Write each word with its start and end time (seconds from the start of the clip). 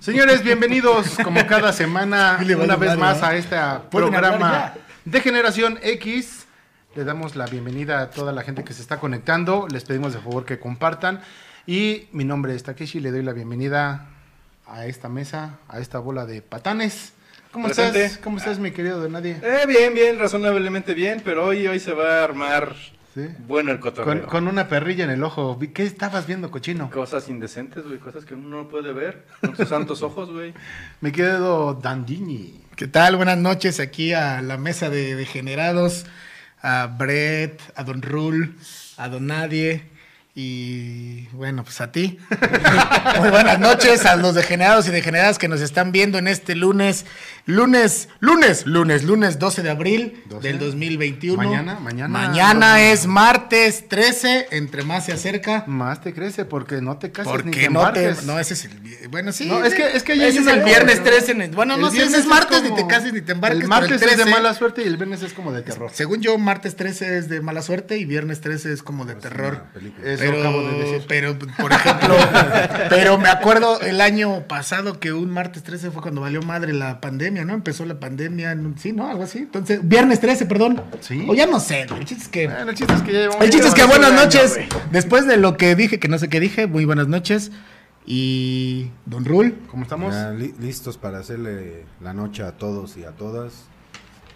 Señores, 0.00 0.42
bienvenidos 0.42 1.18
como 1.22 1.46
cada 1.46 1.72
semana, 1.72 2.40
una 2.62 2.76
vez 2.76 2.96
más 2.96 3.22
a 3.22 3.36
este 3.36 3.56
programa 3.90 4.72
de 5.04 5.20
Generación 5.20 5.78
X. 5.82 6.46
Le 6.94 7.04
damos 7.04 7.36
la 7.36 7.46
bienvenida 7.46 8.00
a 8.00 8.10
toda 8.10 8.32
la 8.32 8.42
gente 8.42 8.64
que 8.64 8.72
se 8.72 8.80
está 8.80 8.98
conectando. 8.98 9.68
Les 9.70 9.84
pedimos 9.84 10.14
de 10.14 10.20
favor 10.20 10.46
que 10.46 10.58
compartan. 10.58 11.20
Y 11.66 12.08
mi 12.12 12.24
nombre 12.24 12.54
es 12.54 12.62
Takeshi. 12.62 13.00
Le 13.00 13.10
doy 13.10 13.22
la 13.22 13.32
bienvenida 13.32 14.08
a 14.66 14.86
esta 14.86 15.08
mesa, 15.08 15.58
a 15.68 15.78
esta 15.78 15.98
bola 15.98 16.24
de 16.24 16.40
patanes. 16.40 17.12
¿Cómo 17.50 17.66
Presente. 17.66 18.04
estás? 18.04 18.18
¿Cómo 18.22 18.38
estás, 18.38 18.58
mi 18.58 18.70
querido 18.70 19.02
de 19.02 19.10
nadie? 19.10 19.38
Eh, 19.42 19.66
bien, 19.66 19.92
bien, 19.92 20.18
razonablemente 20.18 20.94
bien, 20.94 21.20
pero 21.22 21.46
hoy, 21.46 21.66
hoy 21.66 21.78
se 21.78 21.92
va 21.92 22.20
a 22.20 22.24
armar 22.24 22.74
Sí. 23.14 23.28
bueno 23.46 23.72
el 23.72 23.78
cotorreo. 23.80 24.26
con 24.26 24.48
una 24.48 24.68
perrilla 24.68 25.04
en 25.04 25.10
el 25.10 25.22
ojo. 25.22 25.58
¿Qué 25.74 25.82
estabas 25.84 26.26
viendo, 26.26 26.50
cochino? 26.50 26.90
Cosas 26.90 27.28
indecentes, 27.28 27.84
güey, 27.84 27.98
cosas 27.98 28.24
que 28.24 28.34
uno 28.34 28.62
no 28.62 28.68
puede 28.68 28.92
ver 28.94 29.26
con 29.40 29.54
sus 29.56 29.68
santos 29.68 30.02
ojos, 30.02 30.30
güey. 30.30 30.54
Me 31.02 31.12
quedo 31.12 31.74
Dandini. 31.74 32.64
¿Qué 32.74 32.88
tal? 32.88 33.16
Buenas 33.16 33.36
noches 33.36 33.80
aquí 33.80 34.14
a 34.14 34.40
la 34.40 34.56
mesa 34.56 34.88
de 34.88 35.14
degenerados, 35.14 36.06
a 36.62 36.86
Brett, 36.86 37.60
a 37.76 37.84
Don 37.84 38.00
Rul, 38.00 38.56
a 38.96 39.08
Don 39.10 39.26
Nadie 39.26 39.91
y 40.34 41.26
bueno, 41.32 41.62
pues 41.62 41.80
a 41.82 41.92
ti. 41.92 42.18
Muy 43.20 43.28
buenas 43.28 43.58
noches 43.60 44.06
a 44.06 44.16
los 44.16 44.34
degenerados 44.34 44.88
y 44.88 44.90
degeneradas 44.90 45.38
que 45.38 45.46
nos 45.46 45.60
están 45.60 45.92
viendo 45.92 46.16
en 46.16 46.26
este 46.26 46.54
lunes, 46.54 47.04
lunes, 47.44 48.08
lunes, 48.20 48.64
lunes, 48.66 49.04
lunes 49.04 49.38
12 49.38 49.62
de 49.62 49.68
abril 49.70 50.22
12. 50.30 50.48
del 50.48 50.58
2021. 50.58 51.36
Mañana, 51.36 51.78
mañana. 51.80 52.08
Mañana 52.08 52.80
es 52.80 53.06
martes 53.06 53.88
13, 53.88 54.48
entre 54.52 54.84
más 54.84 55.04
se 55.04 55.12
acerca. 55.12 55.64
Más 55.66 56.00
te 56.00 56.14
crece 56.14 56.46
porque 56.46 56.80
no 56.80 56.96
te 56.96 57.12
casas 57.12 57.32
ni 57.44 57.52
Porque 57.52 57.60
te 57.64 57.68
no 57.70 57.92
te. 57.92 58.14
No, 58.24 58.38
ese 58.38 58.54
es 58.54 58.64
el. 58.64 59.08
Bueno, 59.10 59.32
sí. 59.32 59.48
No, 59.48 59.62
es 59.62 59.74
que- 59.74 59.94
es 59.96 60.02
que 60.02 60.16
ya 60.16 60.28
ese 60.28 60.38
es 60.40 60.46
el 60.46 60.62
viernes 60.64 61.02
13. 61.04 61.32
en 61.32 61.42
el- 61.42 61.50
bueno, 61.50 61.76
no 61.76 61.90
sé, 61.90 62.04
ese 62.04 62.16
es 62.18 62.26
martes, 62.26 62.62
ni 62.62 62.70
como- 62.70 62.80
te 62.80 62.86
cases 62.86 63.12
ni 63.12 63.20
te 63.20 63.32
embarques. 63.32 63.60
El 63.60 63.68
martes 63.68 63.92
es 63.92 64.00
de 64.00 64.06
13 64.16 64.30
mala 64.30 64.54
suerte 64.54 64.82
y 64.82 64.86
el 64.86 64.96
viernes 64.96 65.22
es 65.22 65.34
como 65.34 65.52
de 65.52 65.60
terror. 65.60 65.90
Según 65.92 66.22
yo, 66.22 66.38
martes 66.38 66.74
13 66.74 67.18
es 67.18 67.28
de 67.28 67.42
mala 67.42 67.60
suerte 67.60 67.98
y 67.98 68.06
viernes 68.06 68.40
13 68.40 68.72
es 68.72 68.82
como 68.82 69.04
de 69.04 69.14
terror. 69.16 69.64
Eso 70.22 70.32
Pero, 70.32 70.38
acabo 70.40 70.62
de 70.68 70.78
decir. 70.78 71.04
pero, 71.08 71.38
por 71.38 71.72
ejemplo, 71.72 72.14
pero 72.90 73.18
me 73.18 73.28
acuerdo 73.28 73.80
el 73.80 74.00
año 74.00 74.46
pasado 74.48 75.00
que 75.00 75.12
un 75.12 75.30
martes 75.30 75.62
13 75.62 75.90
fue 75.90 76.02
cuando 76.02 76.20
valió 76.20 76.42
madre 76.42 76.72
la 76.72 77.00
pandemia, 77.00 77.44
¿no? 77.44 77.54
Empezó 77.54 77.84
la 77.84 77.98
pandemia, 78.00 78.52
en 78.52 78.66
un- 78.66 78.78
sí, 78.78 78.92
¿no? 78.92 79.08
Algo 79.08 79.22
así. 79.24 79.38
Entonces, 79.38 79.80
viernes 79.82 80.20
13, 80.20 80.46
perdón. 80.46 80.82
Sí. 81.00 81.26
O 81.28 81.34
ya 81.34 81.46
no 81.46 81.60
sé, 81.60 81.82
el 81.82 82.04
chiste 82.04 82.22
es 82.24 82.28
que... 82.28 82.46
Bueno, 82.46 82.70
el 82.70 82.76
chiste 82.76 82.94
es 82.94 83.02
que 83.02 83.24
El 83.24 83.50
chiste 83.50 83.68
es 83.68 83.74
que 83.74 83.84
buenas 83.84 84.12
año, 84.12 84.22
noches. 84.22 84.58
Después 84.90 85.26
de 85.26 85.36
lo 85.36 85.56
que 85.56 85.74
dije, 85.74 85.98
que 85.98 86.08
no 86.08 86.18
sé 86.18 86.28
qué 86.28 86.40
dije, 86.40 86.66
muy 86.66 86.84
buenas 86.84 87.08
noches. 87.08 87.50
Y 88.04 88.90
Don 89.06 89.24
Rul. 89.24 89.56
¿Cómo 89.70 89.84
estamos? 89.84 90.12
Ya 90.14 90.30
li- 90.30 90.54
listos 90.58 90.98
para 90.98 91.18
hacerle 91.18 91.84
la 92.00 92.12
noche 92.12 92.42
a 92.42 92.52
todos 92.52 92.96
y 92.96 93.04
a 93.04 93.10
todas. 93.12 93.66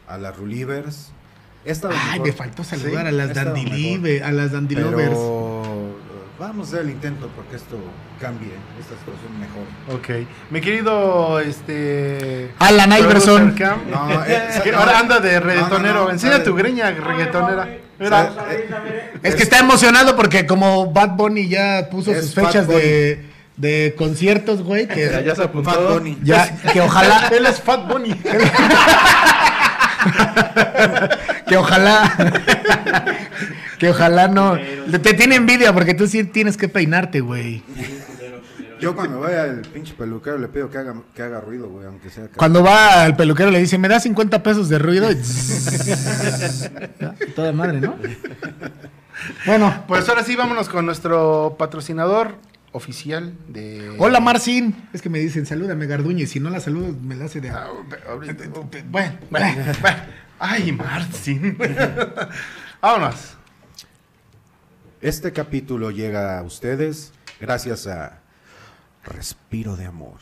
A 0.07 0.19
las 0.19 0.37
Rulivers. 0.37 1.11
Esta 1.67 1.89
Ay, 1.89 1.97
mejor, 2.21 2.27
me 2.29 2.33
faltó 2.33 2.65
saludar 2.65 3.03
Sí, 3.03 3.09
a 3.09 3.13
las 3.13 3.35
Dandilive, 3.35 4.23
a 4.23 4.31
las. 4.33 4.53
Dandilovers. 4.53 5.09
Pero 5.11 5.63
eh, 5.65 5.93
vamos 6.39 6.69
a 6.69 6.71
hacer 6.71 6.81
el 6.87 6.91
intento 6.93 7.29
porque 7.35 7.57
esto 7.57 7.77
cambie, 8.21 8.51
esta 8.81 8.95
situación 8.97 9.39
mejor. 9.41 9.65
Ok. 9.99 10.29
Mi 10.51 10.61
querido, 10.61 11.41
este... 11.41 12.53
Alan 12.61 12.93
Iverson. 12.99 13.55
No, 13.91 14.25
eh, 14.27 14.61
que 14.63 14.71
no, 14.73 14.79
ahora 14.79 14.99
anda 15.01 15.19
de 15.21 15.41
reggaetonero. 15.41 15.95
no, 15.95 16.05
no, 16.05 16.11
Enseña 16.13 16.43
tu 16.45 16.55
greña 16.55 16.91
reggaetonera. 16.93 17.69
Mira. 17.99 18.33
Eh, 18.51 19.13
Es 19.23 19.35
que 19.35 19.43
está 19.43 19.59
emocionado 19.59 20.15
porque 20.17 20.47
como 20.47 20.93
Bad 20.93 21.17
Bunny 21.17 21.49
ya 21.49 21.89
puso 21.91 22.13
Es 22.13 22.27
sus 22.27 22.35
fechas 22.35 22.69
de, 22.69 23.27
de 23.57 23.95
conciertos, 23.99 24.63
güey, 24.63 24.87
Ya, 24.87 25.35
se 25.35 25.43
apuntó. 25.43 25.71
Fat 25.71 25.81
Bunny. 25.95 26.17
ya, 26.23 26.57
que 26.73 26.81
ojalá, 26.81 27.29
Él 27.29 27.45
es 27.47 27.61
Fat 27.61 27.89
Bunny. 27.89 28.15
que 31.49 31.57
ojalá, 31.57 32.13
que 33.79 33.91
ojalá 33.91 34.29
no, 34.29 34.57
te 35.03 35.15
tiene 35.15 35.37
envidia 35.37 35.73
porque 35.73 35.95
tú 35.95 36.07
sí 36.07 36.25
tienes 36.25 36.57
que 36.57 36.69
peinarte, 36.69 37.21
güey. 37.21 37.63
Yo 38.79 38.95
cuando 38.95 39.21
vaya 39.21 39.45
al 39.45 39.63
pinche 39.63 39.95
peluquero 39.95 40.37
le 40.37 40.49
pido 40.49 40.69
que 40.69 40.77
haga, 40.77 40.95
que 41.15 41.23
haga 41.23 41.41
ruido, 41.41 41.67
güey, 41.71 41.87
aunque 41.87 42.11
sea... 42.11 42.29
Cuando 42.37 42.63
va 42.63 43.05
al 43.05 43.17
peluquero 43.17 43.51
le 43.51 43.59
dice, 43.59 43.79
me 43.79 43.89
da 43.89 43.99
50 44.01 44.43
pesos 44.43 44.69
de 44.69 44.79
ruido. 44.79 45.11
y 45.11 45.17
Toda 47.35 47.53
madre, 47.53 47.81
¿no? 47.81 47.97
Bueno, 49.47 49.85
Pues 49.89 50.07
ahora 50.11 50.23
sí, 50.23 50.37
vámonos 50.37 50.69
con 50.69 50.85
nuestro 50.85 51.57
patrocinador 51.59 52.35
oficial 52.73 53.33
de... 53.49 53.95
hola 53.99 54.21
Marcin. 54.21 54.77
Es 54.93 55.01
que 55.01 55.09
me 55.09 55.21
dicen, 55.21 55.47
salúdame 55.47 55.87
Garduño 55.87 56.25
y 56.25 56.27
si 56.27 56.39
no 56.39 56.51
la 56.51 56.61
saludo 56.61 56.95
me 57.03 57.17
la 57.17 57.25
hace 57.25 57.41
de... 57.41 57.49
Ah, 57.49 57.69
ahorita- 58.11 58.45
Bueno, 58.91 58.91
Bueno, 58.91 59.13
bueno. 59.31 59.47
Ay, 60.39 60.73
Martín. 60.73 61.57
Vámonos. 62.83 63.35
Este 65.01 65.33
capítulo 65.33 65.91
llega 65.91 66.39
a 66.39 66.43
ustedes 66.43 67.13
gracias 67.41 67.87
a 67.87 68.21
Respiro 69.05 69.77
de 69.77 69.87
Amor. 69.87 70.15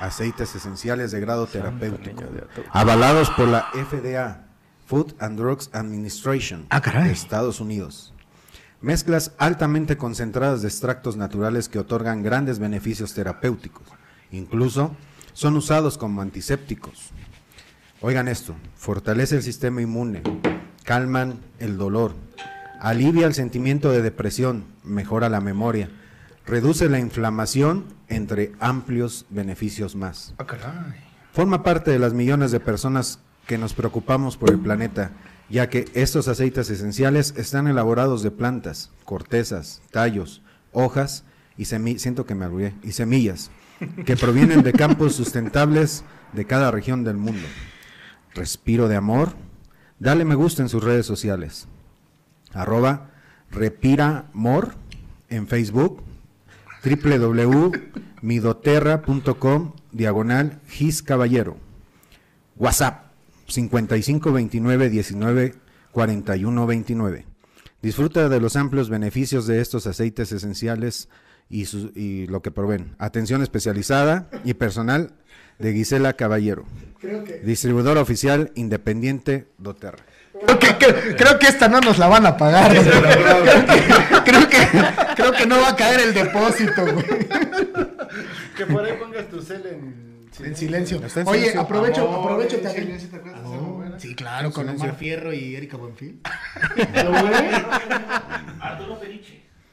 Aceites 0.00 0.54
esenciales 0.54 1.10
de 1.12 1.20
grado 1.20 1.46
terapéutico. 1.46 2.22
Avalados 2.70 3.30
por 3.30 3.48
la 3.48 3.68
FDA, 3.72 4.46
Food 4.86 5.14
and 5.20 5.38
Drugs 5.38 5.70
Administration 5.72 6.66
Ah, 6.70 6.80
caray. 6.80 7.04
de 7.04 7.12
Estados 7.12 7.60
Unidos. 7.60 8.12
Mezclas 8.80 9.32
altamente 9.38 9.96
concentradas 9.96 10.62
de 10.62 10.68
extractos 10.68 11.16
naturales 11.16 11.68
que 11.68 11.78
otorgan 11.78 12.22
grandes 12.22 12.58
beneficios 12.58 13.14
terapéuticos. 13.14 13.86
Incluso 14.32 14.94
son 15.32 15.56
usados 15.56 15.96
como 15.98 16.20
antisépticos. 16.22 17.10
Oigan 18.02 18.28
esto, 18.28 18.54
fortalece 18.74 19.36
el 19.36 19.42
sistema 19.42 19.80
inmune, 19.80 20.22
calman 20.84 21.40
el 21.58 21.78
dolor, 21.78 22.14
alivia 22.78 23.26
el 23.26 23.32
sentimiento 23.32 23.90
de 23.90 24.02
depresión, 24.02 24.64
mejora 24.84 25.30
la 25.30 25.40
memoria, 25.40 25.88
reduce 26.44 26.90
la 26.90 26.98
inflamación, 26.98 27.86
entre 28.08 28.52
amplios 28.60 29.24
beneficios 29.30 29.96
más. 29.96 30.34
Ah, 30.36 30.46
caray. 30.46 31.00
Forma 31.32 31.62
parte 31.62 31.90
de 31.90 31.98
las 31.98 32.12
millones 32.12 32.50
de 32.50 32.60
personas 32.60 33.20
que 33.46 33.56
nos 33.56 33.72
preocupamos 33.72 34.36
por 34.36 34.50
el 34.50 34.58
planeta, 34.58 35.12
ya 35.48 35.70
que 35.70 35.86
estos 35.94 36.28
aceites 36.28 36.68
esenciales 36.68 37.32
están 37.38 37.66
elaborados 37.66 38.22
de 38.22 38.30
plantas, 38.30 38.90
cortezas, 39.04 39.80
tallos, 39.90 40.42
hojas 40.72 41.24
y 41.56 41.64
semillas, 41.64 42.02
siento 42.02 42.26
que 42.26 42.34
me 42.34 42.74
y 42.82 42.92
semillas, 42.92 43.50
que 44.04 44.16
provienen 44.16 44.62
de 44.62 44.74
campos 44.74 45.14
sustentables 45.14 46.04
de 46.34 46.44
cada 46.44 46.70
región 46.70 47.04
del 47.04 47.16
mundo. 47.16 47.46
Respiro 48.36 48.88
de 48.88 48.96
amor. 48.96 49.30
Dale 49.98 50.26
me 50.26 50.34
gusta 50.34 50.60
en 50.62 50.68
sus 50.68 50.84
redes 50.84 51.06
sociales. 51.06 51.66
Arroba 52.52 53.12
repiramor 53.50 54.74
en 55.30 55.48
Facebook 55.48 56.02
www.midoterra.com 56.84 59.72
diagonal 59.90 60.60
Gis 60.68 61.02
Caballero. 61.02 61.56
WhatsApp 62.56 63.06
5529 63.48 64.90
19 64.90 65.54
41 65.92 66.66
29. 66.66 67.24
Disfruta 67.80 68.28
de 68.28 68.40
los 68.40 68.56
amplios 68.56 68.90
beneficios 68.90 69.46
de 69.46 69.62
estos 69.62 69.86
aceites 69.86 70.32
esenciales 70.32 71.08
y, 71.48 71.64
y 71.98 72.26
lo 72.26 72.42
que 72.42 72.50
proveen. 72.50 72.96
Atención 72.98 73.40
especializada 73.42 74.28
y 74.44 74.52
personal 74.54 75.14
de 75.58 75.72
Gisela 75.72 76.12
Caballero. 76.14 76.64
Distribuidora 77.44 78.00
oficial 78.00 78.50
independiente 78.54 79.46
Doterra. 79.58 80.04
Creo 80.44 80.58
que, 80.58 80.76
que- 80.76 81.16
creo 81.16 81.38
que 81.38 81.46
esta 81.46 81.68
no 81.68 81.80
nos 81.80 81.98
la 81.98 82.08
van 82.08 82.26
a 82.26 82.36
pagar. 82.36 82.72
creo, 84.24 84.48
que, 84.48 84.58
creo 85.16 85.32
que 85.32 85.46
no 85.46 85.60
va 85.60 85.70
a 85.70 85.76
caer 85.76 86.00
el 86.00 86.12
depósito, 86.14 86.82
güey. 86.84 87.06
Que 88.56 88.66
por 88.66 88.84
ahí 88.84 88.92
pongas 89.00 89.28
tu 89.30 89.40
cel 89.40 89.64
en... 89.66 90.06
En 90.44 90.54
silencio. 90.54 90.98
En 90.98 91.04
Oye, 91.28 91.38
silencio. 91.38 91.60
aprovecho, 91.62 92.06
Amor, 92.06 92.20
aprovecho 92.32 92.56
también. 92.60 92.84
silencio, 92.84 93.08
¿te 93.08 93.16
acuerdas 93.16 93.42
de 93.42 93.48
esa 93.48 93.56
novela? 93.56 93.98
Sí, 94.00 94.14
claro, 94.14 94.52
con 94.52 94.64
Silencio. 94.64 94.84
Omar 94.90 94.98
Fierro 94.98 95.32
y 95.32 95.56
Erika 95.56 95.78
Buenfil. 95.78 96.20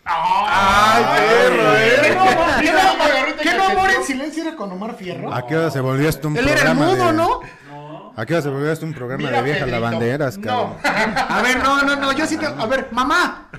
¡Ay, 0.05 1.03
perro, 1.15 1.75
eh! 1.77 2.17
¿Qué 3.43 3.57
no, 3.57 3.67
¿Qué 3.67 3.73
no 3.73 3.79
amor 3.79 3.91
en 3.91 4.03
silencio 4.03 4.43
era 4.47 4.55
con 4.55 4.71
Omar 4.71 4.95
Fierro? 4.95 5.33
¿A 5.33 5.45
qué 5.45 5.55
hora 5.57 5.69
se 5.71 5.79
volvió 5.79 6.09
esto 6.09 6.27
un 6.27 6.37
Él 6.37 6.47
era 6.47 6.53
el 6.53 6.59
programa 6.77 6.85
mudo, 6.85 7.05
de- 7.07 7.13
¿no? 7.13 7.39
¿A 8.15 8.25
qué 8.27 8.33
hora 8.33 8.43
se 8.43 8.49
volvió 8.49 8.71
esto 8.71 8.85
un 8.85 8.93
programa 8.93 9.23
Mira, 9.23 9.37
de 9.37 9.43
viejas 9.43 9.63
Pedrito. 9.63 9.79
lavanderas, 9.81 10.37
cabrón? 10.37 10.73
A 10.83 11.41
ver, 11.41 11.57
no, 11.63 11.81
no, 11.81 11.95
no, 11.95 12.11
yo 12.11 12.27
sí 12.27 12.37
te... 12.37 12.45
A 12.45 12.65
ver, 12.67 12.89
mamá, 12.91 13.49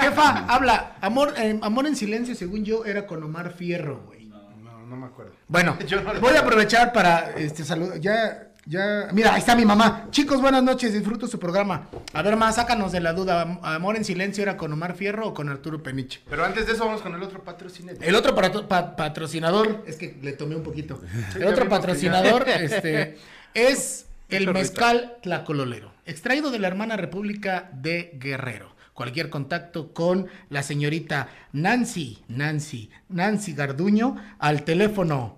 jefa, 0.00 0.44
habla. 0.48 0.92
Amor, 1.00 1.34
eh, 1.36 1.58
amor 1.62 1.86
en 1.88 1.96
silencio, 1.96 2.34
según 2.36 2.64
yo, 2.64 2.84
era 2.84 3.06
con 3.06 3.22
Omar 3.24 3.50
Fierro, 3.52 4.02
güey. 4.06 4.26
No, 4.26 4.86
no 4.86 4.96
me 4.96 5.06
acuerdo. 5.06 5.32
Bueno, 5.48 5.76
Yo 5.86 6.00
no 6.00 6.14
voy 6.20 6.36
a 6.36 6.40
aprovechar 6.40 6.92
para 6.92 7.30
este 7.36 7.64
saludo. 7.64 7.96
Ya 7.96 8.47
Ya, 8.68 9.08
mira, 9.14 9.32
ahí 9.32 9.38
está 9.40 9.56
mi 9.56 9.64
mamá. 9.64 10.08
Chicos, 10.10 10.42
buenas 10.42 10.62
noches, 10.62 10.92
disfruto 10.92 11.26
su 11.26 11.38
programa. 11.38 11.88
A 12.12 12.20
ver, 12.20 12.36
más, 12.36 12.56
sácanos 12.56 12.92
de 12.92 13.00
la 13.00 13.14
duda. 13.14 13.40
Am- 13.40 13.60
Amor 13.62 13.96
en 13.96 14.04
silencio 14.04 14.42
era 14.42 14.58
con 14.58 14.70
Omar 14.70 14.94
Fierro 14.94 15.28
o 15.28 15.32
con 15.32 15.48
Arturo 15.48 15.82
Peniche. 15.82 16.20
Pero 16.28 16.44
antes 16.44 16.66
de 16.66 16.74
eso 16.74 16.84
vamos 16.84 17.00
con 17.00 17.14
el 17.14 17.22
otro 17.22 17.42
patrocinador. 17.42 18.04
El 18.04 18.14
otro 18.14 18.34
pa- 18.68 18.94
patrocinador, 18.94 19.84
es 19.86 19.96
que 19.96 20.18
le 20.20 20.32
tomé 20.32 20.54
un 20.54 20.62
poquito. 20.62 21.00
El 21.34 21.46
otro 21.46 21.66
patrocinador 21.66 22.46
este, 22.46 23.16
es 23.54 24.04
el 24.28 24.52
mezcal 24.52 25.16
tlacololero, 25.22 25.90
extraído 26.04 26.50
de 26.50 26.58
la 26.58 26.68
hermana 26.68 26.98
República 26.98 27.70
de 27.72 28.10
Guerrero. 28.20 28.76
Cualquier 28.92 29.30
contacto 29.30 29.94
con 29.94 30.26
la 30.50 30.62
señorita 30.62 31.28
Nancy, 31.52 32.22
Nancy, 32.28 32.90
Nancy 33.08 33.54
Garduño 33.54 34.16
al 34.40 34.64
teléfono 34.64 35.37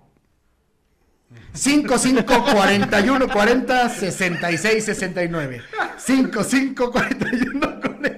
55 1.53 2.45
41 2.53 3.27
40 3.27 3.89
66 3.89 4.85
69. 4.85 5.61
55 5.97 6.91
41 6.91 7.81
40 7.81 8.09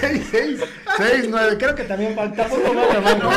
66 0.00 0.60
69. 0.96 1.56
Creo 1.58 1.74
que 1.74 1.84
también 1.84 2.14
falta 2.14 2.46
poco 2.46 2.74
más, 2.74 2.94
hermano. 2.94 3.30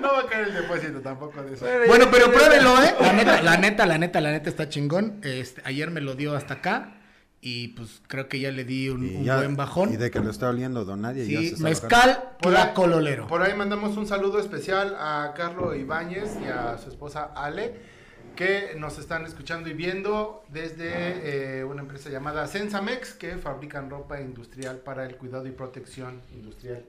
No 0.00 0.12
va 0.14 0.20
a 0.20 0.26
caer 0.26 0.48
el 0.48 0.54
depósito 0.54 1.00
tampoco 1.00 1.42
de 1.42 1.54
eso. 1.54 1.66
Bueno, 1.86 2.08
pero 2.10 2.32
pruébelo, 2.32 2.82
¿eh? 2.82 2.94
La 3.00 3.12
neta, 3.12 3.42
la 3.42 3.56
neta, 3.56 3.86
la 3.86 3.98
neta, 3.98 4.20
la 4.20 4.30
neta 4.32 4.50
está 4.50 4.68
chingón. 4.68 5.20
Este, 5.22 5.62
ayer 5.64 5.90
me 5.90 6.00
lo 6.00 6.14
dio 6.14 6.34
hasta 6.34 6.54
acá 6.54 7.01
y 7.44 7.68
pues 7.68 8.00
creo 8.06 8.28
que 8.28 8.38
ya 8.38 8.52
le 8.52 8.64
di 8.64 8.88
un, 8.88 9.04
Y 9.04 9.16
un 9.16 9.24
ya- 9.24 9.36
buen 9.38 9.56
bajón. 9.56 9.92
Y 9.92 9.96
de 9.96 10.10
que 10.12 10.20
lo 10.20 10.30
está 10.30 10.48
oliendo 10.48 10.84
Don 10.84 11.02
Nadie. 11.02 11.26
ya 11.26 11.40
se 11.40 11.56
Sí, 11.56 11.62
mezcal 11.62 12.22
Por 12.40 12.54
ahí- 12.54 12.62
tlacololero. 12.62 13.26
Por 13.26 13.42
ahí 13.42 13.52
mandamos 13.54 13.96
un 13.96 14.06
saludo 14.06 14.38
especial 14.38 14.96
a 14.98 15.34
Carlos 15.36 15.76
Ibáñez 15.76 16.36
y 16.40 16.46
a 16.48 16.78
su 16.78 16.88
esposa 16.88 17.32
Ale, 17.34 17.90
que 18.36 18.74
nos 18.78 18.96
están 18.98 19.26
escuchando 19.26 19.68
y 19.68 19.74
viendo 19.74 20.44
desde 20.48 21.58
eh, 21.58 21.64
una 21.64 21.82
empresa 21.82 22.08
llamada 22.10 22.46
Sensamex, 22.46 23.12
que 23.14 23.36
fabrican 23.36 23.90
ropa 23.90 24.20
industrial 24.20 24.76
para 24.78 25.04
el 25.04 25.16
cuidado 25.16 25.46
y 25.46 25.50
protección 25.50 26.22
industrial. 26.32 26.84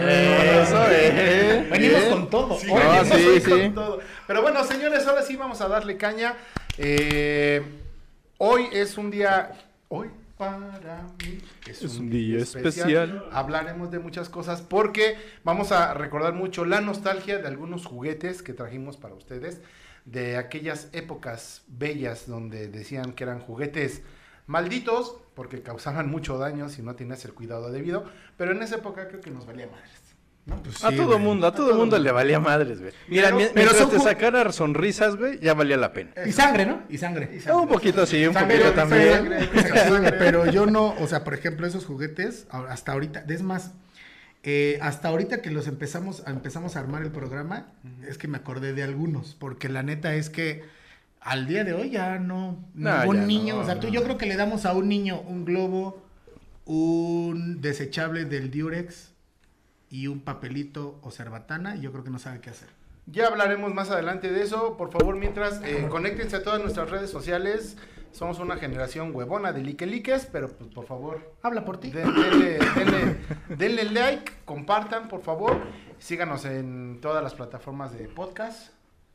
Eso, 0.00 0.84
eh. 0.90 1.68
Venimos 1.70 2.00
Bien. 2.00 2.10
con 2.10 2.30
todo. 2.30 2.58
Sí, 2.58 2.68
Ah, 2.72 3.02
venimos 3.02 3.18
sí, 3.18 3.26
hoy 3.26 3.40
sí. 3.40 3.50
con 3.50 3.74
todo. 3.74 4.00
Pero 4.26 4.42
bueno, 4.42 4.64
señores, 4.64 5.06
ahora 5.06 5.22
sí 5.22 5.36
vamos 5.36 5.60
a 5.60 5.68
darle 5.68 5.96
caña. 5.96 6.34
Eh, 6.78 7.62
hoy 8.38 8.66
es 8.72 8.96
un 8.98 9.10
día. 9.10 9.52
Hoy 9.96 10.10
para 10.36 11.06
mí 11.20 11.38
es, 11.68 11.82
Es 11.82 11.98
un 11.98 12.10
día 12.10 12.38
especial. 12.40 13.28
Hablaremos 13.30 13.92
de 13.92 14.00
muchas 14.00 14.28
cosas 14.28 14.60
porque 14.60 15.16
vamos 15.44 15.70
a 15.70 15.94
recordar 15.94 16.32
mucho 16.32 16.64
la 16.64 16.80
nostalgia 16.80 17.38
de 17.38 17.46
algunos 17.46 17.86
juguetes 17.86 18.42
que 18.42 18.54
trajimos 18.54 18.96
para 18.96 19.14
ustedes. 19.14 19.60
De 20.04 20.36
aquellas 20.36 20.88
épocas 20.94 21.62
bellas 21.68 22.26
donde 22.26 22.66
decían 22.66 23.12
que 23.12 23.22
eran 23.22 23.38
juguetes 23.38 24.02
malditos 24.48 25.16
porque 25.36 25.62
causaban 25.62 26.10
mucho 26.10 26.38
daño 26.38 26.68
si 26.68 26.82
no 26.82 26.96
tenías 26.96 27.24
el 27.24 27.32
cuidado 27.32 27.70
debido. 27.70 28.04
Pero 28.36 28.50
en 28.50 28.64
esa 28.64 28.78
época 28.78 29.06
creo 29.06 29.20
que 29.20 29.30
nos 29.30 29.46
valía 29.46 29.68
madres. 29.68 30.13
¿No? 30.46 30.62
A 30.82 30.92
todo 30.92 31.18
mundo, 31.18 31.46
a 31.46 31.54
todo 31.54 31.74
mundo 31.74 31.98
le 31.98 32.12
valía 32.12 32.38
madres, 32.38 32.80
güey. 32.80 32.92
Mira, 33.08 33.24
Pero- 33.24 33.36
mi- 33.38 33.42
pero 33.44 33.54
mientras 33.54 33.76
son 33.78 33.90
te 33.90 33.98
sacara 34.00 34.52
sonrisas, 34.52 35.16
güey, 35.16 35.38
ya 35.40 35.54
valía 35.54 35.76
la 35.78 35.92
pena. 35.92 36.10
Y 36.26 36.32
sangre, 36.32 36.66
¿no? 36.66 36.82
Y 36.90 36.98
sangre. 36.98 37.38
Un 37.52 37.66
poquito 37.68 38.04
sí, 38.04 38.26
un 38.26 38.34
Sangre, 38.34 38.58
poquito 38.58 38.74
también. 38.74 39.12
sangre, 39.14 39.46
Sangre, 39.46 39.78
sangre. 39.88 40.12
pero 40.18 40.44
yo 40.50 40.66
no, 40.66 40.94
o 41.00 41.06
sea, 41.06 41.24
por 41.24 41.32
ejemplo, 41.34 41.66
esos 41.66 41.86
juguetes, 41.86 42.46
hasta 42.50 42.92
ahorita, 42.92 43.24
es 43.26 43.42
más, 43.42 43.72
eh, 44.42 44.78
hasta 44.82 45.08
ahorita 45.08 45.40
que 45.40 45.50
los 45.50 45.66
empezamos, 45.66 46.22
a- 46.26 46.30
empezamos 46.30 46.76
a 46.76 46.80
armar 46.80 47.02
el 47.02 47.10
programa, 47.10 47.68
es 48.06 48.18
que 48.18 48.28
me 48.28 48.36
acordé 48.36 48.74
de 48.74 48.82
algunos, 48.82 49.34
porque 49.34 49.70
la 49.70 49.82
neta 49.82 50.14
es 50.14 50.28
que 50.28 50.62
al 51.22 51.46
día 51.46 51.64
de 51.64 51.72
hoy 51.72 51.88
ya 51.88 52.18
no, 52.18 52.62
No, 52.74 52.98
ningún 52.98 53.16
ya 53.20 53.26
niño, 53.26 53.54
no, 53.54 53.60
o 53.62 53.64
sea, 53.64 53.80
tú 53.80 53.88
yo 53.88 54.02
creo 54.04 54.18
que 54.18 54.26
le 54.26 54.36
damos 54.36 54.66
a 54.66 54.74
un 54.74 54.90
niño 54.90 55.22
un 55.22 55.46
globo, 55.46 56.04
un 56.66 57.60
desechable 57.62 58.26
del 58.26 58.50
Durex 58.50 59.13
y 59.94 60.08
un 60.08 60.20
papelito 60.20 60.98
o 61.02 61.10
cerbatana, 61.12 61.76
y 61.76 61.80
yo 61.82 61.92
creo 61.92 62.02
que 62.02 62.10
no 62.10 62.18
sabe 62.18 62.40
qué 62.40 62.50
hacer. 62.50 62.68
Ya 63.06 63.28
hablaremos 63.28 63.72
más 63.74 63.90
adelante 63.90 64.32
de 64.32 64.42
eso. 64.42 64.76
Por 64.76 64.90
favor, 64.90 65.14
mientras, 65.16 65.60
eh, 65.62 65.86
conéctense 65.88 66.36
a 66.36 66.42
todas 66.42 66.60
nuestras 66.60 66.90
redes 66.90 67.10
sociales. 67.10 67.76
Somos 68.10 68.38
una 68.40 68.56
generación 68.56 69.14
huevona 69.14 69.52
de 69.52 69.60
liqueliques, 69.62 70.26
pero 70.32 70.48
pues 70.48 70.70
por 70.72 70.86
favor, 70.86 71.34
Habla 71.42 71.64
por 71.64 71.78
ti. 71.78 71.90
de- 71.90 72.02
denle, 72.04 72.58
denle- 72.60 73.16
denle 73.56 73.84
like, 73.90 74.32
compartan, 74.44 75.06
por 75.08 75.22
favor. 75.22 75.60
Síganos 75.98 76.44
en 76.44 76.98
todas 77.00 77.22
las 77.22 77.34
plataformas 77.34 77.92
de 77.92 78.08
podcast. 78.08 78.72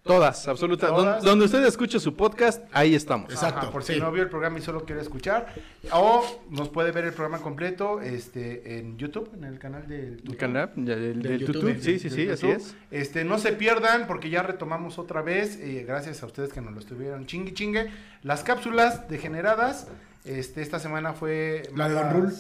Todas, 0.10 0.48
absoluta. 0.48 0.88
Todas. 0.88 1.18
Don- 1.24 1.26
Donde 1.32 1.46
usted 1.46 1.64
escuche 1.66 2.00
su 2.00 2.16
podcast, 2.16 2.64
ahí 2.72 2.96
estamos. 2.96 3.32
Exacto, 3.32 3.60
Ajá, 3.60 3.72
por 3.72 3.84
si 3.84 3.94
sí. 3.94 4.00
no 4.00 4.12
vio 4.12 4.24
el 4.24 4.30
programa 4.30 4.58
y 4.58 4.62
solo 4.62 4.84
quiere 4.86 5.02
escuchar. 5.02 5.54
O 5.92 6.42
nos 6.50 6.70
puede 6.70 6.92
ver 6.92 7.06
el 7.06 7.14
programa 7.14 7.44
completo 7.44 8.02
este, 8.02 8.80
en 8.80 8.98
YouTube, 8.98 9.30
en 9.36 9.44
el 9.44 9.60
canal 9.60 9.88
del 9.88 10.00
El 10.00 10.18
YouTube. 10.18 10.38
canal 10.38 10.72
ya, 10.76 10.96
del, 10.96 11.22
Del 11.22 11.22
del 11.22 11.40
YouTube. 11.42 11.56
YouTube. 11.70 11.82
Sí, 11.84 12.00
sí, 12.00 12.10
sí, 12.10 12.28
así 12.30 12.48
YouTube. 12.48 12.58
es. 12.58 12.76
Este, 12.92 13.24
no 13.24 13.38
se 13.38 13.54
pierdan 13.54 14.08
porque 14.08 14.30
ya 14.30 14.42
retomamos 14.44 14.98
otra 15.00 15.22
vez, 15.22 15.58
eh, 15.60 15.86
gracias 15.88 16.24
a 16.24 16.26
ustedes 16.26 16.52
que 16.52 16.62
nos 16.62 16.74
lo 16.74 16.80
estuvieron 16.80 17.26
chingue 17.28 17.54
chingue, 17.54 17.92
las 18.24 18.44
cápsulas 18.44 19.08
degeneradas. 19.10 19.88
Este, 20.26 20.62
esta 20.62 20.80
semana 20.80 21.14
fue 21.14 21.64
La 21.76 21.88
de 21.88 21.94
Don 21.96 22.04
malas- 22.04 22.14
Rul. 22.14 22.34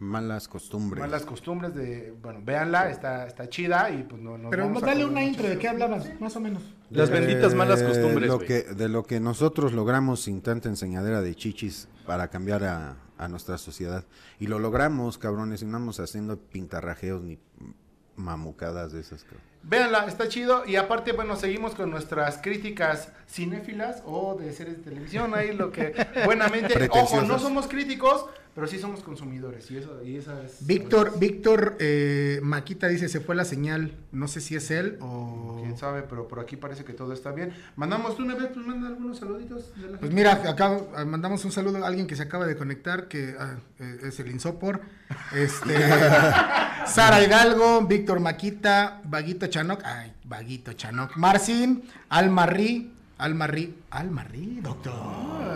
Malas 0.00 0.46
costumbres. 0.46 1.00
Malas 1.00 1.24
costumbres 1.24 1.74
de, 1.74 2.14
bueno, 2.22 2.40
véanla, 2.44 2.88
está, 2.88 3.26
está 3.26 3.48
chida 3.48 3.90
y 3.90 4.04
pues 4.04 4.22
no 4.22 4.38
nos 4.38 4.50
Pero 4.50 4.64
vamos 4.66 4.82
dale 4.82 5.04
una 5.04 5.24
intro, 5.24 5.48
¿de 5.48 5.58
qué 5.58 5.68
hablabas? 5.68 6.08
Más 6.20 6.36
o 6.36 6.40
menos. 6.40 6.62
Las 6.90 7.10
benditas 7.10 7.54
malas 7.54 7.82
costumbres, 7.82 8.28
Lo 8.28 8.38
que, 8.38 8.62
de 8.62 8.88
lo 8.88 9.02
que 9.02 9.18
nosotros 9.18 9.72
logramos 9.72 10.20
sin 10.20 10.40
tanta 10.40 10.68
enseñadera 10.68 11.20
de 11.20 11.34
chichis 11.34 11.88
para 12.06 12.28
cambiar 12.28 12.62
a, 12.64 12.96
a 13.18 13.28
nuestra 13.28 13.58
sociedad. 13.58 14.04
Y 14.38 14.46
lo 14.46 14.60
logramos, 14.60 15.18
cabrones, 15.18 15.62
y 15.62 15.64
no 15.64 15.76
andamos 15.76 15.98
haciendo 15.98 16.38
pintarrajeos 16.38 17.22
ni 17.22 17.38
mamucadas 18.14 18.92
de 18.92 19.00
esas. 19.00 19.24
cabrón. 19.24 19.42
Véanla, 19.68 20.06
está 20.06 20.28
chido. 20.28 20.64
Y 20.66 20.76
aparte, 20.76 21.12
bueno, 21.12 21.36
seguimos 21.36 21.74
con 21.74 21.90
nuestras 21.90 22.38
críticas 22.38 23.10
cinéfilas 23.28 24.02
o 24.06 24.34
de 24.34 24.52
series 24.52 24.78
de 24.78 24.82
televisión. 24.82 25.34
Ahí 25.34 25.52
lo 25.54 25.70
que 25.70 25.94
buenamente. 26.24 26.88
Ojo, 26.90 27.20
no 27.22 27.38
somos 27.38 27.66
críticos, 27.68 28.24
pero 28.54 28.66
sí 28.66 28.78
somos 28.78 29.02
consumidores. 29.02 29.70
Y 29.70 29.76
eso, 29.76 30.02
y 30.02 30.16
esa 30.16 30.42
es. 30.42 30.66
Víctor, 30.66 31.18
Víctor 31.18 31.76
eh, 31.80 32.40
Maquita 32.42 32.88
dice, 32.88 33.08
se 33.10 33.20
fue 33.20 33.34
la 33.34 33.44
señal. 33.44 33.92
No 34.10 34.26
sé 34.26 34.40
si 34.40 34.56
es 34.56 34.70
él 34.70 34.96
o... 35.00 35.58
Quién 35.60 35.76
sabe, 35.76 36.02
pero 36.02 36.26
por 36.28 36.40
aquí 36.40 36.56
parece 36.56 36.84
que 36.84 36.94
todo 36.94 37.12
está 37.12 37.32
bien. 37.32 37.52
Mandamos 37.76 38.16
tú 38.16 38.22
una 38.22 38.34
vez, 38.34 38.48
pues 38.54 38.64
manda 38.64 38.88
algunos 38.88 39.18
saluditos. 39.18 39.74
De 39.76 39.82
la 39.82 39.88
Pues 39.98 40.00
gente. 40.00 40.14
mira, 40.14 40.32
acá 40.32 40.80
ah, 40.96 41.04
mandamos 41.04 41.44
un 41.44 41.52
saludo 41.52 41.84
a 41.84 41.86
alguien 41.86 42.06
que 42.06 42.16
se 42.16 42.22
acaba 42.22 42.46
de 42.46 42.56
conectar, 42.56 43.06
que 43.06 43.34
ah, 43.38 43.56
eh, 43.78 43.98
es 44.04 44.18
el 44.18 44.30
Insopor. 44.30 44.80
Este, 45.34 45.74
Sara 46.86 47.22
Hidalgo, 47.22 47.82
Víctor 47.86 48.20
Maquita, 48.20 49.02
Vaguito 49.04 49.46
Chanoc, 49.58 49.82
ay, 49.84 50.12
Vaguito 50.22 50.72
Chanoc, 50.74 51.16
Marcin, 51.16 51.82
Almarrí, 52.10 52.92
Almarrí, 53.18 53.74
Almarrí, 53.90 54.60
doctor. 54.62 54.94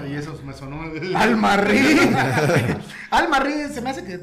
Ay, 0.02 0.14
eso 0.14 0.36
me 0.44 0.52
sonó. 0.52 0.82
Almarrí. 1.14 2.10
Almarrí 3.12 3.52
se 3.72 3.80
me 3.80 3.90
hace 3.90 4.04
que 4.04 4.18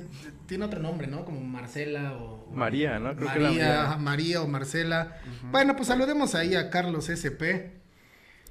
tiene 0.48 0.66
otro 0.66 0.82
nombre, 0.82 1.08
¿no? 1.08 1.24
Como 1.24 1.40
Marcela 1.40 2.12
o... 2.18 2.52
María, 2.54 3.00
¿no? 3.00 3.16
Creo 3.16 3.32
que 3.32 3.40
era 3.40 3.50
María, 3.50 3.68
María. 3.68 3.98
María 3.98 4.42
o 4.42 4.48
Marcela. 4.50 5.18
Bueno, 5.50 5.78
pues 5.78 5.88
saludemos 5.88 6.36
ahí 6.36 6.56
a 6.56 6.70
Carlos 6.70 7.08
SP. 7.08 7.72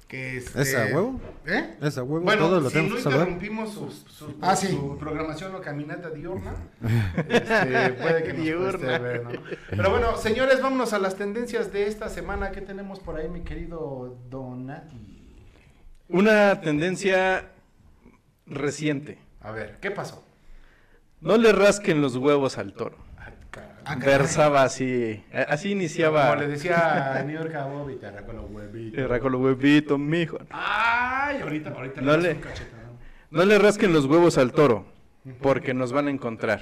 Que 0.09 0.37
este- 0.37 0.59
¿Es 0.63 0.75
a 0.75 0.85
huevo? 0.85 1.21
¿Eh? 1.45 1.77
¿Es 1.81 1.97
a 1.99 2.03
huevo? 2.03 2.25
Bueno, 2.25 2.47
¿Todo 2.47 2.59
lo 2.61 2.69
si 2.69 2.73
tenemos 2.77 2.97
no 2.97 3.03
saludar? 3.03 3.29
interrumpimos 3.29 3.73
su, 3.73 3.91
su- 4.11 4.33
Ah, 4.41 4.55
sí. 4.55 4.67
su 4.67 4.97
programación 4.97 5.53
o 5.53 5.61
caminata 5.61 6.09
diurna, 6.09 6.55
este, 7.29 7.89
puede 7.93 8.23
que 8.23 8.33
nos 8.33 8.41
Diurna. 8.43 8.97
ver, 8.97 9.23
¿no? 9.23 9.29
Pero 9.69 9.91
bueno, 9.91 10.17
señores, 10.17 10.61
vámonos 10.63 10.93
a 10.93 10.99
las 10.99 11.15
tendencias 11.15 11.71
de 11.71 11.85
esta 11.87 12.09
semana. 12.09 12.51
¿Qué 12.51 12.61
tenemos 12.61 12.99
por 12.99 13.17
ahí, 13.17 13.29
mi 13.29 13.41
querido 13.41 14.17
Donati? 14.31 15.45
Una 16.07 16.59
tendencia 16.59 17.51
reciente. 18.47 19.19
A 19.41 19.51
ver, 19.51 19.77
¿qué 19.79 19.91
pasó? 19.91 20.23
No 21.21 21.37
le 21.37 21.51
rasquen 21.51 22.01
los 22.01 22.15
huevos 22.15 22.57
al 22.57 22.73
toro. 22.73 22.97
Ah. 23.91 23.95
Versaba 24.05 24.63
así. 24.63 25.23
eh, 25.31 25.45
Así 25.49 25.71
iniciaba. 25.71 26.29
Como 26.29 26.41
le 26.41 26.47
decía 26.47 27.15
a 27.17 27.23
New 27.23 27.35
York 27.37 27.53
a 27.55 27.65
Bobby, 27.65 27.95
te 27.95 28.05
arrancó 28.07 28.33
los 28.33 28.45
huevitos. 28.51 28.99
Era 28.99 29.19
con 29.19 29.31
los 29.31 29.41
huevitos, 29.41 29.97
mijo. 29.99 30.37
Ay, 30.51 31.41
ahorita, 31.41 31.71
ahorita 31.71 32.01
No 32.01 32.17
le-. 32.17 32.37
No 33.31 33.45
le 33.45 33.59
rasquen 33.59 33.93
los 33.93 34.05
huevos 34.05 34.37
al 34.37 34.51
toro, 34.53 34.85
porque 35.41 35.73
nos 35.73 35.91
van 35.91 36.07
a 36.07 36.11
encontrar. 36.11 36.61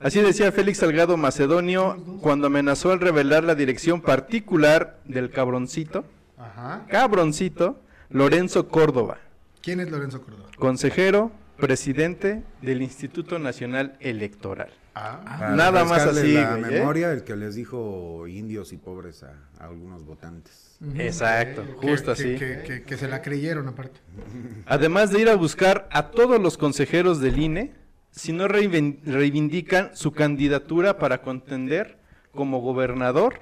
Así 0.00 0.20
decía 0.20 0.50
Félix 0.52 0.78
Salgado 0.78 1.16
Macedonio 1.16 1.96
cuando 2.20 2.48
amenazó 2.48 2.90
al 2.92 3.00
revelar 3.00 3.44
la 3.44 3.54
dirección 3.54 4.00
particular 4.00 4.98
del 5.04 5.30
cabroncito, 5.30 6.04
Ajá. 6.38 6.86
cabroncito, 6.88 7.80
Lorenzo 8.10 8.68
Córdoba, 8.68 9.18
¿Quién 9.62 9.78
es 9.80 9.90
Lorenzo 9.90 10.22
Córdoba? 10.22 10.48
consejero, 10.56 11.30
presidente 11.56 12.42
del 12.60 12.82
Instituto 12.82 13.38
Nacional 13.38 13.96
Electoral. 14.00 14.70
Ah, 14.94 15.20
Para 15.24 15.56
Nada 15.56 15.84
más 15.84 16.02
así, 16.02 16.34
la 16.34 16.56
güey, 16.56 16.64
¿eh? 16.74 16.78
memoria, 16.78 17.12
el 17.12 17.24
que 17.24 17.34
les 17.34 17.54
dijo 17.54 18.26
indios 18.28 18.72
y 18.74 18.76
pobres 18.76 19.22
a, 19.22 19.32
a 19.58 19.64
algunos 19.66 20.04
votantes. 20.04 20.76
Exacto, 20.96 21.64
Que- 21.80 21.88
justo 21.88 22.06
que- 22.06 22.22
así. 22.22 22.36
Que, 22.36 22.62
que- 22.66 22.82
que 22.82 22.96
se 22.98 23.08
la 23.08 23.22
creyeron 23.22 23.68
aparte. 23.68 24.00
Además 24.66 25.10
de 25.10 25.20
ir 25.20 25.28
a 25.30 25.34
buscar 25.36 25.88
a 25.90 26.10
todos 26.10 26.40
los 26.42 26.58
consejeros 26.58 27.20
del 27.20 27.38
INE, 27.38 27.72
si 28.10 28.32
no 28.34 28.46
reivindican 28.48 29.96
su 29.96 30.12
candidatura 30.12 30.98
para 30.98 31.22
contender 31.22 31.96
como 32.34 32.60
gobernador 32.60 33.40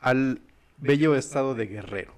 al 0.00 0.40
bello 0.78 1.16
estado 1.16 1.54
de 1.56 1.66
Guerrero. 1.66 2.14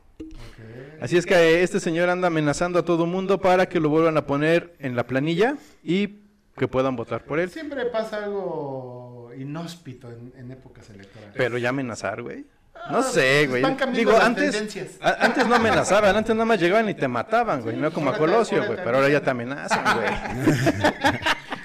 Así 1.00 1.16
es 1.16 1.26
que 1.26 1.62
este 1.62 1.80
señor 1.80 2.08
anda 2.08 2.28
amenazando 2.28 2.78
a 2.78 2.84
todo 2.84 3.04
mundo 3.06 3.40
para 3.40 3.68
que 3.68 3.80
lo 3.80 3.88
vuelvan 3.90 4.16
a 4.16 4.26
poner 4.26 4.74
en 4.78 4.96
la 4.96 5.06
planilla 5.06 5.56
y 5.82 6.20
que 6.56 6.68
puedan 6.68 6.96
votar 6.96 7.24
por 7.24 7.40
él. 7.40 7.50
siempre 7.50 7.84
pasa 7.86 8.24
algo 8.24 9.30
inhóspito 9.36 10.10
en, 10.10 10.32
en 10.38 10.50
épocas 10.52 10.88
electorales. 10.90 11.34
Pero 11.36 11.58
ya 11.58 11.70
amenazar, 11.70 12.22
güey. 12.22 12.46
No 12.90 12.98
Ah, 12.98 13.02
sé, 13.02 13.46
pues 13.48 13.62
güey. 13.62 13.92
Digo, 13.94 14.12
las 14.12 14.22
antes, 14.24 14.50
tendencias. 14.52 14.98
a- 15.00 15.24
antes 15.24 15.46
no 15.46 15.54
amenazaban, 15.56 16.16
antes 16.16 16.34
nada 16.34 16.44
más 16.44 16.60
llegaban 16.60 16.88
y 16.88 16.94
te 16.94 17.08
mataban, 17.08 17.62
güey, 17.62 17.74
Sí, 17.76 17.80
no 17.82 17.90
como 17.92 18.10
a 18.10 18.16
Colosio, 18.18 18.64
güey. 18.66 18.78
Pero 18.82 18.96
ahora 18.98 19.08
ya 19.08 19.20
te 19.20 19.30
amenazan, 19.30 19.84
güey. 19.96 20.08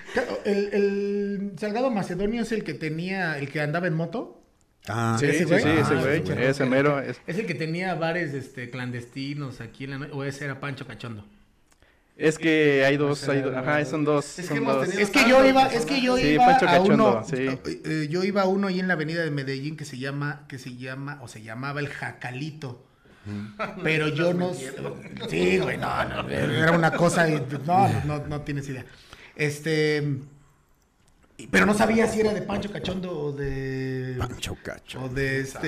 El, 0.45 0.69
el 0.73 1.51
Salgado 1.59 1.91
Macedonio 1.91 2.41
es 2.41 2.51
el 2.51 2.63
que 2.63 2.73
tenía, 2.73 3.37
el 3.37 3.49
que 3.51 3.61
andaba 3.61 3.87
en 3.87 3.93
moto. 3.93 4.38
Ah, 4.89 5.17
Sí, 5.19 5.25
¿Ese 5.27 5.39
sí, 5.39 5.43
güey? 5.45 5.61
sí, 5.61 5.69
ese 5.69 5.81
Ah, 5.93 5.99
güey. 6.01 6.21
ese 6.21 6.33
güey. 6.33 6.45
Ese 6.47 6.65
mero. 6.65 6.99
es- 6.99 7.21
Es 7.27 7.37
el 7.37 7.45
que 7.45 7.55
tenía 7.55 7.93
bares 7.95 8.33
este, 8.33 8.69
clandestinos 8.69 9.61
aquí 9.61 9.83
en 9.85 9.89
la 9.91 9.97
noche. 9.99 10.11
O 10.13 10.23
ese 10.23 10.45
era 10.45 10.59
Pancho 10.59 10.85
Cachondo. 10.87 11.25
Es 12.17 12.37
que 12.37 12.83
hay 12.85 12.97
dos, 12.97 13.29
hay 13.29 13.41
do- 13.41 13.57
ajá, 13.57 13.85
son 13.85 14.03
dos. 14.03 14.25
Es 14.25 14.35
que 14.35 14.43
son 14.49 14.57
hemos 14.57 14.75
dos. 14.75 14.85
tenido- 14.87 15.01
Es 15.03 15.09
que 15.09 15.29
yo 15.29 15.45
iba, 15.45 15.67
es 15.67 15.85
que 15.85 16.01
yo 16.01 16.17
Sí, 16.17 16.27
iba 16.27 16.45
Pancho 16.47 16.65
a 16.67 16.71
Cachondo, 16.71 16.93
uno, 17.19 17.23
sí. 17.25 17.35
eh, 17.37 17.81
eh, 17.85 18.07
yo 18.09 18.23
iba 18.25 18.41
a 18.41 18.45
uno 18.45 18.67
ahí 18.67 18.79
en 18.81 18.89
la 18.89 18.95
avenida 18.95 19.23
de 19.23 19.31
Medellín 19.31 19.77
que 19.77 19.85
se 19.85 19.97
llama, 19.97 20.45
que 20.49 20.59
se 20.59 20.75
llama, 20.75 21.19
o 21.21 21.29
se 21.29 21.41
llamaba 21.41 21.79
el 21.79 21.87
Jacalito. 21.87 22.85
Pero 23.83 24.07
yo 24.09 24.33
no, 24.33 24.53
sí, 25.29 25.59
güey, 25.59 25.77
no, 25.77 26.03
no, 26.23 26.29
era 26.29 26.71
una 26.71 26.91
cosa, 26.91 27.27
no, 27.65 28.03
no, 28.05 28.25
no 28.27 28.41
tienes 28.41 28.67
idea. 28.69 28.85
Este, 29.35 30.03
pero 31.47 31.65
no 31.65 31.73
sabía 31.73 32.07
si 32.07 32.19
era 32.19 32.33
de 32.33 32.41
Pancho 32.41 32.71
Cachondo 32.71 33.17
o 33.17 33.31
de, 33.31 34.15
Pancho 34.17 34.57
Cacho. 34.61 35.03
o 35.03 35.09
de 35.09 35.41
este, 35.41 35.67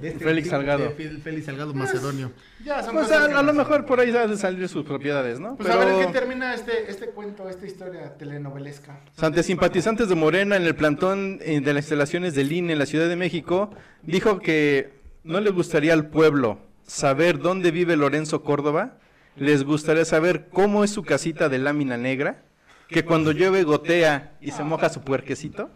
de 0.00 0.08
este 0.08 0.24
Félix 0.24 0.44
tipo, 0.44 0.56
Salgado. 0.56 0.84
de 0.84 1.18
Félix 1.22 1.46
Salgado 1.46 1.74
Macedonio. 1.74 2.32
Ya 2.64 2.82
son 2.82 2.94
Pues 2.94 3.10
a, 3.10 3.24
a 3.24 3.42
lo 3.42 3.52
mejor 3.52 3.86
por 3.86 4.00
ahí 4.00 4.10
de 4.10 4.36
salir 4.36 4.68
sus 4.68 4.84
propiedades, 4.84 5.40
¿no? 5.40 5.56
Pues 5.56 5.68
a 5.70 5.76
ver 5.76 5.88
en 5.88 6.06
qué 6.06 6.12
termina 6.12 6.54
este, 6.54 6.90
este 6.90 7.10
cuento, 7.10 7.48
esta 7.48 7.66
historia 7.66 8.16
telenovelesca. 8.16 9.00
Ante 9.18 9.42
simpatizantes 9.42 10.08
de 10.08 10.14
Morena 10.14 10.56
en 10.56 10.64
el 10.64 10.74
plantón 10.74 11.38
eh, 11.42 11.60
de 11.60 11.74
las 11.74 11.84
instalaciones 11.84 12.34
del 12.34 12.52
INE 12.52 12.74
en 12.74 12.78
la 12.78 12.86
Ciudad 12.86 13.08
de 13.08 13.16
México, 13.16 13.70
dijo 14.02 14.40
que 14.40 15.00
no 15.24 15.40
le 15.40 15.50
gustaría 15.50 15.92
al 15.92 16.08
pueblo 16.08 16.58
saber 16.86 17.38
dónde 17.38 17.70
vive 17.70 17.96
Lorenzo 17.96 18.42
Córdoba, 18.42 18.98
les 19.36 19.64
gustaría 19.64 20.04
saber 20.04 20.48
cómo 20.52 20.84
es 20.84 20.90
su 20.90 21.02
casita 21.02 21.48
de 21.48 21.58
lámina 21.58 21.96
negra, 21.96 22.42
que 22.90 23.04
cuando 23.04 23.32
llueve 23.32 23.62
gotea 23.62 24.32
y 24.40 24.50
se 24.50 24.64
moja 24.64 24.88
su 24.88 25.00
puerquecito. 25.02 25.70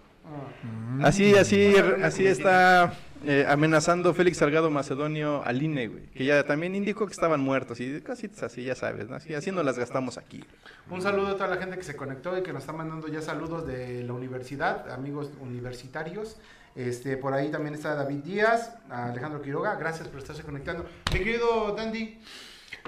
Así, 1.02 1.35
así, 1.35 1.75
así 2.02 2.26
está 2.26 2.94
eh, 3.26 3.47
amenazando 3.49 4.14
Félix 4.14 4.38
Salgado 4.38 4.71
Macedonio 4.71 5.42
al 5.44 5.62
INE, 5.62 5.88
güey, 5.88 6.06
que 6.06 6.25
ya 6.25 6.44
también 6.44 6.75
indicó 6.75 7.06
que 7.06 7.12
estaban 7.12 7.40
muertos 7.40 7.80
y 7.80 8.00
cositas 8.00 8.42
así, 8.44 8.64
ya 8.64 8.75
sabes, 8.75 9.09
¿no? 9.09 9.16
Así, 9.16 9.35
así 9.35 9.50
nos 9.50 9.64
las 9.64 9.78
gastamos 9.78 10.18
aquí. 10.18 10.44
Un 10.90 11.02
saludo 11.02 11.28
a 11.28 11.35
toda 11.35 11.49
la 11.49 11.56
gente 11.56 11.76
que 11.76 11.85
se 11.85 11.97
conectó 11.97 12.37
y 12.37 12.42
que 12.42 12.52
nos 12.52 12.62
está 12.62 12.73
mandando 12.73 13.09
ya 13.09 13.23
saludos 13.23 13.66
de 13.66 14.02
la 14.02 14.12
universidad, 14.12 14.90
amigos 14.90 15.30
universitarios. 15.40 16.37
Este, 16.76 17.16
por 17.16 17.35
ahí 17.35 17.50
también 17.50 17.75
está 17.75 17.94
David 17.94 18.18
Díaz, 18.25 18.73
Alejandro 18.90 19.40
Quiroga, 19.40 19.76
gracias 19.76 20.09
por 20.09 20.18
estarse 20.18 20.42
conectando. 20.42 20.85
Mi 21.12 21.21
querido 21.21 21.75
Dandy, 21.75 22.18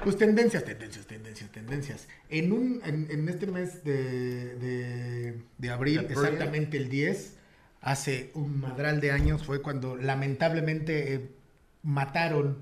Pues 0.03 0.17
tendencias, 0.17 0.65
tendencias, 0.65 1.07
tendencias, 1.07 1.51
tendencias. 1.51 2.09
En 2.29 2.53
un, 2.53 2.81
en, 2.85 3.09
en 3.11 3.29
este 3.29 3.47
mes 3.47 3.83
de, 3.83 4.55
de, 4.57 5.43
de 5.59 5.71
abril, 5.71 6.07
exactamente 6.09 6.77
el 6.77 6.89
10, 6.89 7.37
hace 7.81 8.31
un 8.35 8.61
madral 8.61 9.01
de 9.01 9.11
años, 9.11 9.45
fue 9.45 9.63
cuando 9.63 9.97
lamentablemente 9.97 11.15
eh, 11.15 11.31
mataron 11.83 12.59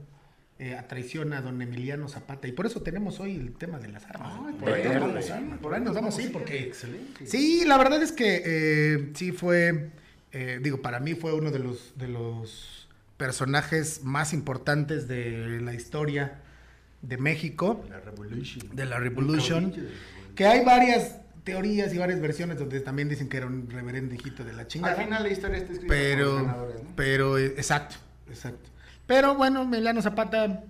eh, 0.60 0.76
a 0.76 0.86
traición 0.86 1.32
a 1.32 1.40
don 1.40 1.60
Emiliano 1.60 2.08
Zapata. 2.08 2.46
Y 2.46 2.52
por 2.52 2.66
eso 2.66 2.80
tenemos 2.80 3.18
hoy 3.18 3.34
el 3.34 3.54
tema 3.54 3.80
de 3.80 3.88
las 3.88 4.04
armas. 4.04 4.34
Ay, 4.46 4.54
por, 4.54 4.68
ahí 4.68 4.84
nos 4.84 4.92
bueno, 4.92 5.06
vamos, 5.08 5.24
sí, 5.24 5.32
por 5.60 5.74
ahí 5.74 5.80
nos 5.80 5.94
vamos, 5.94 6.14
sí, 6.14 6.22
sí, 6.22 6.28
porque... 6.32 6.58
excelente. 6.62 7.26
Sí, 7.26 7.64
la 7.66 7.76
verdad 7.76 8.00
es 8.00 8.12
que 8.12 8.42
eh, 8.44 9.10
sí 9.14 9.32
fue, 9.32 9.90
eh, 10.30 10.60
digo, 10.62 10.80
para 10.80 11.00
mí 11.00 11.14
fue 11.14 11.34
uno 11.34 11.50
de 11.50 11.58
los, 11.58 11.98
de 11.98 12.06
los 12.06 12.88
personajes 13.16 14.04
más 14.04 14.32
importantes 14.32 15.08
de 15.08 15.60
la 15.60 15.74
historia 15.74 16.40
de 17.06 17.16
México, 17.18 17.84
La 17.88 18.00
Revolution. 18.00 18.68
de 18.72 18.84
la 18.86 18.98
Revolution, 18.98 19.74
que 20.34 20.46
hay 20.46 20.64
varias 20.64 21.16
teorías 21.44 21.92
y 21.92 21.98
varias 21.98 22.20
versiones 22.20 22.58
donde 22.58 22.80
también 22.80 23.08
dicen 23.08 23.28
que 23.28 23.36
era 23.36 23.46
un 23.46 23.68
reverendo 23.70 24.14
hijito 24.14 24.44
de 24.44 24.52
la 24.54 24.62
Al 24.62 24.68
chingada. 24.68 24.96
final 24.96 25.22
la 25.22 25.28
historia 25.28 25.58
está 25.58 25.72
escrita 25.72 25.94
por 25.94 25.96
los 25.96 26.06
pero, 26.06 26.36
ganadores, 26.36 26.82
¿no? 26.82 26.90
pero, 26.96 27.38
eh, 27.38 27.46
exacto, 27.56 27.96
exacto. 28.30 28.70
Pero 29.06 29.34
bueno, 29.34 29.62
Emiliano 29.62 30.00
Zapata, 30.00 30.46
eh, 30.46 30.62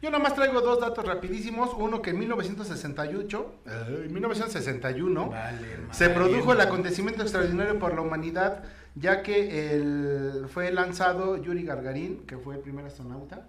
Yo 0.00 0.10
nomás 0.10 0.34
traigo 0.34 0.60
dos 0.62 0.80
datos 0.80 1.04
rapidísimos. 1.06 1.70
Uno 1.76 2.00
que 2.00 2.10
en 2.10 2.18
1968, 2.18 3.54
eh, 3.66 4.02
en 4.06 4.12
1961, 4.14 5.28
Vale, 5.30 5.58
se 5.90 6.08
produjo 6.08 6.52
el 6.54 6.60
acontecimiento 6.62 7.22
extraordinario 7.22 7.78
por 7.78 7.94
la 7.94 8.00
humanidad, 8.00 8.64
ya 8.94 9.22
que 9.22 9.74
el, 9.74 10.46
fue 10.48 10.72
lanzado 10.72 11.36
Yuri 11.36 11.64
Gagarin, 11.64 12.26
que 12.26 12.38
fue 12.38 12.54
el 12.54 12.60
primer 12.62 12.86
astronauta, 12.86 13.46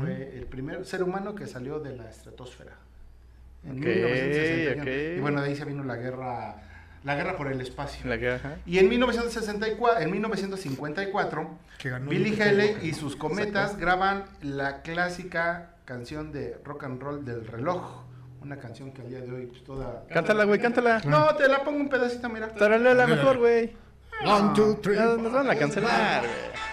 fue 0.00 0.32
el 0.36 0.46
primer 0.46 0.84
ser 0.84 1.02
humano 1.02 1.34
que 1.34 1.46
salió 1.46 1.78
de 1.78 1.96
la 1.96 2.08
estratosfera. 2.08 2.72
En 3.64 3.78
Ok, 3.78 3.84
1961. 3.86 4.82
ok. 4.82 4.88
Y 5.16 5.20
bueno, 5.20 5.40
de 5.40 5.48
ahí 5.48 5.56
se 5.56 5.64
vino 5.64 5.84
la 5.84 5.96
guerra, 5.96 6.56
la 7.04 7.14
guerra 7.14 7.36
por 7.36 7.46
el 7.46 7.60
espacio. 7.60 8.04
La. 8.08 8.16
Y 8.66 8.78
en 8.78 8.88
1964, 8.88 10.00
en 10.02 10.10
1954, 10.10 11.58
Que 11.78 11.90
ganó 11.90 12.10
Billy 12.10 12.40
Haley 12.40 12.78
y 12.82 12.92
sus 12.94 13.14
cometas 13.14 13.76
graban 13.78 14.24
la 14.42 14.82
clásica 14.82 15.70
canción 15.84 16.32
de 16.32 16.58
rock 16.64 16.84
and 16.84 17.00
roll 17.00 17.24
del 17.24 17.46
reloj, 17.46 18.02
una 18.40 18.56
canción 18.56 18.92
que 18.92 19.02
al 19.02 19.08
día 19.08 19.20
de 19.20 19.30
hoy 19.32 19.46
pues, 19.46 19.62
toda 19.62 20.04
Cántala, 20.12 20.44
güey, 20.44 20.58
cántala. 20.60 21.00
No, 21.04 21.34
te 21.36 21.46
la 21.46 21.62
pongo 21.62 21.78
un 21.78 21.88
pedacito, 21.88 22.28
mira. 22.28 22.48
Taralela 22.54 23.06
mejor, 23.06 23.38
güey. 23.38 23.76
One, 24.24 24.50
two, 24.54 24.76
three, 24.82 24.96
Nos 24.96 25.32
van 25.32 25.50
a 25.50 25.54
cancelar, 25.56 26.22
güey. 26.22 26.71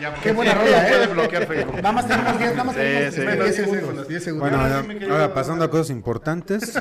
Ya, 0.00 0.14
Qué 0.14 0.32
buena 0.32 0.54
rola, 0.54 0.86
puede 0.88 1.04
¿eh? 1.04 1.06
bloquear 1.08 1.46
Facebook. 1.46 1.76
Nada 1.76 1.92
más 1.92 2.06
tenemos 2.06 2.38
10, 2.38 2.50
nada 2.52 2.64
más 2.64 2.74
Sí, 2.74 2.80
tenemos 2.80 3.14
sí. 3.14 3.20
10 3.20 3.24
Bueno, 3.26 3.44
10 3.44 3.56
segundos. 3.56 3.80
segundos. 3.80 4.08
10 4.08 4.24
segundos. 4.24 4.50
Bueno, 4.50 5.12
Ahora 5.12 5.34
pasando 5.34 5.64
a 5.64 5.70
cosas 5.70 5.90
importantes. 5.90 6.78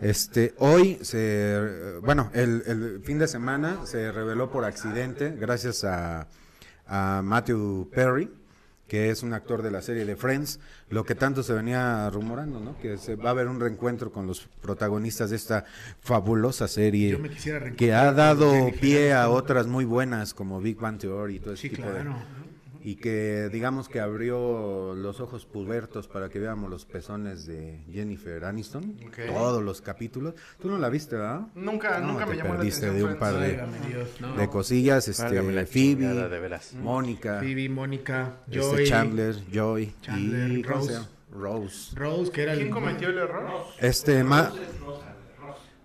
Este, 0.00 0.54
hoy 0.58 0.98
se, 1.02 1.98
bueno, 2.02 2.30
el, 2.34 2.62
el 2.66 3.00
fin 3.04 3.18
de 3.18 3.26
semana 3.28 3.86
se 3.86 4.12
reveló 4.12 4.50
por 4.50 4.64
accidente, 4.64 5.30
gracias 5.38 5.84
a, 5.84 6.26
a 6.86 7.22
Matthew 7.24 7.88
Perry, 7.92 8.30
que 8.86 9.08
es 9.10 9.22
un 9.22 9.32
actor 9.32 9.62
de 9.62 9.70
la 9.70 9.80
serie 9.80 10.04
de 10.04 10.14
Friends, 10.14 10.60
lo 10.90 11.04
que 11.04 11.14
tanto 11.14 11.42
se 11.42 11.54
venía 11.54 12.10
rumorando, 12.10 12.60
¿no? 12.60 12.78
Que 12.78 12.98
se 12.98 13.16
va 13.16 13.30
a 13.30 13.32
haber 13.32 13.48
un 13.48 13.58
reencuentro 13.58 14.12
con 14.12 14.26
los 14.26 14.46
protagonistas 14.60 15.30
de 15.30 15.36
esta 15.36 15.64
fabulosa 16.02 16.68
serie 16.68 17.12
Yo 17.12 17.18
me 17.18 17.30
quisiera 17.30 17.58
reencontrar 17.58 17.78
que 17.88 17.94
ha 17.94 18.12
dado 18.12 18.70
pie 18.80 19.14
a 19.14 19.30
otras 19.30 19.66
muy 19.66 19.86
buenas 19.86 20.34
como 20.34 20.60
Big 20.60 20.76
Bang 20.78 20.98
Theory 20.98 21.36
y 21.36 21.40
todo 21.40 21.54
ese 21.54 21.62
Sí, 21.62 21.70
tipo 21.70 21.88
de 21.88 21.94
claro. 21.94 22.14
Y 22.86 22.96
que 22.96 23.48
digamos 23.50 23.88
que 23.88 23.98
abrió 23.98 24.94
los 24.94 25.18
ojos 25.20 25.46
pubertos 25.46 26.06
para 26.06 26.28
que 26.28 26.38
veamos 26.38 26.68
los 26.70 26.84
pezones 26.84 27.46
de 27.46 27.80
Jennifer 27.90 28.44
Aniston, 28.44 28.96
Ok. 29.06 29.20
todos 29.26 29.62
los 29.62 29.80
capítulos. 29.80 30.34
Tú 30.60 30.68
no 30.70 30.78
la 30.78 30.90
viste, 30.90 31.16
¿verdad? 31.16 31.46
Nunca, 31.54 31.98
No, 31.98 32.08
nunca 32.12 32.24
te 32.26 32.30
me 32.32 32.36
llamó 32.36 32.54
la 32.54 32.60
atención. 32.60 32.94
de 32.94 33.04
un 33.04 33.16
par 33.18 33.34
de, 33.34 33.56
Válgame 33.56 33.78
Dios, 33.88 34.08
no. 34.20 34.36
de 34.36 34.48
cosillas, 34.50 35.08
este, 35.08 35.42
la 35.42 35.64
Phoebe, 35.66 35.66
chingada, 35.66 36.28
de 36.28 36.38
veras. 36.38 36.74
Mónica, 36.74 37.40
Phoebe, 37.40 37.68
Mónica, 37.70 38.34
este, 38.46 38.60
Joy, 38.60 38.84
Chandler, 38.86 39.36
Joy 39.50 39.94
Chandler, 40.02 40.50
y 40.58 40.62
¿cómo 40.62 40.82
se 40.84 40.92
Rose. 40.98 41.08
Rose. 41.32 41.96
Rose, 41.96 42.30
que 42.30 42.42
era 42.42 42.52
el... 42.52 42.58
¿Quién 42.60 42.70
cometió 42.70 43.08
el 43.08 43.18
error? 43.18 43.64
Este, 43.80 44.22
ma 44.22 44.52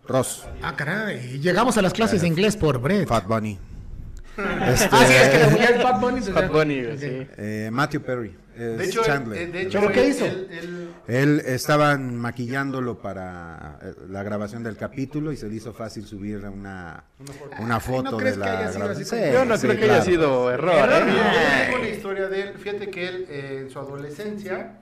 Ross, 0.08 0.46
Ah, 0.62 0.76
caray. 0.76 1.40
Llegamos 1.40 1.78
a 1.78 1.82
las 1.82 1.94
clases 1.94 2.22
de 2.22 2.28
inglés 2.28 2.58
por 2.58 2.80
Brett. 2.82 3.08
Fat 3.08 3.26
Bunny. 3.28 3.60
Este, 4.74 4.88
Ah, 4.92 5.06
sí, 5.08 5.14
es 5.14 5.30
que 5.30 5.40
la 5.40 5.50
mujer 5.50 5.72
es 5.78 5.84
Bad 5.84 6.00
Bunny. 6.02 6.20
pues 6.22 6.34
Bad 6.34 6.42
ya. 6.44 6.48
Bunny, 6.50 6.84
güey, 6.84 6.98
sí. 6.98 7.28
eh, 7.38 7.70
Matthew 7.72 8.02
Perry, 8.02 8.36
es 8.56 8.78
De 8.78 8.86
hecho, 8.86 9.02
Chandler. 9.04 9.42
eh, 9.42 9.48
de 9.48 9.62
hecho 9.64 9.80
¿Pero 9.80 9.92
qué 9.94 10.08
hizo? 10.08 10.26
él- 11.08 11.42
estaban 11.46 12.16
maquillándolo 12.16 13.00
para 13.00 13.80
eh, 13.82 13.94
la 14.10 14.24
grabación 14.24 14.64
del 14.64 14.76
capítulo 14.78 15.32
y 15.32 15.38
se 15.38 15.48
le 15.48 15.56
hizo 15.56 15.74
fácil 15.74 16.06
subir 16.06 16.46
una, 16.46 17.04
una 17.60 17.80
foto 17.80 18.18
crees 18.18 18.36
de 18.38 18.40
la 18.46 18.72
grabación. 18.72 19.06
Sí, 19.06 19.16
Yo 19.34 19.46
no 19.46 19.56
sí, 19.58 19.68
creo 19.68 19.80
que 19.80 19.86
claro. 19.86 19.94
haya 20.02 20.04
sido 20.04 20.52
error, 20.52 20.90
Yo 20.90 20.96
¿eh? 20.98 21.66
tengo 21.66 21.80
una 21.80 21.90
historia 21.90 22.28
de 22.28 22.42
él. 22.42 22.54
Fíjate 22.58 22.90
que 22.90 23.08
él 23.08 23.26
eh, 23.30 23.60
en 23.64 23.70
su 23.70 23.80
adolescencia 23.80 24.78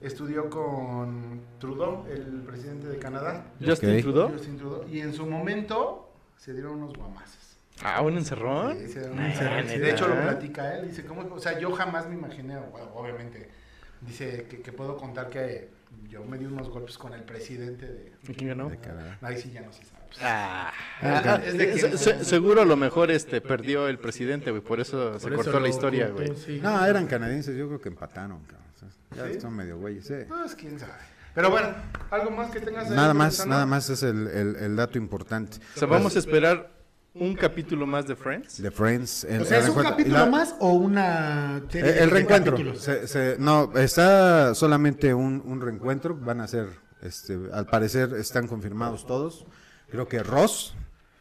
estudió 0.00 0.50
con 0.50 1.40
Trudeau, 1.58 2.04
el 2.10 2.42
presidente 2.46 2.88
de 2.88 2.98
Canadá. 2.98 3.44
Justin 3.64 3.96
Ok. 3.96 4.02
Trudeau. 4.02 4.28
Justin 4.32 4.56
Trudeau, 4.58 4.84
Y 4.90 5.00
en 5.00 5.12
su 5.14 5.26
momento 5.26 6.12
se 6.36 6.52
dieron 6.52 6.74
unos 6.82 6.92
guamazos. 6.96 7.38
Ah, 7.84 8.00
un 8.02 8.16
encerrón. 8.16 8.76
Sí, 8.78 8.94
Nah, 8.98 9.06
unos 9.06 9.14
guamazos. 9.38 9.64
neta. 9.66 9.78
de 9.78 9.90
hecho, 9.90 10.08
lo 10.08 10.20
platica 10.20 10.74
él. 10.76 10.88
Dice, 10.88 11.04
¿cómo? 11.04 11.22
O 11.34 11.38
sea, 11.40 11.58
yo 11.58 11.72
jamás 11.72 12.08
me 12.08 12.14
imaginé, 12.14 12.56
bueno, 12.58 12.90
obviamente, 12.94 13.48
dice 14.00 14.46
que, 14.48 14.60
que 14.62 14.72
puedo 14.72 14.96
contar 14.96 15.28
que 15.28 15.68
yo 16.08 16.24
me 16.24 16.38
di 16.38 16.46
unos 16.46 16.68
golpes 16.68 16.96
con 16.98 17.12
el 17.12 17.22
presidente 17.22 17.86
de... 17.86 18.12
¿Y 18.28 18.34
quién 18.34 18.48
ganó? 18.50 18.70
Ahí 19.20 19.36
sí 19.38 19.50
ya 19.52 19.62
no 19.62 19.72
se 19.72 19.84
sabe. 19.84 20.02
Ah, 20.20 20.72
Ah, 21.00 21.40
es 21.44 21.56
de 21.56 21.64
eh, 21.64 21.72
que- 21.72 21.78
se- 21.78 21.98
se- 21.98 22.24
seguro 22.24 22.62
a 22.62 22.64
lo 22.66 22.76
mejor 22.76 23.10
este 23.10 23.40
perdió 23.40 23.88
el 23.88 23.98
presidente, 23.98 24.50
güey, 24.50 24.62
por 24.62 24.78
eso 24.80 25.18
se 25.18 25.28
eso 25.28 25.36
cortó 25.36 25.58
la 25.58 25.68
historia, 25.68 26.08
güey. 26.08 26.34
sí. 26.36 26.60
No, 26.62 26.84
eran 26.84 27.06
canadienses, 27.06 27.56
yo 27.56 27.66
creo 27.68 27.80
que 27.80 27.88
empataron, 27.88 28.40
cabrón. 28.44 28.62
O 29.10 29.14
sea, 29.14 29.26
ya 29.28 29.32
¿Sí? 29.34 29.40
son 29.40 29.54
medio 29.56 29.78
güeyes, 29.78 30.06
sí. 30.06 30.14
Pues 30.28 30.54
quién 30.54 30.78
sabe. 30.78 30.92
Pero 31.34 31.48
bueno, 31.50 31.68
algo 32.10 32.30
más 32.30 32.50
que 32.50 32.60
tengas 32.60 32.90
ahí, 32.90 32.96
Nada 32.96 33.14
más, 33.14 33.46
nada 33.46 33.64
más 33.64 33.88
es 33.88 34.02
el, 34.02 34.26
el- 34.28 34.56
el 34.56 34.76
dato 34.76 34.98
importante. 34.98 35.56
O 35.76 35.78
sea, 35.78 35.88
vamos 35.88 36.14
a 36.14 36.18
esperar 36.18 36.68
un 37.14 37.34
capítulo 37.34 37.86
más 37.86 38.06
de 38.06 38.16
Friends. 38.16 38.60
De 38.62 38.70
Friends. 38.70 39.24
el- 39.24 39.42
O 39.42 39.44
sea, 39.44 39.58
el 39.58 39.64
¿es 39.64 39.68
un 39.70 39.74
reencuentro. 39.76 39.90
capítulo 39.90 40.18
La- 40.18 40.26
más 40.30 40.54
o 40.60 40.72
una 40.72 41.62
serie 41.70 41.80
El, 41.90 41.94
de- 41.94 42.02
el 42.02 42.08
de 42.08 42.14
reencuentro. 42.14 42.52
capítulos? 42.52 42.82
Se- 42.82 43.06
se- 43.06 43.36
no, 43.38 43.72
está 43.76 44.54
solamente 44.54 45.12
un, 45.14 45.42
un 45.44 45.60
reencuentro. 45.60 46.16
Van 46.16 46.40
a 46.40 46.48
ser, 46.48 46.68
este, 47.02 47.38
al 47.52 47.66
parecer 47.66 48.14
están 48.14 48.46
confirmados 48.48 49.06
todos. 49.06 49.44
Creo 49.90 50.08
que 50.08 50.22
Ross, 50.22 50.74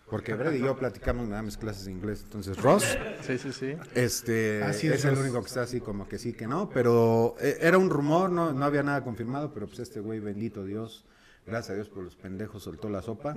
porque 0.09 0.33
Brad 0.33 0.53
y 0.53 0.59
yo 0.59 0.77
platicamos 0.77 1.27
nada 1.27 1.41
más 1.41 1.57
clases 1.57 1.85
de 1.85 1.91
inglés. 1.91 2.21
Entonces 2.23 2.57
Ross, 2.61 2.97
Sí, 3.27 3.37
sí, 3.37 3.51
sí. 3.51 3.75
este, 3.93 4.63
Así 4.63 4.87
es, 4.87 4.95
es, 4.95 5.05
el 5.05 5.17
único 5.17 5.41
que 5.41 5.47
está 5.47 5.63
así 5.63 5.81
como 5.81 6.07
que 6.07 6.17
sí, 6.17 6.31
que 6.33 6.47
no. 6.47 6.69
Pero 6.69 7.35
eh, 7.41 7.57
era 7.61 7.77
un 7.77 7.89
rumor, 7.89 8.29
no, 8.29 8.53
no 8.53 8.63
había 8.65 8.83
nada 8.83 9.03
confirmado. 9.03 9.53
Pero 9.53 9.67
pues 9.67 9.79
este 9.79 9.99
güey, 9.99 10.19
bendito 10.21 10.63
Dios. 10.63 11.03
Gracias 11.51 11.69
a 11.71 11.73
Dios 11.75 11.89
por 11.89 12.03
los 12.03 12.15
pendejos 12.15 12.63
soltó 12.63 12.89
la 12.89 13.01
sopa 13.01 13.35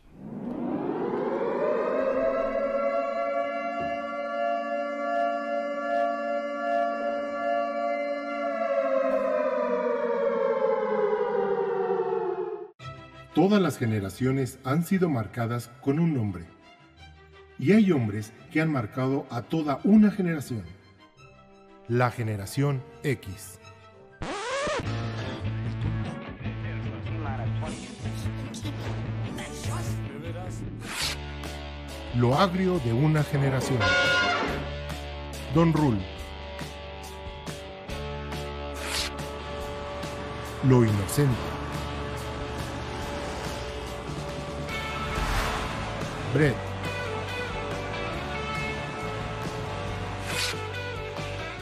Todas 13.35 13.61
las 13.61 13.77
generaciones 13.79 14.59
han 14.65 14.85
sido 14.85 15.09
marcadas 15.11 15.69
con 15.83 15.99
un 15.99 16.15
nombre. 16.15 16.45
Y 17.59 17.73
hay 17.73 17.93
hombres 17.93 18.33
que 18.51 18.61
han 18.61 18.71
marcado 18.71 19.27
a 19.31 19.43
toda 19.43 19.81
una 19.85 20.11
generación. 20.11 20.65
La 21.89 22.11
generación 22.11 22.83
X. 23.05 23.61
Lo 32.17 32.35
agrio 32.35 32.81
de 32.81 32.93
una 32.93 33.23
generación. 33.23 33.79
Don 35.55 35.73
Rule. 35.73 36.01
Lo 40.65 40.85
inocente. 40.85 41.37
Brett. 46.35 46.76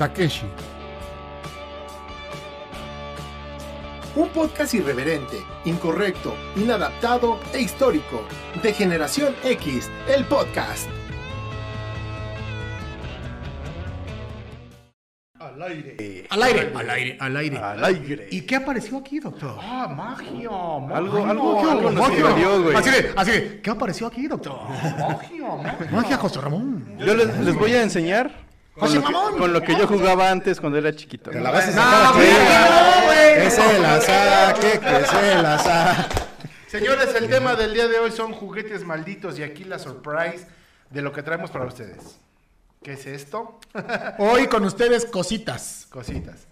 Takeshi. 0.00 0.46
Un 4.16 4.28
podcast 4.30 4.72
irreverente, 4.72 5.36
incorrecto, 5.66 6.34
inadaptado 6.56 7.38
e 7.52 7.60
histórico. 7.60 8.22
De 8.62 8.72
Generación 8.72 9.34
X, 9.44 9.90
el 10.08 10.24
podcast. 10.24 10.88
Al 15.38 15.62
aire, 15.62 16.26
al 16.30 16.42
aire, 16.42 16.72
al 17.20 17.36
aire. 17.36 17.58
Al 17.58 17.84
aire. 17.84 18.28
¿Y 18.30 18.40
qué 18.40 18.56
apareció 18.56 18.96
aquí, 18.96 19.20
doctor? 19.20 19.58
Ah, 19.60 19.86
magia, 19.86 20.48
magia. 20.48 20.96
Algo, 20.96 21.26
algo, 21.26 21.52
Magia, 21.52 21.72
algo 21.72 22.16
invadió, 22.16 22.62
güey. 22.62 22.74
Así 22.74 22.90
de, 22.90 23.12
así 23.14 23.30
de, 23.32 23.60
¿qué 23.60 23.68
apareció 23.68 24.06
aquí, 24.06 24.26
doctor? 24.26 24.62
Magia, 24.66 25.56
magia. 25.62 25.88
Magia, 25.92 26.16
José 26.16 26.40
Ramón. 26.40 26.96
Yo 26.98 27.14
les, 27.14 27.38
les 27.40 27.54
voy 27.54 27.74
a 27.74 27.82
enseñar 27.82 28.49
con 28.80 28.94
lo, 28.94 29.02
que, 29.02 29.12
Mamón. 29.12 29.38
con 29.38 29.52
lo 29.52 29.62
que 29.62 29.76
yo 29.76 29.86
jugaba 29.86 30.30
antes 30.30 30.60
cuando 30.60 30.78
era 30.78 30.94
chiquito. 30.94 31.30
Te 31.30 31.40
la 31.40 31.50
vas 31.50 31.64
a 31.68 31.70
No, 31.70 31.74
sacar 31.82 32.14
güey, 32.14 32.30
no, 32.32 33.06
güey. 33.06 33.34
Que 33.44 33.50
se 33.50 33.78
la 33.78 34.00
saque, 34.00 34.80
que 34.80 35.06
se 35.06 35.42
la 35.42 35.58
saque. 35.58 36.20
Señores, 36.66 37.14
el 37.16 37.28
tema 37.28 37.54
del 37.56 37.74
día 37.74 37.88
de 37.88 37.98
hoy 37.98 38.12
son 38.12 38.32
juguetes 38.32 38.84
malditos 38.84 39.38
y 39.38 39.42
aquí 39.42 39.64
la 39.64 39.78
surprise 39.78 40.46
de 40.90 41.02
lo 41.02 41.12
que 41.12 41.22
traemos 41.22 41.50
para 41.50 41.64
ustedes. 41.66 42.18
¿Qué 42.82 42.92
es 42.94 43.06
esto? 43.06 43.60
Hoy 44.18 44.46
con 44.46 44.64
ustedes 44.64 45.04
cositas. 45.04 45.86
Cositas. 45.90 46.46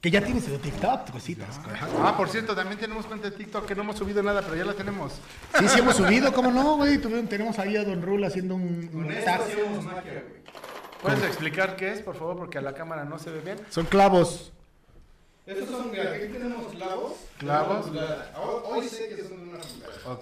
Que 0.00 0.10
ya 0.10 0.20
tienes 0.20 0.46
el 0.48 0.60
TikTok, 0.60 1.10
cositas. 1.10 1.58
Ah, 2.02 2.14
por 2.14 2.28
cierto, 2.28 2.54
también 2.54 2.78
tenemos 2.78 3.06
cuenta 3.06 3.30
de 3.30 3.36
TikTok 3.36 3.64
que 3.66 3.74
no 3.74 3.82
hemos 3.82 3.96
subido 3.96 4.22
nada, 4.22 4.42
pero 4.42 4.54
ya 4.54 4.64
la 4.66 4.74
tenemos. 4.74 5.14
Sí, 5.58 5.66
sí 5.66 5.78
hemos 5.80 5.96
subido, 5.96 6.30
¿cómo 6.32 6.50
no, 6.50 6.76
güey? 6.76 6.98
Tenemos 6.98 7.58
ahí 7.58 7.76
a 7.78 7.84
Don 7.84 8.02
Rule 8.02 8.26
haciendo 8.26 8.54
un, 8.54 8.90
un 8.92 9.08
tag. 9.24 9.40
¿Puedes 11.04 11.22
explicar 11.24 11.76
qué 11.76 11.92
es, 11.92 12.00
por 12.00 12.16
favor? 12.16 12.38
Porque 12.38 12.56
a 12.56 12.62
la 12.62 12.72
cámara 12.72 13.04
no 13.04 13.18
se 13.18 13.28
ve 13.30 13.40
bien. 13.40 13.58
Son 13.68 13.84
clavos. 13.84 14.52
Estos 15.44 15.68
son, 15.68 15.90
mira, 15.90 16.12
aquí 16.12 16.28
tenemos 16.32 16.72
clavos. 16.72 17.12
Clavos. 17.36 17.86
Hoy 18.64 18.88
sé 18.88 19.10
que 19.10 19.22
son 19.22 19.50
una 19.50 19.58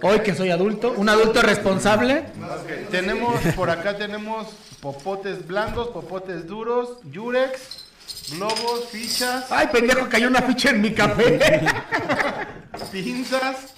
Hoy 0.01 0.19
que 0.19 0.35
soy 0.35 0.49
adulto, 0.51 0.93
un 0.97 1.07
adulto 1.07 1.41
responsable. 1.41 2.25
Ok, 2.37 2.89
Tenemos, 2.91 3.39
por 3.55 3.69
acá 3.69 3.97
tenemos 3.97 4.47
popotes 4.81 5.47
blandos, 5.47 5.87
popotes 5.87 6.47
duros, 6.47 6.97
yurex, 7.05 7.85
globos, 8.31 8.89
fichas, 8.91 9.49
Ay, 9.49 9.67
pendejo, 9.67 10.09
cayó 10.09 10.27
una 10.27 10.41
ficha 10.41 10.71
en 10.71 10.81
mi 10.81 10.93
café. 10.93 11.39
pinzas, 12.91 13.73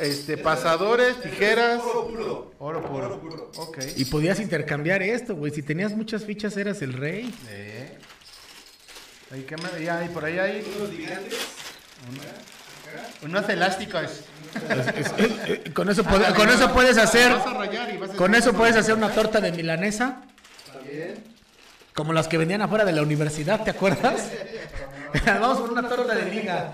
este, 0.00 0.36
pasadores, 0.36 1.20
tijeras. 1.20 1.80
Oro 1.82 2.06
puro. 2.08 2.52
Oro 2.58 2.82
puro. 3.20 3.50
Ok. 3.56 3.78
Y 3.96 4.04
podías 4.06 4.40
intercambiar 4.40 5.02
esto, 5.02 5.34
güey. 5.34 5.52
Si 5.52 5.62
tenías 5.62 5.92
muchas 5.92 6.24
fichas, 6.24 6.56
eras 6.56 6.82
el 6.82 6.92
rey. 6.92 7.34
Eh. 7.48 7.98
Ahí, 9.30 9.42
¿qué 9.42 9.56
me- 9.56 9.84
ya, 9.84 10.04
y 10.04 10.08
por 10.08 10.24
ahí 10.24 10.38
hay. 10.38 10.64
Unos 13.22 13.48
elásticos. 13.48 14.02
Es- 14.02 14.88
es- 14.96 15.12
eh, 15.48 15.72
con, 15.74 15.88
eso 15.90 16.02
puede- 16.04 16.32
con 16.34 16.48
eso 16.48 16.72
puedes 16.72 16.96
hacer. 16.96 17.32
Con 18.16 18.34
eso 18.34 18.50
una- 18.50 18.58
puedes 18.58 18.76
hacer 18.76 18.94
una 18.94 19.10
torta 19.12 19.40
de 19.40 19.52
milanesa. 19.52 20.22
Como 21.94 22.12
las 22.12 22.28
que 22.28 22.38
vendían 22.38 22.62
afuera 22.62 22.84
de 22.84 22.92
la 22.92 23.02
universidad, 23.02 23.62
¿te 23.64 23.70
acuerdas? 23.70 24.22
Vamos 25.26 25.58
por 25.58 25.72
una 25.72 25.88
torta 25.88 26.14
de 26.14 26.30
liga. 26.30 26.72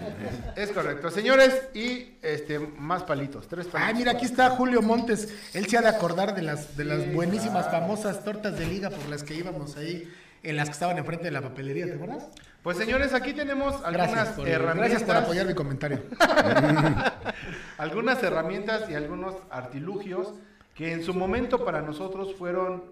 Es 0.56 0.70
correcto. 0.70 1.10
Señores, 1.10 1.68
y 1.74 2.16
este 2.22 2.58
más 2.58 3.02
palitos. 3.02 3.48
Tres 3.48 3.66
palitos. 3.66 3.88
Ay, 3.88 3.94
mira, 3.94 4.12
aquí 4.12 4.24
está 4.24 4.50
Julio 4.50 4.82
Montes. 4.82 5.28
Él 5.52 5.66
se 5.66 5.76
ha 5.76 5.82
de 5.82 5.88
acordar 5.88 6.34
de 6.34 6.42
las, 6.42 6.76
de 6.76 6.84
las 6.84 7.12
buenísimas, 7.12 7.70
famosas 7.70 8.24
tortas 8.24 8.58
de 8.58 8.66
liga 8.66 8.90
por 8.90 9.08
las 9.08 9.22
que 9.22 9.34
íbamos 9.34 9.76
ahí, 9.76 10.10
en 10.42 10.56
las 10.56 10.68
que 10.68 10.72
estaban 10.72 10.98
enfrente 10.98 11.24
de 11.24 11.30
la 11.30 11.40
papelería, 11.40 11.86
¿te 11.86 11.94
acuerdas? 11.94 12.28
Pues 12.62 12.78
señores, 12.78 13.12
aquí 13.12 13.34
tenemos 13.34 13.74
algunas 13.84 14.10
Gracias 14.10 14.36
por, 14.36 14.48
herramientas. 14.48 14.88
gracias 14.88 15.02
por 15.02 15.16
apoyar 15.16 15.46
mi 15.46 15.54
comentario. 15.54 16.02
algunas 17.78 18.22
herramientas 18.22 18.88
y 18.88 18.94
algunos 18.94 19.34
artilugios 19.50 20.32
que 20.74 20.92
en 20.92 21.02
su 21.04 21.12
momento 21.12 21.64
para 21.64 21.82
nosotros 21.82 22.34
fueron 22.36 22.84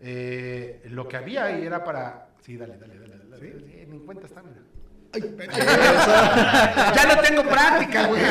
eh, 0.00 0.82
lo 0.86 1.06
que 1.06 1.16
había 1.16 1.58
y 1.58 1.64
era 1.64 1.84
para... 1.84 2.30
Sí, 2.42 2.56
dale, 2.56 2.76
dale, 2.76 2.98
dale. 2.98 3.14
dale. 3.30 3.40
Sí, 3.40 3.86
ni 3.88 3.96
en 3.96 4.04
cuenta 4.04 4.26
está, 4.26 4.42
mira. 4.42 4.60
Ya 5.20 7.04
no 7.14 7.20
tengo 7.20 7.42
práctica, 7.44 8.06
güey. 8.06 8.22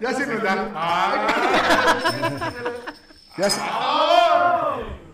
Ya 0.00 0.12
se 0.14 0.26
me 0.26 0.36
da. 0.38 0.68
Ya 3.36 3.50
se- 3.50 3.60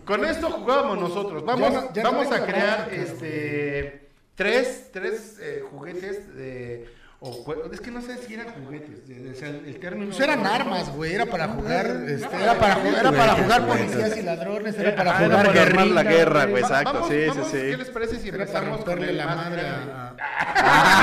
Con 0.05 0.25
esto 0.25 0.49
jugábamos 0.49 0.99
nosotros. 0.99 1.43
Vamos, 1.45 1.93
Ya 1.93 2.03
no 2.03 2.11
vamos 2.11 2.31
a 2.31 2.45
crear 2.45 2.89
este 2.91 4.09
tres, 4.35 4.89
tres 4.93 5.37
eh, 5.41 5.63
juguetes 5.69 6.35
de 6.35 6.89
o 7.19 7.43
jue- 7.43 7.73
es 7.73 7.81
que 7.81 7.89
no 7.89 7.99
sé 8.01 8.15
si 8.17 8.35
eran 8.35 8.49
juguetes, 8.49 9.07
de- 9.07 9.31
o 9.31 9.35
sea, 9.35 9.49
el, 9.49 9.79
término. 9.79 10.07
Pues 10.11 10.19
eran 10.19 10.45
armas, 10.45 10.93
güey. 10.95 11.15
Era 11.15 11.25
para 11.25 11.47
jugar, 11.47 11.87
este, 12.07 12.35
era 12.43 12.59
para 12.59 12.75
jugar, 12.75 12.99
era 12.99 13.11
para 13.11 13.33
jugar 13.35 13.67
policías 13.67 14.17
y 14.17 14.21
ladrones, 14.21 14.77
era 14.77 14.95
para 14.95 15.17
Ah, 15.17 15.25
era 15.25 15.37
jugar 15.39 15.47
para 15.47 15.61
armar 15.63 15.87
la 15.87 16.03
guerra, 16.03 16.45
güey, 16.45 16.61
exacto, 16.61 16.93
vamos- 16.93 17.09
sí, 17.09 17.15
sí, 17.21 17.27
vamos, 17.29 17.47
sí. 17.47 17.57
¿Qué 17.57 17.77
les 17.77 17.89
parece 17.89 18.19
si 18.19 18.29
empezamos 18.29 18.85
con 18.85 19.03
el 19.03 19.17
la 19.17 19.25
madre 19.25 19.61
a... 19.67 20.13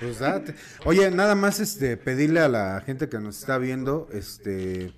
Pues 0.00 0.18
date. 0.18 0.54
Oye, 0.84 1.10
nada 1.10 1.34
más 1.34 1.60
este 1.60 1.96
pedirle 1.96 2.40
a 2.40 2.48
la 2.48 2.82
gente 2.84 3.08
que 3.08 3.18
nos 3.18 3.38
está 3.38 3.58
viendo, 3.58 4.08
este 4.12 4.92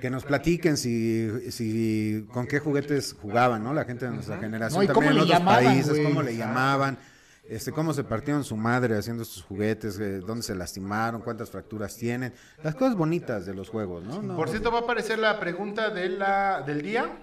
que 0.00 0.10
nos 0.10 0.24
platiquen 0.24 0.76
si, 0.76 1.50
si 1.52 2.26
con 2.32 2.46
qué 2.46 2.58
juguetes 2.58 3.14
jugaban, 3.20 3.62
¿no? 3.62 3.72
La 3.72 3.84
gente 3.84 4.06
de 4.06 4.10
nuestra 4.12 4.38
generación 4.38 4.78
No, 4.78 4.82
y 4.82 4.86
también 4.88 4.94
cómo 4.94 5.08
en 5.10 5.14
le 5.16 5.22
otros 5.22 5.38
llamaban, 5.38 5.64
países, 5.64 5.90
güey. 5.90 6.04
cómo 6.04 6.22
le 6.22 6.36
llamaban, 6.36 6.98
este, 7.54 7.72
cómo 7.72 7.92
se 7.92 8.04
partieron 8.04 8.44
su 8.44 8.56
madre 8.56 8.96
haciendo 8.96 9.22
estos 9.22 9.42
juguetes, 9.42 9.98
eh, 9.98 10.20
dónde 10.20 10.42
se 10.42 10.54
lastimaron, 10.54 11.20
cuántas 11.22 11.50
fracturas 11.50 11.96
tienen, 11.96 12.32
las 12.62 12.74
cosas 12.74 12.94
bonitas 12.96 13.44
de 13.46 13.54
los 13.54 13.68
juegos, 13.68 14.04
¿no? 14.04 14.22
No, 14.22 14.36
Por 14.36 14.48
cierto, 14.48 14.70
va 14.72 14.78
a 14.78 14.82
aparecer 14.82 15.18
la 15.18 15.38
pregunta 15.40 15.90
de 15.90 16.08
la, 16.08 16.62
del 16.62 16.82
día, 16.82 17.18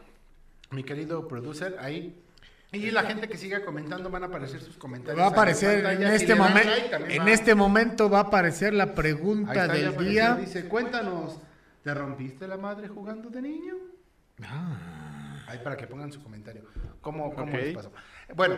mi 0.71 0.83
querido 0.83 1.27
producer, 1.27 1.75
ahí. 1.79 2.21
Y 2.71 2.91
la 2.91 3.01
gente 3.01 3.27
que 3.27 3.35
siga 3.35 3.65
comentando 3.65 4.11
van 4.11 4.21
a 4.23 4.27
aparecer 4.27 4.61
sus 4.61 4.77
comentarios. 4.77 5.19
Va 5.19 5.25
a 5.25 5.31
aparecer 5.31 5.83
en 5.85 6.03
este 6.03 6.35
momento, 6.35 6.69
en 7.07 7.21
va- 7.25 7.31
este 7.31 7.55
momento 7.55 8.09
va 8.11 8.19
a 8.19 8.21
aparecer 8.21 8.73
la 8.75 8.83
Ahí 8.83 8.91
pregunta 8.91 9.53
está, 9.65 9.73
del 9.73 9.97
día. 9.97 10.35
Dice, 10.35 10.65
cuéntanos, 10.69 11.39
¿te 11.83 11.91
rompiste 11.95 12.47
la 12.47 12.57
madre 12.57 12.87
jugando 12.87 13.31
de 13.31 13.41
niño? 13.41 13.73
Ah. 14.43 15.43
Ahí 15.47 15.59
para 15.63 15.75
que 15.75 15.87
pongan 15.87 16.11
su 16.11 16.21
comentario. 16.21 16.63
¿Cómo, 17.01 17.33
cómo 17.33 17.57
les 17.57 17.73
pasó? 17.75 17.91
Bueno, 18.35 18.57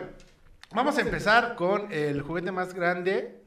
vamos 0.74 0.98
a 0.98 1.00
empezar 1.00 1.54
con 1.54 1.92
el 1.92 2.22
juguete 2.22 2.52
más 2.52 2.74
grande 2.74 3.40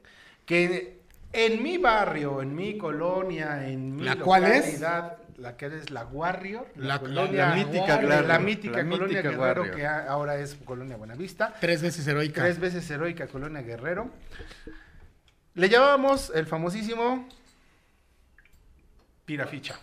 que 0.44 1.00
en 1.32 1.62
mi 1.62 1.76
barrio, 1.78 2.40
en 2.42 2.54
mi 2.54 2.78
colonia, 2.78 3.66
en 3.68 3.96
mi 3.96 4.04
¿La 4.04 4.16
cuál 4.16 4.44
es? 4.44 4.56
localidad, 4.80 5.18
la 5.36 5.56
que 5.56 5.66
es 5.66 5.90
la 5.90 6.04
Warrior, 6.06 6.66
la, 6.76 6.86
La- 6.94 6.98
colonia, 7.00 7.48
la 7.50 7.54
mítica 7.56 7.80
Warrior, 7.80 8.10
Warrior, 8.10 8.26
la 8.26 8.38
mítica 8.38 8.76
la 8.78 8.82
colonia 8.88 9.06
mítica 9.06 9.22
Guerrero 9.30 9.40
Warrior. 9.62 9.76
que 9.76 9.86
a- 9.86 10.06
ahora 10.06 10.36
es 10.36 10.54
colonia 10.64 10.96
Buenavista. 10.96 11.54
Tres 11.60 11.82
veces 11.82 12.06
heroica. 12.06 12.42
Tres 12.42 12.58
veces 12.58 12.88
heroica 12.90 13.26
colonia 13.26 13.60
Guerrero. 13.62 14.10
Le 15.54 15.68
llamábamos 15.68 16.30
el 16.34 16.46
famosísimo 16.46 17.28
Piraficha. 19.24 19.76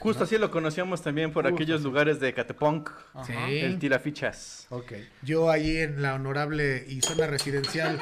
Justo 0.00 0.24
así 0.24 0.38
lo 0.38 0.50
conocíamos 0.50 1.02
también 1.02 1.32
por 1.32 1.44
Justo 1.44 1.56
aquellos 1.56 1.82
lugares 1.82 2.20
de 2.20 2.32
Catepunk, 2.32 2.90
Sí. 3.26 3.32
el 3.34 3.78
tirafichas. 3.78 4.66
Ok. 4.70 4.92
Yo 5.22 5.50
ahí 5.50 5.78
en 5.78 6.02
la 6.02 6.14
honorable 6.14 6.84
y 6.88 7.00
zona 7.00 7.26
residencial 7.26 7.98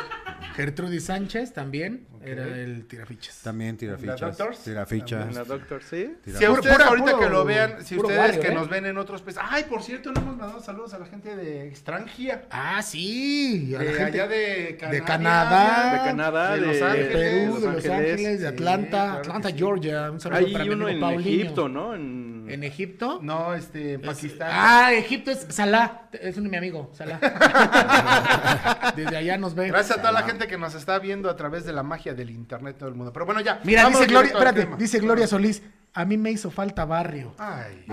Gertrudis 0.54 1.04
Sánchez 1.06 1.52
también 1.54 2.06
era 2.32 2.44
el 2.44 2.86
tirafichas. 2.86 3.40
También 3.42 3.76
tira 3.76 3.92
¿La 3.92 3.98
fichas, 3.98 4.20
Doctors? 4.38 4.58
tira 4.64 4.86
fichas. 4.86 5.34
La 5.34 5.44
Doctor, 5.44 5.82
sí. 5.82 6.14
tira- 6.24 6.38
Si 6.38 6.44
a 6.44 6.50
ustedes 6.52 6.76
pura- 6.76 6.88
ahorita 6.88 7.10
puro- 7.12 7.20
que 7.20 7.28
lo 7.30 7.44
vean, 7.44 7.84
si 7.84 7.96
ustedes 7.96 8.38
que 8.38 8.48
¿eh? 8.48 8.54
nos 8.54 8.68
ven 8.68 8.86
en 8.86 8.98
otros 8.98 9.22
países, 9.22 9.42
ay, 9.46 9.64
por 9.64 9.82
cierto, 9.82 10.12
le 10.12 10.20
hemos 10.20 10.36
mandado 10.36 10.60
saludos 10.60 10.94
a 10.94 10.98
la 10.98 11.06
gente 11.06 11.34
de 11.36 11.66
extranjía, 11.68 12.44
Ah, 12.50 12.82
sí. 12.82 13.74
a 13.74 13.78
la 13.78 13.84
de 13.84 13.92
gente 13.94 14.20
allá 14.20 14.28
de 14.28 14.76
Canadá, 14.78 14.92
de 14.92 15.02
Canadá, 15.02 15.92
De 15.92 15.98
Canadá, 16.10 16.54
de 16.54 16.60
de, 16.60 16.66
Los 16.66 16.76
de 16.76 16.84
Ángeles, 16.84 17.12
Perú, 17.12 17.52
Los 17.52 17.62
de 17.62 17.72
Los 17.72 17.86
Ángeles. 17.86 18.16
De 18.22 18.38
Sí, 18.38 18.44
Atlanta, 18.46 18.88
claro 18.90 19.18
Atlanta, 19.20 19.48
sí. 19.50 19.54
Georgia. 19.58 20.10
Un 20.10 20.20
saludo 20.20 20.38
Hay 20.38 20.52
para 20.52 20.64
mi 20.64 20.70
uno 20.70 20.84
amigo 20.86 20.88
en 20.96 21.00
Paulinho. 21.00 21.42
Egipto, 21.42 21.68
¿no? 21.68 21.94
En... 21.94 22.36
¿En 22.48 22.64
Egipto? 22.64 23.18
No, 23.22 23.54
este, 23.54 23.94
en 23.94 24.02
Pakistán. 24.02 24.48
Ah, 24.52 24.92
Egipto 24.92 25.30
es 25.30 25.46
Salah. 25.50 26.09
Es 26.12 26.37
un 26.37 26.48
mi 26.48 26.56
amigo, 26.56 26.90
Salah. 26.94 27.18
Desde 28.96 29.16
allá 29.16 29.38
nos 29.38 29.54
ve. 29.54 29.68
Gracias 29.68 29.98
a 29.98 30.00
toda 30.00 30.12
la 30.12 30.22
gente 30.22 30.46
que 30.46 30.59
nos 30.59 30.74
está 30.74 30.98
viendo 30.98 31.28
a 31.30 31.37
través 31.37 31.64
de 31.64 31.72
la 31.72 31.82
magia 31.82 32.14
del 32.14 32.30
internet 32.30 32.76
todo 32.78 32.88
el 32.88 32.94
mundo. 32.94 33.12
Pero 33.12 33.26
bueno, 33.26 33.40
ya. 33.40 33.61
Mira, 33.64 33.85
vamos 33.85 34.00
dice 34.00 34.11
Gloria, 34.11 34.32
espérate, 34.32 34.68
dice 34.78 34.98
Gloria 35.00 35.26
Solís, 35.26 35.62
a 35.94 36.04
mí 36.04 36.16
me 36.16 36.30
hizo 36.30 36.50
falta 36.50 36.85
barrio. 36.85 37.35
Ay, 37.38 37.85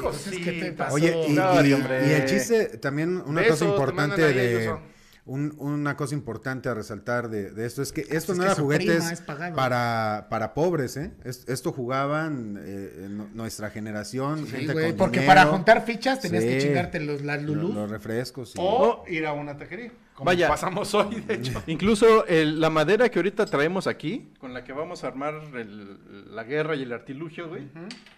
pues 0.00 0.26
es 0.26 0.38
que 0.38 0.52
te 0.52 0.72
pasó. 0.72 0.94
Oye, 0.94 1.26
y, 1.28 1.32
No, 1.32 1.64
y- 1.64 1.72
hombre. 1.72 2.06
y 2.08 2.10
el 2.12 2.24
chiste, 2.26 2.78
también 2.78 3.22
una 3.26 3.40
Besos, 3.40 3.58
cosa 3.60 3.64
te 3.66 3.70
importante 3.70 4.22
de... 4.32 4.76
un- 5.24 5.54
una 5.58 5.96
cosa 5.96 6.14
importante 6.14 6.68
a 6.68 6.74
resaltar 6.74 7.28
de, 7.30 7.50
de 7.52 7.64
esto 7.66 7.80
es 7.82 7.92
que 7.92 8.00
esto 8.10 8.32
Es 8.32 8.38
no 8.38 8.44
que 8.44 8.50
era 8.50 8.54
juguetes 8.60 9.22
para, 9.54 10.26
para 10.28 10.52
pobres, 10.54 10.96
¿eh? 10.96 11.12
Es- 11.24 11.44
esto 11.48 11.72
jugaban 11.72 12.58
eh, 12.60 13.08
nuestra 13.34 13.70
generación, 13.70 14.46
Sí, 14.46 14.52
gente 14.52 14.72
güey, 14.72 14.88
con 14.88 14.96
porque 14.96 15.20
dinero. 15.20 15.30
para 15.40 15.46
juntar 15.50 15.84
fichas 15.84 16.20
tenías 16.20 16.42
que 16.44 16.58
chingarte 16.58 16.98
los, 17.00 17.22
las 17.22 17.40
Lulú. 17.42 17.72
Los, 17.72 17.90
refrescos. 17.90 18.50
sí. 18.52 18.58
O 18.60 19.04
ir 19.08 19.24
a 19.26 19.32
una 19.32 19.56
taquería. 19.56 19.92
Como 20.22 20.30
Vaya. 20.30 20.46
pasamos 20.48 20.94
hoy, 20.94 21.20
de 21.20 21.34
hecho. 21.34 21.62
Incluso 21.66 22.24
el- 22.26 22.60
la 22.60 22.70
madera 22.70 23.08
que 23.08 23.18
ahorita 23.18 23.44
traemos 23.46 23.88
aquí, 23.88 24.28
con 24.38 24.54
la 24.54 24.62
que 24.62 24.72
vamos 24.72 25.02
a 25.02 25.08
armar 25.08 25.34
el- 25.54 26.34
la 26.34 26.44
guerra 26.44 26.76
y 26.76 26.82
el 26.82 26.92
artilugio, 26.92 27.48
güey. 27.48 27.62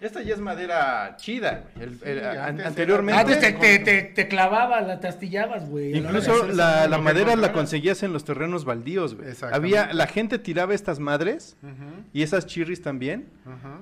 Esta 0.01 0.21
ya 0.21 0.35
es 0.35 0.39
madera 0.39 1.15
chida, 1.17 1.65
güey. 1.75 1.87
El- 1.87 1.99
el- 2.03 2.25
an- 2.25 2.37
antes 2.49 2.65
anteriormente. 2.67 3.21
Antes 3.21 3.39
te, 3.39 3.53
te, 3.53 3.79
te, 3.79 4.01
te 4.03 4.27
clavaba, 4.27 4.81
la 4.81 4.99
te 4.99 5.07
astillabas, 5.07 5.67
güey. 5.67 5.91
la 5.93 5.97
Incluso 5.97 6.45
la, 6.47 6.87
la 6.87 6.97
madera 6.99 7.35
la 7.35 7.51
conseguías 7.51 8.03
en 8.03 8.13
los 8.13 8.23
terrenos 8.23 8.65
baldíos, 8.65 9.15
güey. 9.15 9.29
Había, 9.51 9.91
la 9.93 10.05
gente 10.07 10.37
tiraba 10.37 10.73
estas 10.75 10.99
madres 10.99 11.57
y 12.13 12.21
esas 12.21 12.45
chirris 12.45 12.81
también. 12.83 13.29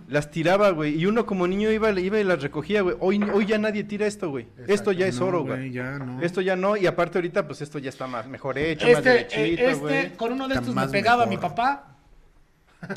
Las 0.08 0.32
tiraba, 0.32 0.70
güey. 0.70 0.96
Y 1.00 1.06
uno 1.08 1.26
como 1.26 1.46
niño 1.48 1.72
iba, 1.72 1.92
iba 1.92 2.20
y 2.20 2.24
las 2.24 2.42
recogía, 2.42 2.82
güey. 2.82 2.96
Hoy, 3.00 3.22
hoy 3.34 3.46
ya 3.46 3.58
nadie 3.58 3.84
tira 3.84 4.06
esto, 4.08 4.30
güey. 4.30 4.48
Esto 4.68 4.92
ya 4.94 5.08
es 5.08 5.20
oro, 5.20 5.42
güey, 5.44 5.58
güey. 5.58 5.72
ya 5.72 6.00
no. 6.00 6.22
Esto 6.22 6.40
ya 6.42 6.56
no. 6.56 6.78
Y 6.78 6.86
aparte 6.88 7.18
ahorita, 7.18 7.46
pues 7.48 7.62
esto 7.62 7.80
ya 7.80 7.90
está 7.90 8.08
más 8.13 8.28
mejor 8.28 8.58
hecho, 8.58 8.86
más 8.88 8.97
Este, 8.97 9.10
derechito, 9.10 9.62
eh, 9.63 9.73
güey. 9.76 9.97
este, 9.97 10.17
con 10.17 10.32
uno 10.34 10.47
de 10.47 10.54
estos 10.56 10.69
me 10.69 10.76
más 10.76 10.91
pegaba 10.91 11.26
mejor. 11.26 11.30
mi 11.30 11.38
papá. 11.49 11.89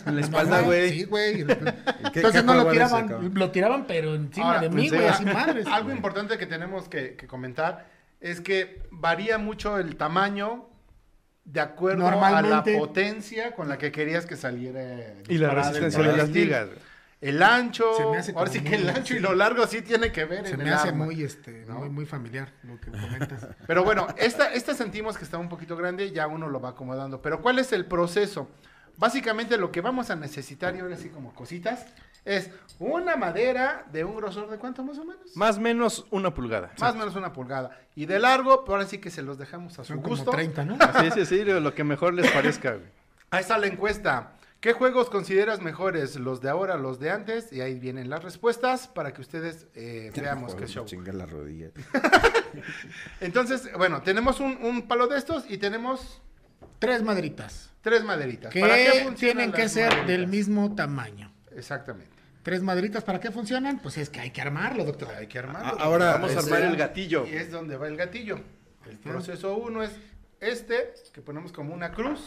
En 0.07 0.15
la 0.17 0.21
espalda, 0.27 0.61
güey. 0.63 0.91
Sí, 0.91 1.05
güey. 1.05 1.45
qué- 2.13 2.21
Entonces 2.21 2.45
no 2.45 2.55
lo 2.55 2.63
ese, 2.63 2.71
tiraban, 2.73 3.31
lo 3.35 3.51
tiraban, 3.51 3.87
pero 3.87 4.15
encima 4.15 4.47
Ahora, 4.49 4.61
de 4.61 4.69
mí, 4.71 4.89
pues, 4.89 4.93
güey, 4.93 5.05
eh, 5.05 5.09
así 5.11 5.25
madres. 5.25 5.67
Algo 5.73 5.91
importante 5.91 6.39
que 6.39 6.47
tenemos 6.47 6.89
que, 6.89 7.17
que 7.17 7.27
comentar 7.27 7.87
es 8.21 8.41
que 8.41 8.83
varía 8.91 9.39
mucho 9.39 9.79
el 9.79 9.97
tamaño 9.97 10.69
de 11.45 11.61
acuerdo 11.61 12.09
a 12.09 12.43
la 12.43 12.65
potencia 12.65 13.55
con 13.55 13.69
la 13.69 13.79
que 13.79 13.93
querías 13.93 14.27
que 14.27 14.37
saliera. 14.37 14.83
Y 15.29 15.39
la 15.39 15.51
resistencia 15.51 16.03
de 16.03 16.17
las 16.17 16.29
ligas, 16.31 16.67
güey. 16.67 16.79
El 17.29 17.43
ancho, 17.43 17.85
Se 17.97 18.07
me 18.07 18.19
hace 18.19 18.33
ahora 18.33 18.51
como 18.51 18.53
sí 18.53 18.61
que 18.63 18.77
el 18.77 18.83
muy- 18.85 18.91
ancho 18.95 19.15
y 19.15 19.19
lo 19.21 19.35
largo 19.35 19.67
sí 19.67 19.83
tiene 19.83 20.13
que 20.13 20.25
ver 20.25 20.47
Se 20.47 20.53
en 20.55 20.59
me 20.59 20.65
el 20.65 20.73
hace 20.75 20.89
arma. 20.89 21.05
muy, 21.07 21.23
este, 21.23 21.67
muy, 21.67 21.89
muy 21.89 22.07
familiar 22.07 22.53
lo 22.63 22.81
que 22.81 22.91
comentas. 22.91 23.47
Pero 23.67 23.85
bueno, 23.85 24.07
esta, 24.17 24.53
esta 24.53 24.75
sentimos 24.75 25.17
que 25.19 25.25
está 25.25 25.39
un 25.39 25.49
poquito 25.49 25.77
grande, 25.77 26.11
ya 26.13 26.27
uno 26.27 26.49
lo 26.49 26.61
va 26.61 26.71
acomodando. 26.71 27.21
Pero 27.23 27.43
¿cuál 27.43 27.59
es 27.59 27.73
el 27.73 27.85
proceso? 27.87 28.49
Básicamente 28.99 29.59
lo 29.59 29.71
que 29.73 29.81
vamos 29.83 30.09
a 30.11 30.17
necesitar, 30.17 30.75
y 30.75 30.81
ahora 30.81 30.97
sí 30.97 31.11
como 31.11 31.35
cositas, 31.35 31.85
es 32.25 32.51
una 32.79 33.17
madera 33.17 33.85
de 33.93 34.05
un 34.05 34.17
grosor 34.17 34.49
de 34.49 34.59
cuánto 34.59 34.83
más 34.83 34.99
o 34.99 35.05
menos? 35.05 35.37
Más 35.37 35.59
o 35.59 35.61
menos 35.61 36.07
una 36.11 36.33
pulgada. 36.33 36.73
Más 36.81 36.95
o 36.95 36.99
menos 36.99 37.15
una 37.15 37.33
pulgada. 37.33 37.79
Y 37.95 38.07
de 38.07 38.19
largo, 38.19 38.65
pero 38.65 38.77
ahora 38.79 38.89
sí 38.89 38.99
que 38.99 39.11
se 39.11 39.23
los 39.23 39.37
dejamos 39.39 39.75
a 39.79 39.85
su 39.85 39.93
Son 39.93 39.97
como 40.03 40.17
gusto. 40.17 40.31
30, 40.31 40.65
¿no? 40.65 40.77
Sí, 41.01 41.11
sí, 41.15 41.27
sí, 41.27 41.45
lo 41.45 41.75
que 41.75 41.85
mejor 41.85 42.15
les 42.15 42.31
parezca, 42.31 42.71
güey. 42.73 42.87
Ahí 43.31 43.41
está 43.43 43.59
la 43.59 43.67
encuesta. 43.67 44.33
¿Qué 44.61 44.73
juegos 44.73 45.11
consideras 45.11 45.61
mejores? 45.61 46.17
¿Los 46.17 46.41
de 46.41 46.49
ahora, 46.49 46.77
los 46.77 46.99
de 46.99 47.11
antes? 47.11 47.53
Y 47.53 47.61
ahí 47.61 47.79
vienen 47.79 48.11
las 48.11 48.25
respuestas 48.25 48.89
para 48.89 49.13
que 49.13 49.21
ustedes 49.21 49.67
eh, 49.75 50.11
veamos 50.17 50.55
qué 50.55 50.63
me 50.63 50.67
show. 50.67 50.85
chingué 50.87 51.13
la 51.13 51.27
rodilla. 51.27 51.69
Entonces, 53.21 53.69
bueno, 53.77 54.03
tenemos 54.03 54.41
un, 54.41 54.59
un 54.63 54.89
palo 54.89 55.07
de 55.07 55.19
estos 55.19 55.45
y 55.49 55.59
tenemos 55.59 56.21
tres 56.79 57.03
maderitas. 57.03 57.71
Tres 57.83 58.03
maderitas. 58.03 58.53
Que 58.53 58.61
¿Para 58.61 58.75
qué 58.77 58.91
funcionan 59.05 59.15
tienen 59.17 59.53
que 59.53 59.63
las 59.63 59.73
ser 59.73 59.85
maderitas? 59.91 60.09
del 60.09 60.27
mismo 60.27 60.75
tamaño. 60.75 61.33
Exactamente. 61.55 62.11
Tres 62.43 62.63
maderitas, 62.63 63.03
¿para 63.05 63.21
qué 63.21 63.31
funcionan? 63.31 63.79
Pues 63.81 63.99
es 63.99 64.09
que 64.09 64.21
hay 64.21 64.31
que 64.31 64.41
armarlo, 64.41 64.85
doctor. 64.85 65.09
Hay 65.17 65.27
que 65.27 65.39
armarlo. 65.39 65.81
A- 65.81 65.85
ahora, 65.85 66.13
Vamos 66.13 66.35
a 66.37 66.39
armar 66.41 66.63
el 66.63 66.77
gatillo. 66.77 67.27
Y 67.27 67.35
es 67.35 67.51
donde 67.51 67.77
va 67.77 67.89
el 67.89 67.97
gatillo. 67.97 68.41
El 68.89 68.99
proceso 68.99 69.57
uno 69.57 69.83
es 69.83 69.91
este, 70.41 70.95
que 71.13 71.21
ponemos 71.23 71.53
como 71.53 71.75
una 71.75 71.91
cruz. 71.93 72.25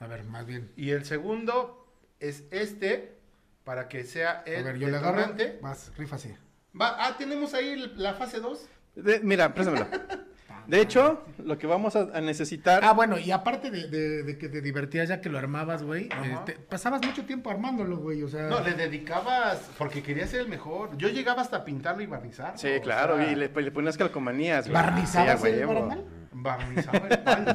A 0.00 0.06
ver, 0.06 0.24
más 0.24 0.46
bien. 0.46 0.72
Y 0.76 0.90
el 0.90 1.04
segundo 1.04 1.86
es 2.18 2.44
este, 2.50 3.18
para 3.64 3.88
que 3.88 4.04
sea 4.04 4.42
el 4.46 4.62
A 4.62 4.72
ver, 4.72 4.78
yo 4.78 4.88
le 4.88 4.96
agarro. 4.96 5.18
detonante. 5.18 5.58
Vas, 5.62 5.92
rifa 5.96 6.16
así. 6.16 6.34
Va, 6.78 6.96
ah, 7.06 7.16
tenemos 7.18 7.54
ahí 7.54 7.68
el- 7.70 7.92
la 8.02 8.14
fase 8.14 8.40
2. 8.40 8.66
De- 8.96 9.20
mira, 9.20 9.52
préstamelo. 9.54 9.86
De 10.66 10.80
hecho, 10.80 11.24
lo 11.44 11.58
que 11.58 11.66
vamos 11.66 11.96
a, 11.96 12.02
a 12.16 12.20
necesitar. 12.20 12.84
Ah, 12.84 12.92
bueno, 12.92 13.18
y 13.18 13.32
aparte 13.32 13.70
de, 13.72 13.88
de- 13.88 14.22
de 14.22 14.38
que 14.38 14.48
te 14.48 14.60
divertías 14.60 15.08
ya 15.08 15.20
que 15.20 15.28
lo 15.28 15.36
armabas, 15.38 15.82
güey, 15.82 16.08
Ajá. 16.12 16.24
este, 16.46 16.52
pasabas 16.52 17.04
mucho 17.04 17.24
tiempo 17.24 17.50
armándolo, 17.50 17.96
güey, 17.96 18.22
o 18.22 18.28
sea... 18.28 18.42
No, 18.46 18.60
le 18.60 18.74
dedicabas 18.74 19.58
porque 19.78 20.00
quería 20.02 20.28
ser 20.28 20.40
el 20.42 20.48
mejor. 20.48 20.96
Yo 20.96 21.08
llegaba 21.08 21.42
hasta 21.42 21.64
pintarlo 21.64 22.02
y 22.02 22.06
barnizarlo. 22.06 22.56
sí, 22.58 22.68
o 22.78 22.82
claro, 22.82 23.16
sea, 23.16 23.32
y 23.32 23.34
le, 23.34 23.48
le 23.48 23.70
ponías 23.72 23.96
calcomanías. 23.96 24.68
güey. 24.68 24.74
¿Barnizabas 24.74 25.40
Sí, 25.40 25.46
a 25.48 25.50
el 25.50 25.58
huevo. 25.66 25.72
barandal? 25.74 26.04
El 26.32 26.42
palo. 26.42 27.54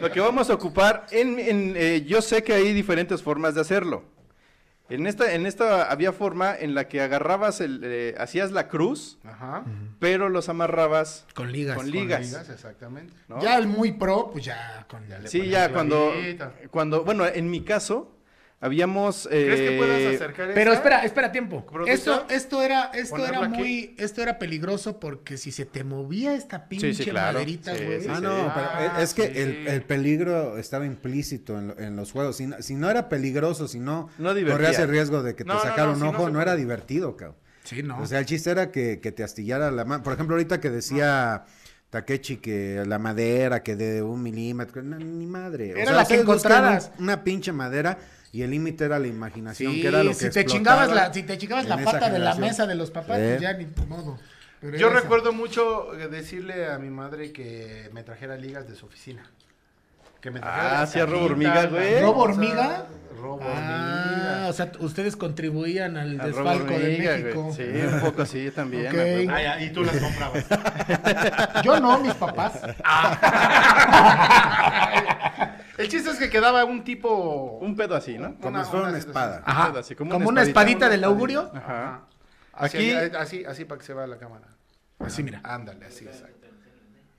Lo 0.00 0.10
que 0.10 0.20
vamos 0.20 0.50
a 0.50 0.54
ocupar, 0.54 1.06
en, 1.10 1.38
en, 1.38 1.74
eh, 1.76 2.04
yo 2.06 2.20
sé 2.22 2.42
que 2.42 2.52
hay 2.54 2.72
diferentes 2.72 3.22
formas 3.22 3.54
de 3.54 3.60
hacerlo. 3.60 4.04
En 4.88 5.06
esta, 5.06 5.32
en 5.32 5.46
esta 5.46 5.90
había 5.90 6.12
forma 6.12 6.54
en 6.54 6.74
la 6.74 6.86
que 6.88 7.00
agarrabas, 7.00 7.60
el, 7.62 7.80
eh, 7.82 8.14
hacías 8.18 8.50
la 8.52 8.68
cruz, 8.68 9.18
Ajá. 9.24 9.64
pero 9.98 10.28
los 10.28 10.50
amarrabas 10.50 11.24
Con 11.34 11.50
ligas. 11.50 11.76
con 11.76 11.86
Con 11.86 11.92
ligas. 11.92 12.20
ligas, 12.26 12.50
exactamente. 12.50 13.14
¿no? 13.28 13.40
Ya 13.40 13.56
el 13.56 13.68
muy 13.68 13.92
pro, 13.92 14.30
pues 14.30 14.44
ya 14.44 14.84
con... 14.90 15.08
le 15.08 15.26
Sí, 15.28 15.48
ya 15.48 15.72
cuando, 15.72 16.12
cuando, 16.70 17.04
bueno, 17.04 17.24
en 17.26 17.50
mi 17.50 17.62
caso, 17.62 18.12
habíamos... 18.62 19.26
¿Crees 19.28 19.60
que 19.60 19.74
eh, 19.74 19.78
puedas 19.78 20.14
acercar 20.14 20.50
Pero 20.54 20.70
esa? 20.70 20.78
espera, 20.78 21.04
espera 21.04 21.32
tiempo. 21.32 21.66
Esto, 21.86 22.24
esto 22.30 22.62
era, 22.62 22.84
esto 22.94 23.16
¿Ponerla 23.16 23.38
era 23.38 23.46
aquí? 23.48 23.58
muy, 23.58 23.94
esto 23.98 24.22
era 24.22 24.38
peligroso 24.38 24.98
porque 24.98 25.36
si 25.36 25.52
se 25.52 25.66
te 25.66 25.84
movía 25.84 26.34
esta 26.34 26.68
pinche 26.68 26.94
sí, 26.94 27.04
claro. 27.04 27.34
maderita, 27.34 27.74
Sí, 27.76 27.84
güey. 27.84 28.00
sí, 28.00 28.06
Ah, 28.08 28.16
sí. 28.16 28.22
no, 28.22 28.52
pero 28.54 28.66
Ah, 28.72 29.02
es 29.02 29.12
que 29.12 29.26
sí. 29.26 29.32
el, 29.38 29.66
el 29.66 29.82
peligro 29.82 30.56
estaba 30.56 30.86
implícito 30.86 31.58
en, 31.58 31.68
lo- 31.68 31.78
en 31.78 31.96
los 31.96 32.12
juegos. 32.12 32.36
Si 32.36 32.46
no, 32.46 32.56
si 32.62 32.74
no 32.76 32.88
era 32.88 33.08
peligroso, 33.08 33.68
si 33.68 33.80
no, 33.80 34.08
No 34.16 34.32
divertía. 34.32 34.56
corrías 34.56 34.78
el 34.78 34.88
riesgo 34.88 35.22
de 35.22 35.34
que 35.34 35.44
te 35.44 35.52
No, 35.52 35.60
sacara 35.60 35.84
no, 35.86 35.90
un 35.90 35.96
si 35.96 36.02
no 36.04 36.08
ojo, 36.10 36.30
no, 36.30 36.40
era 36.40 36.54
divertido, 36.56 37.16
cabrón. 37.16 37.36
Sí, 37.64 37.82
no. 37.82 38.00
O 38.00 38.06
sea, 38.06 38.20
el 38.20 38.26
chiste 38.26 38.50
era 38.50 38.70
que, 38.70 39.00
que 39.00 39.12
te 39.12 39.22
astillara 39.24 39.70
la 39.70 39.84
mano. 39.84 40.02
Por 40.02 40.12
ejemplo, 40.14 40.34
ahorita 40.36 40.60
que 40.60 40.70
decía 40.70 41.44
Takechi 41.90 42.38
que 42.38 42.82
la 42.86 42.98
madera, 42.98 43.62
que 43.62 43.76
de 43.76 44.02
un 44.02 44.22
milímetro, 44.22 44.82
no, 44.82 44.96
ni 44.98 45.26
madre. 45.26 45.74
O 45.74 45.76
Era 45.76 45.86
sea, 45.86 45.94
la 45.94 46.04
que 46.06 46.14
encontraras. 46.20 46.90
un- 46.98 47.04
Una 47.04 47.22
pinche 47.24 47.52
madera 47.52 47.98
y 48.32 48.42
el 48.42 48.50
límite 48.50 48.84
era 48.86 48.98
la 48.98 49.06
imaginación, 49.06 49.72
Sí, 49.74 49.82
que 49.82 49.88
era 49.88 50.02
lo 50.02 50.10
que 50.10 50.14
si 50.14 50.30
te 50.30 50.40
explotaba 50.40 50.86
chingabas 50.86 51.08
la, 51.08 51.14
si 51.14 51.22
te 51.22 51.38
chingabas 51.38 51.68
la 51.68 51.76
pata 51.78 52.10
de 52.10 52.18
la 52.18 52.34
mesa 52.34 52.66
de 52.66 52.74
los 52.74 52.90
papás, 52.90 53.18
Sí. 53.18 53.24
pues 53.28 53.40
ya 53.40 53.52
ni 53.52 53.66
modo. 53.86 54.18
Pero 54.60 54.78
Yo 54.78 54.88
esa. 54.88 55.00
recuerdo 55.00 55.32
mucho 55.32 55.92
eh, 55.98 56.08
decirle 56.08 56.66
a 56.70 56.78
mi 56.78 56.88
madre 56.88 57.32
que 57.32 57.90
me 57.92 58.02
trajera 58.04 58.36
ligas 58.36 58.68
de 58.68 58.74
su 58.76 58.86
oficina. 58.86 59.28
Que 60.20 60.30
me 60.30 60.38
trajera 60.40 60.82
Ah, 60.82 60.86
sí, 60.86 61.00
robo 61.02 61.24
hormiga, 61.24 61.66
güey. 61.66 62.00
¿Robo 62.00 62.22
hormiga? 62.22 62.86
Robo 63.20 63.40
Ah, 63.42 63.48
hormiga. 63.48 64.46
o 64.48 64.52
sea, 64.52 64.70
ustedes 64.78 65.16
contribuían 65.16 65.96
al 65.96 66.16
desfalco 66.16 66.72
de 66.78 66.98
México. 66.98 67.42
güey. 67.42 67.56
Sí, 67.56 67.64
un 67.92 68.00
poco 68.00 68.24
sí, 68.24 68.52
también. 68.54 68.86
Ok. 68.86 68.94
a 68.94 68.96
huevo. 68.98 69.32
Ah, 69.34 69.42
ya, 69.42 69.60
y 69.62 69.70
tú 69.72 69.82
las 69.82 69.96
comprabas. 69.96 70.44
Yo 71.64 71.80
no, 71.80 71.98
mis 71.98 72.14
papás. 72.14 72.52
El 75.82 75.88
chiste 75.88 76.10
es 76.10 76.18
que 76.18 76.30
quedaba 76.30 76.64
un 76.64 76.84
tipo. 76.84 77.58
Un 77.60 77.76
pedo 77.76 77.94
así, 77.94 78.16
¿no? 78.18 78.36
Como 78.36 78.48
una- 78.48 78.64
si 78.64 78.70
fuera 78.70 78.88
una 78.88 78.98
espada. 78.98 79.42
Ajá. 79.44 79.68
pedo 79.68 79.80
así, 79.80 79.94
como 79.94 80.10
como, 80.12 80.28
una 80.28 80.40
una 80.40 80.42
espadita 80.42 80.70
espadita. 80.86 80.88
del 80.90 81.04
augurio. 81.04 81.50
Ajá. 81.54 82.02
Así, 82.52 82.76
Aquí- 82.92 83.16
así, 83.16 83.44
así 83.44 83.64
para 83.64 83.78
que 83.78 83.86
se 83.86 83.94
vea 83.94 84.06
la 84.06 84.18
cámara. 84.18 84.46
Así, 84.98 85.22
mira. 85.22 85.40
Ándale, 85.44 85.86
así, 85.86 86.04
exacto. 86.04 86.46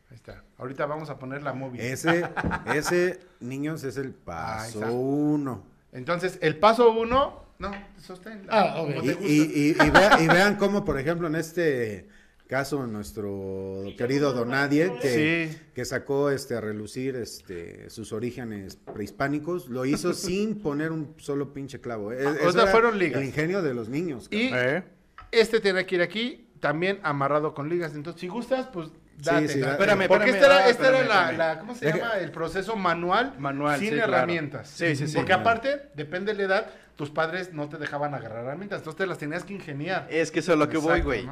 Ahí 0.10 0.16
está. 0.16 0.44
Ahorita 0.58 0.86
vamos 0.86 1.10
a 1.10 1.18
poner 1.18 1.42
la 1.44 1.54
móvil. 1.54 1.82
Ese, 1.82 2.28
ese, 2.74 3.20
niños, 3.40 3.84
es 3.84 3.98
el 3.98 4.12
paso 4.14 4.80
está. 4.80 4.92
uno. 4.92 5.64
Entonces, 5.92 6.38
el 6.42 6.58
paso 6.58 6.92
uno. 6.92 7.44
No, 7.60 7.72
sostén. 8.02 8.46
Ah, 8.50 8.76
ok. 8.78 8.94
como 8.94 9.04
Y, 9.04 9.08
te 9.08 9.14
gusta. 9.14 9.28
y- 9.28 9.76
y- 9.80 9.86
y 9.86 9.90
vea- 9.90 10.22
y 10.22 10.28
vean 10.28 10.56
cómo, 10.56 10.84
por 10.86 11.00
ejemplo, 11.00 11.28
en 11.28 11.36
este 11.36 12.08
caso, 12.48 12.86
nuestro 12.88 13.84
querido 13.98 14.34
Donadie, 14.34 14.94
que, 15.02 15.50
Sí. 15.52 15.58
que 15.74 15.86
sacó 15.86 16.30
este, 16.30 16.56
a 16.56 16.62
relucir 16.62 17.16
este, 17.16 17.90
sus 17.90 18.12
orígenes 18.14 18.76
prehispánicos, 18.94 19.70
lo 19.70 19.86
hizo 19.86 20.14
sin 20.14 20.62
poner 20.62 20.92
un 20.92 21.16
solo 21.18 21.54
pinche 21.54 21.80
clavo. 21.82 22.12
¿eh? 22.14 22.20
Ah, 22.26 22.30
o 22.46 22.50
Eso 22.50 22.52
sea, 22.52 22.68
fueron 22.68 23.00
ligas. 23.00 23.22
El 23.22 23.28
ingenio 23.28 23.62
de 23.62 23.74
los 23.74 23.90
niños. 23.90 24.28
Y 24.30 24.50
Eh. 24.54 24.84
este 25.32 25.60
tiene 25.60 25.86
que 25.86 25.96
ir 25.96 26.02
aquí, 26.02 26.48
también 26.60 27.00
amarrado 27.04 27.54
con 27.54 27.70
ligas. 27.70 27.96
Entonces, 27.96 28.22
si 28.22 28.28
gustas, 28.28 28.68
pues 28.68 28.90
date. 29.18 29.48
sí, 29.48 29.60
Espérame, 29.60 30.08
Porque 30.08 30.30
espérame, 30.30 30.36
esta 30.36 30.46
era, 30.46 30.70
esta 30.70 30.88
era 30.90 31.00
espérame, 31.02 31.38
la, 31.38 31.60
¿cómo 31.60 31.76
se 31.76 31.86
llama? 31.88 32.12
El 32.20 32.32
proceso 32.32 32.76
manual, 32.76 33.36
Manual, 33.40 33.80
sin 33.80 33.90
sí, 33.90 33.96
claro. 33.96 34.14
herramientas. 34.14 34.70
Sí, 34.70 34.96
sí, 34.96 35.08
sí. 35.08 35.16
Porque 35.16 35.34
aparte, 35.34 35.90
depende 35.96 36.34
de 36.34 36.38
la 36.40 36.44
edad, 36.46 36.72
tus 36.96 37.10
padres 37.10 37.54
no 37.54 37.68
te 37.70 37.78
dejaban 37.78 38.14
agarrar 38.14 38.46
herramientas, 38.46 38.80
entonces 38.80 38.98
te 38.98 39.06
las 39.08 39.18
tenías 39.18 39.44
que 39.44 39.54
ingeniar. 39.54 40.08
Es 40.12 40.30
que 40.32 40.40
eso 40.40 40.54
es 40.54 40.60
lo 40.60 40.70
que 40.70 40.78
voy, 40.78 41.02
güey. 41.02 41.26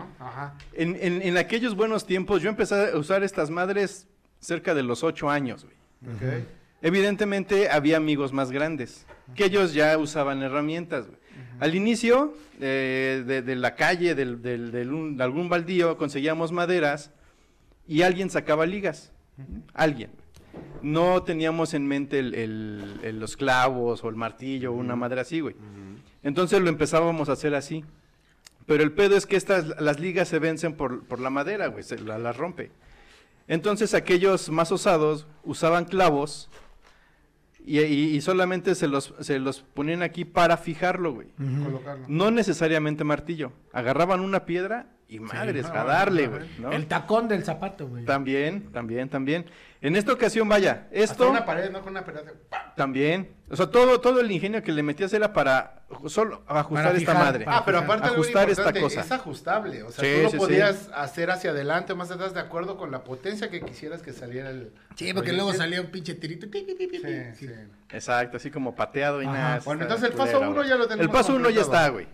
En, 0.74 0.98
en- 1.00 1.22
en 1.22 1.38
aquellos 1.38 1.76
buenos 1.76 2.06
tiempos, 2.06 2.42
yo 2.42 2.50
empecé 2.50 2.92
a 2.94 2.98
usar 2.98 3.24
estas 3.24 3.50
madres 3.50 4.08
cerca 4.40 4.74
de 4.74 4.82
los 4.84 5.04
ocho 5.04 5.30
años, 5.30 5.66
güey. 5.66 5.76
Evidentemente 6.82 7.70
había 7.70 7.98
amigos 7.98 8.34
más 8.34 8.52
grandes, 8.52 9.06
que 9.36 9.46
ellos 9.46 9.74
ya 9.74 9.98
usaban 9.98 10.42
herramientas. 10.42 11.06
güey. 11.08 11.20
Al 11.60 11.76
inicio 11.76 12.34
eh, 12.60 13.24
de, 13.26 13.42
de 13.44 13.56
la 13.56 13.76
calle, 13.76 14.16
del, 14.16 14.42
del- 14.42 14.72
del 14.72 14.92
un- 14.92 15.16
de 15.18 15.24
algún 15.24 15.48
baldío, 15.48 15.96
conseguíamos 15.98 16.52
maderas 16.52 17.12
y 17.88 18.02
alguien 18.02 18.30
sacaba 18.32 18.66
ligas. 18.66 19.12
Alguien. 19.74 20.12
No 20.82 21.24
teníamos 21.24 21.74
en 21.74 21.86
mente 21.88 22.20
el- 22.20 22.34
el- 22.34 23.00
el- 23.04 23.20
los 23.20 23.38
clavos 23.38 24.04
o 24.04 24.10
el 24.10 24.16
martillo 24.16 24.72
o 24.72 24.76
una 24.76 24.96
madera 24.96 25.22
así, 25.22 25.40
güey. 25.40 25.56
Entonces 26.24 26.62
lo 26.62 26.70
empezábamos 26.70 27.30
a 27.30 27.34
hacer 27.34 27.54
así. 27.56 27.84
Pero 28.66 28.84
el 28.84 28.92
pedo 28.92 29.16
es 29.18 29.26
que 29.26 29.36
estas, 29.36 29.80
las 29.82 30.00
ligas 30.00 30.28
se 30.28 30.40
vencen 30.40 30.74
por, 30.74 31.04
por 31.06 31.20
la 31.20 31.30
madera, 31.30 31.68
güey, 31.68 31.84
se 31.84 32.00
la, 32.00 32.18
la 32.18 32.32
rompe. 32.32 32.72
Entonces 33.48 33.94
aquellos 33.94 34.50
más 34.50 34.72
osados 34.72 35.28
usaban 35.44 35.86
clavos 35.86 36.50
y, 37.66 37.80
y- 37.80 38.16
y 38.16 38.22
solamente 38.22 38.74
se 38.76 38.88
los, 38.88 39.14
se 39.20 39.40
los 39.40 39.62
ponían 39.62 40.02
aquí 40.04 40.26
para 40.26 40.58
fijarlo, 40.58 41.14
güey. 41.14 41.28
Colocarlo. 41.64 42.06
No 42.08 42.32
necesariamente 42.32 43.04
martillo. 43.04 43.52
Agarraban 43.74 44.20
una 44.22 44.46
piedra 44.46 44.88
y 45.12 45.20
madres, 45.20 45.68
no, 45.68 45.74
a 45.80 45.84
darle, 45.84 46.28
no, 46.28 46.38
güey. 46.38 46.50
¿no? 46.60 46.72
El 46.72 46.88
tacón 46.88 47.28
del 47.28 47.44
zapato, 47.44 47.86
güey. 47.86 48.06
También, 48.06 48.72
también, 48.72 49.10
también. 49.10 49.46
En 49.82 49.98
esta 49.98 50.14
ocasión, 50.14 50.48
vaya, 50.48 50.86
Hasta 50.86 50.96
esto 50.96 51.30
una 51.30 51.46
pared, 51.46 51.70
no 51.70 51.82
con 51.82 51.90
una 51.92 52.06
pared. 52.06 52.22
¡pam! 52.50 52.62
también. 52.78 53.30
O 53.50 53.58
sea, 53.58 53.68
todo, 53.68 54.00
todo 54.00 54.22
el 54.22 54.32
ingenio 54.32 54.64
que 54.64 54.72
le 54.72 54.84
metías 54.84 55.12
era 55.12 55.34
para 55.34 55.82
solo 56.08 56.44
ajustar 56.48 56.86
Para 56.86 56.98
esta 56.98 57.12
fijar, 57.12 57.26
madre. 57.26 57.46
Ah, 57.46 57.64
pero 57.66 57.80
aparte 57.80 58.08
ajustar 58.08 58.50
esta 58.50 58.72
cosa. 58.72 59.02
es 59.02 59.12
ajustable, 59.12 59.84
o 59.84 59.92
sea, 59.92 60.06
Sí, 60.06 60.12
tú 60.16 60.24
lo 60.24 60.30
sí, 60.30 60.32
sí. 60.32 60.38
podías 60.38 60.90
hacer 60.94 61.30
hacia 61.30 61.50
adelante 61.50 61.92
o 61.92 61.98
más 61.98 62.10
atrás 62.10 62.34
de 62.34 62.40
acuerdo 62.40 62.78
con 62.78 62.92
la 62.92 63.04
potencia 63.04 63.50
que 63.50 63.60
quisieras 63.60 64.02
que 64.02 64.14
saliera 64.14 64.50
el... 64.50 64.72
Sí, 64.96 65.14
porque 65.14 65.32
el 65.32 65.36
luego 65.36 65.52
salía 65.54 65.82
un 65.82 65.88
pinche 65.88 66.14
tirito. 66.14 66.48
Sí, 66.50 66.66
sí. 67.36 67.48
Sí. 67.48 67.50
Exacto, 67.90 68.38
así 68.38 68.50
como 68.50 68.76
pateado 68.76 69.22
y 69.22 69.26
Ajá. 69.26 69.34
nada. 69.34 69.62
Bueno, 69.66 69.82
entonces 69.82 70.10
el 70.12 70.16
paso 70.16 70.40
uno 70.40 70.64
ya 70.64 70.76
lo 70.76 70.88
tenemos 70.88 71.04
El 71.06 71.12
paso 71.12 71.36
uno 71.36 71.50
ya 71.50 71.62
está, 71.62 71.90
güey. 71.90 72.08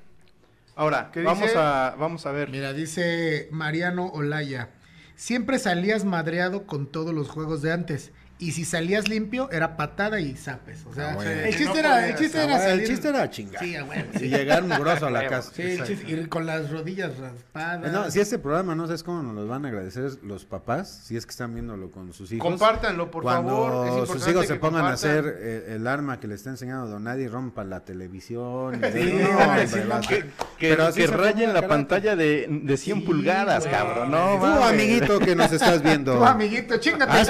Ahora, 0.77 1.09
¿Qué 1.11 1.23
vamos 1.23 1.47
dice? 1.47 1.57
a, 1.57 1.95
vamos 1.97 2.25
a 2.25 2.31
ver. 2.31 2.49
Mira, 2.49 2.71
dice 2.71 3.49
Mariano 3.51 4.07
Olaya. 4.07 4.69
Siempre 5.15 5.57
salías 5.57 6.05
madreado 6.05 6.67
con 6.67 6.91
todos 6.91 7.13
los 7.13 7.29
juegos 7.29 7.61
de 7.63 7.73
antes. 7.73 8.11
Y 8.39 8.51
si 8.51 8.65
salías 8.65 9.07
limpio, 9.09 9.49
era 9.51 9.75
patada 9.77 10.19
y 10.19 10.35
zapes. 10.35 10.85
O 10.85 10.93
sea, 10.93 11.09
Ah, 11.11 11.15
bueno. 11.15 11.31
el 11.31 11.55
chiste 11.55 11.65
no 11.73 11.75
era, 11.79 12.07
el 12.07 12.15
chiste 12.15 12.37
Ah, 12.37 12.43
era 12.43 12.53
bueno, 12.53 12.69
salir. 12.69 12.81
el 12.83 12.87
chiste 12.89 13.07
era 13.09 13.29
chingar. 13.31 13.63
Sí, 13.63 13.75
a 13.75 13.83
huevo, 13.83 14.03
Y 14.19 14.27
llegar 14.29 14.63
mugroso 14.63 15.07
a 15.07 15.09
la 15.09 15.27
casa. 15.29 15.51
Sí, 15.55 15.61
el 15.63 15.83
chiste- 15.83 16.07
ir 16.11 16.29
con 16.29 16.45
las 16.45 16.69
rodillas 16.69 17.17
raspadas. 17.17 17.91
No, 17.91 18.11
si 18.11 18.19
este 18.19 18.37
programa 18.37 18.75
no 18.75 18.85
sabes 18.85 19.01
cómo 19.01 19.23
nos 19.23 19.33
los 19.33 19.47
van 19.47 19.65
a 19.65 19.69
agradecer 19.69 20.11
los 20.21 20.45
papás, 20.45 21.01
si 21.05 21.17
es 21.17 21.25
que 21.25 21.31
están 21.31 21.51
viéndolo 21.55 21.89
con 21.89 22.13
sus 22.13 22.31
hijos. 22.31 22.45
Compártanlo, 22.47 23.09
por 23.09 23.23
Cuando 23.23 23.49
favor. 23.49 24.03
Es 24.03 24.09
sus 24.09 24.27
hijos 24.27 24.45
se 24.45 24.55
pongan 24.55 24.85
a 24.85 24.91
hacer 24.93 25.35
eh, 25.39 25.73
el 25.75 25.87
arma 25.87 26.19
que 26.19 26.27
le 26.27 26.35
está 26.35 26.51
enseñando 26.51 26.85
Don 26.87 27.05
Nadie, 27.05 27.27
rompa 27.29 27.63
la 27.63 27.79
televisión. 27.85 28.75
y- 28.75 28.91
Sí, 28.91 29.13
no, 29.19 29.29
hombre, 29.39 29.67
Que, 30.07 30.25
que- 30.59 30.75
Pero 30.75 30.93
que 30.93 31.07
rayen 31.07 31.53
la 31.53 31.67
pantalla 31.67 32.15
de, 32.15 32.47
de 32.49 32.77
100 32.77 32.99
Sí, 32.99 33.03
pulgadas, 33.03 33.65
cabrón. 33.65 34.11
No, 34.11 34.37
Tú, 34.39 34.45
amiguito, 34.63 35.17
que 35.19 35.35
nos 35.35 35.51
estás 35.51 35.81
viendo. 35.81 36.13
Tú, 36.19 36.23
amiguito, 36.23 36.77
chingate, 36.77 37.11
Haz 37.11 37.27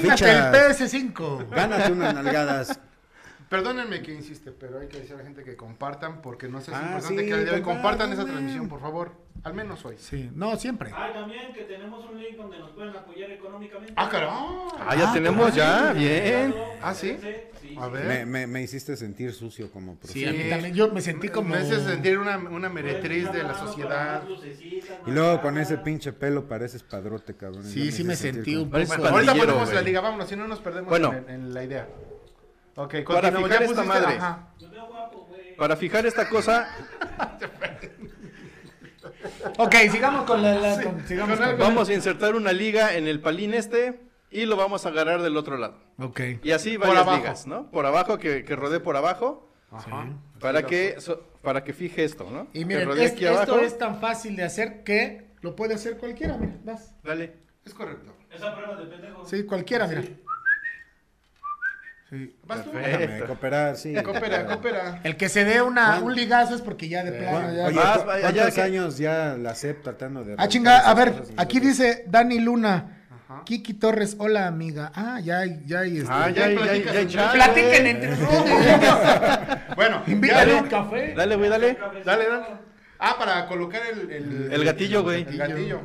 tu 0.00 0.08
el- 0.46 0.52
tira- 0.52 0.74
chingate 0.74 0.74
ficha. 0.74 0.84
el 0.84 1.12
PS5. 1.14 1.48
Gánate 1.50 1.92
unas 1.92 2.14
nalgadas. 2.14 2.80
Perdónenme 3.50 4.00
que 4.00 4.14
insiste, 4.14 4.52
pero 4.52 4.78
hay 4.78 4.86
que 4.86 5.00
decir 5.00 5.14
a 5.14 5.18
la 5.18 5.24
gente 5.24 5.42
que 5.42 5.56
compartan 5.56 6.22
porque 6.22 6.46
no 6.48 6.60
sé 6.60 6.66
si 6.66 6.70
es 6.70 6.76
Ah, 6.78 6.84
importante 6.86 7.22
sí, 7.22 7.28
que 7.28 7.34
al 7.34 7.40
día 7.42 7.50
de 7.50 7.58
hoy 7.58 7.62
compartan 7.64 8.12
esa 8.12 8.24
transmisión, 8.24 8.68
por 8.68 8.80
favor. 8.80 9.10
Al 9.42 9.54
menos 9.54 9.84
hoy. 9.84 9.96
Sí, 9.98 10.30
no, 10.36 10.54
siempre. 10.56 10.90
Ah, 10.94 11.10
también 11.12 11.52
que 11.52 11.62
tenemos 11.64 12.08
un 12.08 12.16
link 12.20 12.36
donde 12.36 12.58
nos 12.60 12.70
pueden 12.70 12.94
apoyar 12.94 13.28
económicamente. 13.32 13.92
Ah, 13.96 14.08
caray. 14.08 14.28
Ah, 14.30 14.94
ya 14.96 15.12
tenemos, 15.12 15.52
ya, 15.52 15.92
bien. 15.92 16.54
Ah, 16.80 16.94
¿sí? 16.94 17.18
Sí, 17.60 17.74
A 17.76 17.88
ver. 17.88 18.06
Me, 18.06 18.24
me, 18.26 18.46
me 18.46 18.62
hiciste 18.62 18.96
sentir 18.96 19.32
sucio 19.32 19.70
como 19.72 19.98
Sí, 20.04 20.24
a 20.26 20.32
mí 20.32 20.42
Sí. 20.44 20.48
también. 20.50 20.72
Yo 20.74 20.92
me 20.92 21.00
sentí 21.00 21.28
como. 21.28 21.48
Me 21.48 21.56
hace 21.56 21.80
sentir 21.80 22.18
una, 22.18 22.36
una 22.38 22.68
meretriz 22.68 23.32
de 23.32 23.42
la 23.42 23.54
sociedad. 23.54 24.22
Y 25.06 25.10
luego 25.10 25.40
con 25.42 25.58
ese 25.58 25.76
pinche 25.78 26.12
pelo 26.12 26.46
pareces 26.46 26.84
padrote, 26.84 27.34
cabrón. 27.34 27.64
Sí, 27.64 27.90
sí 27.90 28.04
me 28.04 28.12
hice 28.14 28.32
sentí 28.32 28.54
un 28.54 28.70
poco. 28.70 28.84
Bueno, 28.86 29.06
ahorita 29.08 29.34
ponemos 29.34 29.74
la 29.74 29.82
liga, 29.82 30.00
vámonos, 30.00 30.28
si 30.28 30.36
no 30.36 30.46
nos 30.46 30.60
perdemos 30.60 30.88
Bueno. 30.88 31.12
en, 31.12 31.28
en 31.28 31.52
la 31.54 31.64
idea. 31.64 31.88
Ok, 32.82 32.94
Para 33.06 33.30
fijar 33.30 33.60
¿Ya 33.60 33.66
esta 33.66 33.84
madre. 33.84 34.14
Ajá. 34.16 34.48
Para 35.58 35.76
fijar 35.76 36.06
esta 36.06 36.28
cosa, 36.30 36.66
Ok, 39.58 39.74
sigamos 39.90 40.24
con 40.24 40.42
la. 40.42 40.54
la- 40.54 40.82
con- 40.82 41.06
sigamos 41.06 41.36
con 41.36 41.38
con- 41.38 41.48
algo. 41.54 41.58
vamos 41.64 41.88
a 41.88 41.94
insertar 41.94 42.34
una 42.34 42.52
liga 42.52 42.94
en 42.94 43.06
el 43.06 43.20
palín 43.20 43.52
este 43.54 44.00
y 44.30 44.46
lo 44.46 44.56
vamos 44.56 44.86
a 44.86 44.88
agarrar 44.90 45.20
del 45.22 45.36
otro 45.36 45.58
lado. 45.58 45.76
Ok. 45.98 46.20
Y 46.42 46.52
así 46.52 46.78
Por 46.78 46.88
varias 46.88 47.02
abajo. 47.06 47.18
ligas, 47.18 47.46
¿no? 47.46 47.70
Por 47.70 47.84
abajo, 47.84 48.18
que, 48.18 48.44
que 48.44 48.56
rodee 48.56 48.80
por 48.80 48.96
abajo, 48.96 49.50
Ajá. 49.70 50.08
para 50.40 50.64
que, 50.64 51.00
so- 51.00 51.20
para 51.42 51.64
que 51.64 51.72
fije 51.74 52.04
esto, 52.04 52.28
¿no? 52.30 52.46
Y 52.54 52.60
que 52.60 52.64
miren, 52.64 52.90
es- 52.92 53.12
aquí 53.12 53.26
esto 53.26 53.36
abajo. 53.36 53.58
es 53.58 53.76
tan 53.76 54.00
fácil 54.00 54.36
de 54.36 54.44
hacer 54.44 54.82
que 54.84 55.28
lo 55.42 55.54
puede 55.56 55.74
hacer 55.74 55.98
cualquiera, 55.98 56.38
mira, 56.38 56.54
vas. 56.64 56.94
Dale. 57.02 57.34
Es 57.64 57.74
correcto. 57.74 58.14
Esa 58.30 58.54
prueba 58.54 58.76
de 58.76 58.86
pendejo. 58.86 59.24
Sí, 59.26 59.44
cualquiera, 59.44 59.86
mira. 59.86 60.02
Sí. 60.02 60.16
¿Vas 62.46 62.64
tú? 62.64 62.70
Déjame 62.72 63.20
cooperar, 63.26 63.76
sí. 63.76 63.94
Coopera, 64.02 64.44
coopera. 64.46 65.00
El 65.04 65.16
que 65.16 65.28
se 65.28 65.44
dé 65.44 65.62
una, 65.62 66.00
un 66.00 66.14
ligazo 66.14 66.54
es 66.56 66.60
porque 66.60 66.88
ya 66.88 67.04
de 67.04 67.12
plano 67.12 67.54
ya. 67.54 67.66
Oye, 67.66 67.76
Vas, 67.76 67.98
¿cu- 67.98 68.06
vaya, 68.06 68.20
¿cuántos 68.22 68.46
ya 68.46 68.50
que- 68.54 68.62
años 68.62 68.98
ya 68.98 69.36
la 69.38 69.54
CEP 69.54 69.82
tratando 69.82 70.24
de... 70.24 70.34
Ah, 70.36 70.48
chinga, 70.48 70.78
a 70.80 70.94
ver, 70.94 71.14
aquí 71.36 71.60
dice 71.60 72.04
Dani 72.08 72.40
Luna. 72.40 72.96
Kiki 73.44 73.74
Torres, 73.74 74.16
hola 74.18 74.48
amiga. 74.48 74.90
Ah, 74.94 75.20
ya, 75.20 75.38
hay- 75.38 75.62
ya, 75.64 75.80
hay 75.80 75.98
este. 75.98 76.10
Ah, 76.12 76.28
ya, 76.30 76.48
ya, 76.50 76.74
ya, 76.76 76.92
ya, 76.92 77.02
ya, 77.02 77.32
Platiquen 77.32 77.86
entre 77.86 78.12
ustedes. 78.12 78.78
Bueno, 79.76 80.02
Invítale 80.08 80.52
ya- 80.52 80.62
un 80.62 80.68
café. 80.68 81.14
Dale, 81.14 81.36
güey, 81.36 81.48
dale. 81.48 81.78
Dale, 82.04 82.28
dale. 82.28 82.46
Ah, 82.98 83.14
para 83.18 83.46
colocar 83.46 83.80
el... 83.90 84.10
El, 84.10 84.52
El 84.52 84.64
gatillo, 84.64 85.02
güey. 85.04 85.22
El 85.22 85.38
gatillo. 85.38 85.80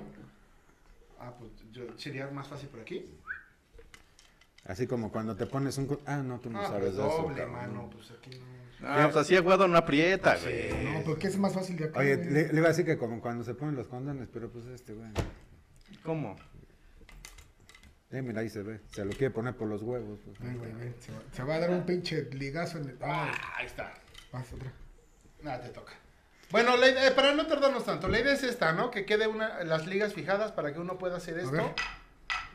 Ah, 1.19 1.31
pues 1.39 1.51
yo, 1.71 1.83
sería 1.97 2.27
más 2.27 2.47
fácil 2.47 2.67
por 2.69 2.81
aquí. 2.81 3.05
Así 4.65 4.87
como 4.87 5.11
cuando 5.11 5.35
te 5.35 5.45
pones 5.45 5.77
un... 5.77 5.99
Ah, 6.05 6.17
no, 6.17 6.39
tú 6.39 6.49
no 6.49 6.59
Ah, 6.59 6.67
sabes 6.67 6.93
pues 6.93 6.95
de 6.97 7.07
eso, 7.07 7.21
doble, 7.21 7.45
mano. 7.45 7.89
Pues 7.91 8.11
aquí 8.11 8.31
no... 8.39 8.87
Ah, 8.87 9.03
pues 9.05 9.15
así 9.17 9.35
aguado 9.35 9.67
no 9.67 9.77
aprieta, 9.77 10.37
güey. 10.37 10.93
No, 10.93 11.03
porque 11.03 11.27
es 11.27 11.37
más 11.37 11.53
fácil 11.53 11.77
de 11.77 11.85
acá. 11.85 11.99
Oye, 11.99 12.17
le, 12.17 12.47
le 12.51 12.57
iba 12.57 12.65
a 12.65 12.69
decir 12.69 12.85
que 12.85 12.97
como 12.97 13.21
cuando 13.21 13.43
se 13.43 13.53
ponen 13.55 13.75
los 13.75 13.87
condones, 13.87 14.27
pero 14.31 14.51
pues 14.51 14.65
este, 14.65 14.93
güey. 14.93 15.09
¿Cómo? 16.03 16.35
Eh, 18.11 18.21
mira, 18.21 18.41
ahí 18.41 18.49
se 18.49 18.61
ve. 18.63 18.81
Se 18.91 19.03
lo 19.03 19.11
quiere 19.11 19.31
poner 19.31 19.55
por 19.55 19.67
los 19.67 19.81
huevos. 19.81 20.19
pues. 20.23 20.37
Ay, 20.41 20.55
güey, 20.57 20.71
güey, 20.73 20.93
se, 20.99 21.11
va, 21.11 21.19
se 21.31 21.43
va 21.43 21.55
a 21.55 21.59
dar 21.59 21.69
un 21.71 21.85
pinche 21.85 22.23
ligazo 22.31 22.77
en 22.77 22.89
el. 22.89 22.97
Ah, 23.01 23.31
Ahí 23.57 23.65
está. 23.65 23.93
vas 24.31 24.51
otra. 24.53 24.71
Nada, 25.41 25.61
te 25.61 25.69
toca. 25.69 25.93
Bueno, 26.51 26.77
la 26.77 26.89
idea- 26.89 27.15
para 27.15 27.33
no 27.33 27.47
tardarnos 27.47 27.85
tanto, 27.85 28.07
la 28.07 28.19
idea 28.19 28.33
es 28.33 28.43
esta, 28.43 28.71
¿no? 28.73 28.91
Que 28.91 29.05
quede 29.05 29.27
una, 29.27 29.63
las 29.63 29.87
ligas 29.87 30.13
fijadas 30.13 30.51
para 30.51 30.73
que 30.73 30.79
uno 30.79 30.97
pueda 30.97 31.17
hacer 31.17 31.35
ver. 31.35 31.73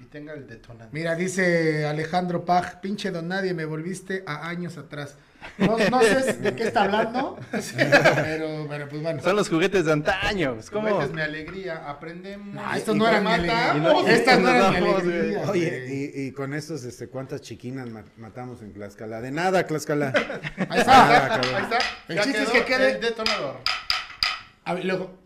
Y 0.00 0.04
tenga 0.06 0.32
el 0.32 0.46
detonante. 0.46 0.88
Mira, 0.92 1.14
dice 1.14 1.86
Alejandro 1.86 2.44
Paj, 2.44 2.80
pinche 2.80 3.10
don 3.10 3.28
nadie, 3.28 3.52
me 3.54 3.64
volviste 3.64 4.22
a 4.26 4.48
años 4.48 4.76
atrás. 4.78 5.16
No, 5.56 5.78
no 5.78 6.00
sé 6.02 6.32
de 6.40 6.54
qué 6.54 6.64
está 6.64 6.82
hablando, 6.84 7.38
pero, 7.50 8.66
pero 8.68 8.88
pues 8.90 9.02
bueno. 9.02 9.22
Son 9.22 9.36
los 9.36 9.48
juguetes 9.48 9.86
de 9.86 9.92
antaño. 9.92 10.54
pues, 10.54 10.70
¿Cómo? 10.70 10.88
Juguetes 10.88 11.14
mi 11.14 11.22
alegría, 11.22 11.88
aprendemos. 11.88 12.54
No, 12.54 12.74
estos 12.74 12.94
no 12.96 13.08
eran 13.08 13.24
mi 13.24 13.30
alegría. 13.32 13.72
Y 13.76 13.80
no- 13.80 14.06
Estas 14.06 14.38
no 14.40 14.48
eran 14.50 14.74
alegría. 14.76 15.42
Oye, 15.50 15.86
y, 16.14 16.22
y 16.26 16.32
con 16.32 16.52
estos, 16.52 16.84
este, 16.84 17.08
¿cuántas 17.08 17.40
chiquinas 17.40 17.88
ma- 17.88 18.04
matamos 18.18 18.60
en 18.62 18.72
Tlaxcala? 18.74 19.20
De 19.22 19.30
nada, 19.30 19.66
Tlaxcala. 19.66 20.12
Ahí 20.68 20.78
está. 20.80 21.34
Ah, 21.34 21.40
ahí 21.56 21.62
está. 21.62 21.78
El 22.08 22.16
Ya 22.16 22.22
chiste 22.24 22.42
es 22.42 22.48
que 22.50 22.64
quede- 22.66 22.94
el 22.96 23.00
detonador. 23.00 23.56
A 24.64 24.74
ver, 24.74 24.84
luego, 24.84 25.19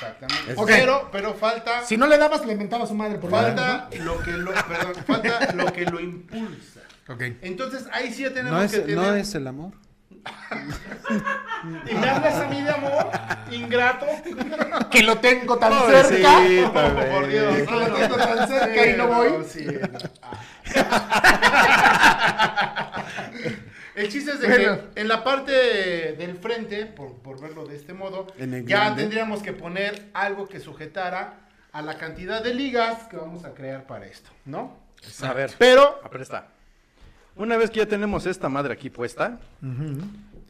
Exactamente. 0.00 0.52
Es- 0.52 0.58
Ok. 0.58 0.66
Pero, 0.68 1.08
pero 1.10 1.34
falta, 1.34 1.82
si 1.84 1.96
no 1.96 2.06
le 2.06 2.18
dabas, 2.18 2.44
le 2.46 2.54
mentaba 2.56 2.84
a 2.84 2.86
su 2.86 2.94
madre 2.94 3.18
por 3.18 3.30
falta 3.30 3.88
lo 3.98 4.20
que 4.22 4.30
lo, 4.32 4.52
perdón, 4.52 4.94
falta 5.06 5.52
lo 5.54 5.72
que 5.72 5.84
lo 5.86 5.98
impulsa. 6.00 6.80
Ok. 7.08 7.22
Entonces 7.42 7.86
ahí 7.92 8.12
sí 8.12 8.22
ya 8.22 8.30
tenemos 8.32 8.52
¿No 8.52 8.62
es, 8.62 8.70
que 8.72 8.78
tener. 8.80 8.96
¿No 8.96 9.14
es 9.14 9.34
el 9.34 9.46
amor? 9.46 9.72
Y 11.90 11.94
me 11.94 12.08
hablas 12.08 12.34
a 12.36 12.46
mí 12.48 12.60
de 12.62 12.70
amor, 12.70 13.10
ingrato. 13.50 14.06
Que 14.90 15.02
lo 15.02 15.18
tengo 15.18 15.58
tan 15.58 15.72
Pobrecito, 15.76 16.28
cerca. 16.28 16.38
güey. 16.40 17.10
Por 17.10 17.26
Dios. 17.28 17.54
Que 17.56 17.74
lo 17.74 17.86
tengo 17.94 18.16
tan 18.16 18.48
cerca 18.48 18.86
y 18.86 18.96
no 18.96 19.06
voy. 19.08 19.44
Sí, 19.48 19.66
no. 19.66 19.98
El 23.98 24.08
chiste 24.10 24.30
es 24.32 24.40
de 24.40 24.46
Bueno. 24.48 24.78
que 24.94 25.00
en 25.00 25.08
la 25.08 25.24
parte 25.24 25.52
del 26.16 26.36
frente, 26.36 26.86
por, 26.86 27.14
por 27.16 27.40
verlo 27.40 27.66
de 27.66 27.74
este 27.76 27.92
modo, 27.94 28.26
En 28.38 28.54
el 28.54 28.64
ya 28.66 28.94
tendríamos 28.94 29.42
que 29.42 29.52
poner 29.52 30.08
algo 30.14 30.48
que 30.48 30.60
sujetara 30.60 31.34
a 31.72 31.82
la 31.82 31.98
cantidad 31.98 32.42
de 32.42 32.54
ligas 32.54 33.04
que 33.08 33.16
vamos 33.16 33.44
a 33.44 33.54
crear 33.54 33.86
para 33.86 34.06
esto, 34.06 34.30
¿no? 34.44 34.76
A 35.22 35.32
ver, 35.32 35.50
Pero, 35.58 36.00
apresta. 36.04 36.46
Una 37.36 37.56
vez 37.56 37.70
que 37.70 37.78
ya 37.78 37.86
tenemos 37.86 38.26
esta 38.26 38.48
madre 38.48 38.72
aquí 38.74 38.88
puesta, 38.90 39.38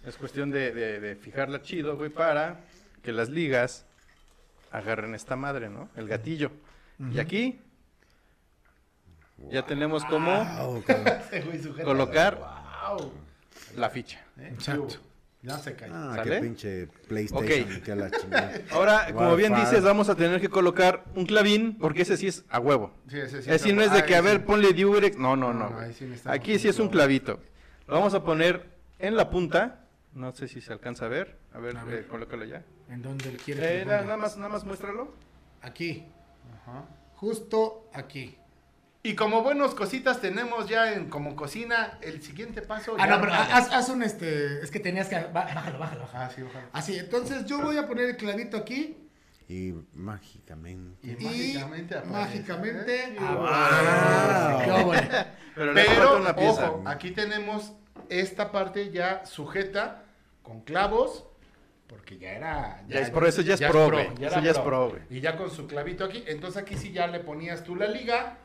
es 0.07 0.17
cuestión 0.17 0.51
de, 0.51 0.73
de- 0.73 1.01
de 1.01 1.17
fijarla 1.17 1.61
chido, 1.63 1.97
güey, 1.97 2.11
para 2.11 2.57
que 3.03 3.13
las 3.13 3.29
ligas 3.31 3.85
agarren 4.71 5.15
esta 5.15 5.37
madre, 5.37 5.69
¿no? 5.71 5.89
El 5.97 6.07
gatillo. 6.09 6.51
Y 7.13 7.19
aquí 7.19 7.59
ya 9.51 9.65
tenemos 9.67 10.03
sujeta. 11.63 11.85
colocar 11.85 12.39
Wow. 12.89 13.13
La 13.77 13.91
ficha. 13.91 14.21
¿Eh? 14.39 14.51
Exacto. 14.53 14.97
Ya 15.41 15.57
se 15.59 15.75
cayó. 15.77 15.93
Ah, 15.95 16.15
¿Sale? 16.17 16.31
qué 16.37 16.41
pinche 16.43 16.87
PlayStation. 17.07 17.81
Que 17.83 17.95
la. 17.95 18.11
Ahora, 18.73 19.13
como 19.15 19.37
bien 19.37 19.55
dices, 19.55 19.83
vamos 19.85 20.09
a 20.09 20.17
tener 20.17 20.41
que 20.41 20.49
colocar 20.49 21.05
un 21.15 21.27
clavín, 21.27 21.79
porque 21.79 22.03
ese 22.03 22.17
sí 22.17 22.27
es 22.27 22.45
a 22.49 22.59
huevo. 22.59 22.93
Sí, 23.09 23.19
ese 23.21 23.43
sí 23.43 23.51
Ese 23.51 23.73
no 23.73 23.83
es 23.83 23.93
de 23.93 24.05
que, 24.05 24.17
a 24.17 24.21
ver, 24.21 24.39
sí. 24.39 24.43
ponle 24.45 24.73
diurex. 24.73 25.17
No, 25.17 25.37
no, 25.37 25.53
No, 25.55 25.71
no. 25.71 25.93
sí 25.93 26.13
Aquí 26.25 26.59
sí 26.59 26.67
es 26.69 26.79
un 26.81 26.89
clavito. 26.89 27.39
Lo 27.87 27.95
vamos 27.95 28.15
a 28.15 28.25
poner 28.25 28.67
en 28.99 29.17
la 29.17 29.31
punta. 29.31 29.85
No 30.13 30.35
sé 30.35 30.49
si 30.49 30.61
se 30.61 30.73
alcanza 30.73 31.05
a 31.05 31.09
ver. 31.09 31.39
A 31.53 31.59
ver, 31.61 31.77
eh, 31.89 32.05
colócalo 32.09 32.45
ya. 32.45 32.65
¿En 32.89 33.03
dónde 33.03 33.37
quieres 33.45 33.65
Eh, 33.65 33.85
nada 33.87 34.17
más, 34.17 34.37
nada 34.37 34.49
más 34.49 34.65
muéstralo. 34.65 35.15
Aquí. 35.63 36.05
Ajá. 36.63 36.85
Justo 37.15 37.89
aquí. 37.95 38.37
Y 39.03 39.15
como 39.15 39.43
buenos 39.43 39.75
cositas 39.75 40.21
tenemos 40.21 40.69
ya 40.69 40.93
en 40.93 41.09
como 41.09 41.37
cocina, 41.37 41.99
el 42.03 42.21
siguiente 42.23 42.63
paso. 42.63 42.97
Ah, 42.99 43.07
ya 43.07 43.15
no, 43.17 43.21
pero 43.21 43.33
haz, 43.33 43.73
haz 43.73 43.89
un 43.91 44.03
este. 44.03 44.61
Es 44.63 44.71
que 44.71 44.81
tenías 44.81 45.09
que. 45.09 45.17
Bájalo, 45.17 45.55
bájalo, 45.55 45.79
bájalo. 45.79 46.09
Ah, 46.13 46.31
sí, 46.35 46.43
ojalá. 46.43 46.67
Así, 46.73 46.99
entonces 46.99 47.47
yo 47.47 47.61
voy 47.61 47.77
a 47.79 47.87
poner 47.87 48.07
el 48.11 48.17
clavito 48.17 48.57
aquí. 48.57 48.97
Y 49.49 49.73
mágicamente. 49.95 50.99
Y, 51.07 51.13
Y 51.13 51.25
mágicamente 51.25 51.95
aparece. 51.95 52.13
mágicamente. 52.13 53.05
¿eh? 53.05 53.17
Ah, 53.19 54.81
óvole. 54.83 55.09
Pero, 55.55 55.75
Pero, 55.75 56.17
una 56.19 56.37
pieza. 56.37 56.71
ojo, 56.71 56.83
aquí 56.87 57.13
tenemos 57.13 57.73
esta 58.09 58.53
parte 58.53 58.91
ya 58.91 59.25
sujeta 59.25 60.05
con 60.43 60.61
clavos, 60.63 61.25
porque 61.87 62.19
ya 62.19 62.33
era... 62.33 62.83
Ya 62.89 63.01
es 63.01 63.11
pro, 63.11 63.27
eso 63.27 63.43
ya 63.43 63.55
es 63.55 63.61
pro, 63.63 63.91
güey. 63.91 64.07
ya 64.19 64.29
Eso 64.29 64.37
era 64.37 64.45
ya 64.45 64.51
es 64.53 64.59
pro, 64.59 64.91
güey. 64.91 65.03
Y 65.11 65.21
ya 65.21 65.37
con 65.37 65.51
su 65.51 65.67
clavito 65.67 66.05
aquí, 66.05 66.23
entonces 66.27 66.63
aquí 66.63 66.77
sí 66.77 66.93
ya 66.93 67.07
le 67.07 67.21
ponías 67.21 67.65
tú 67.65 67.75
la 67.75 67.87
liga 67.89 68.37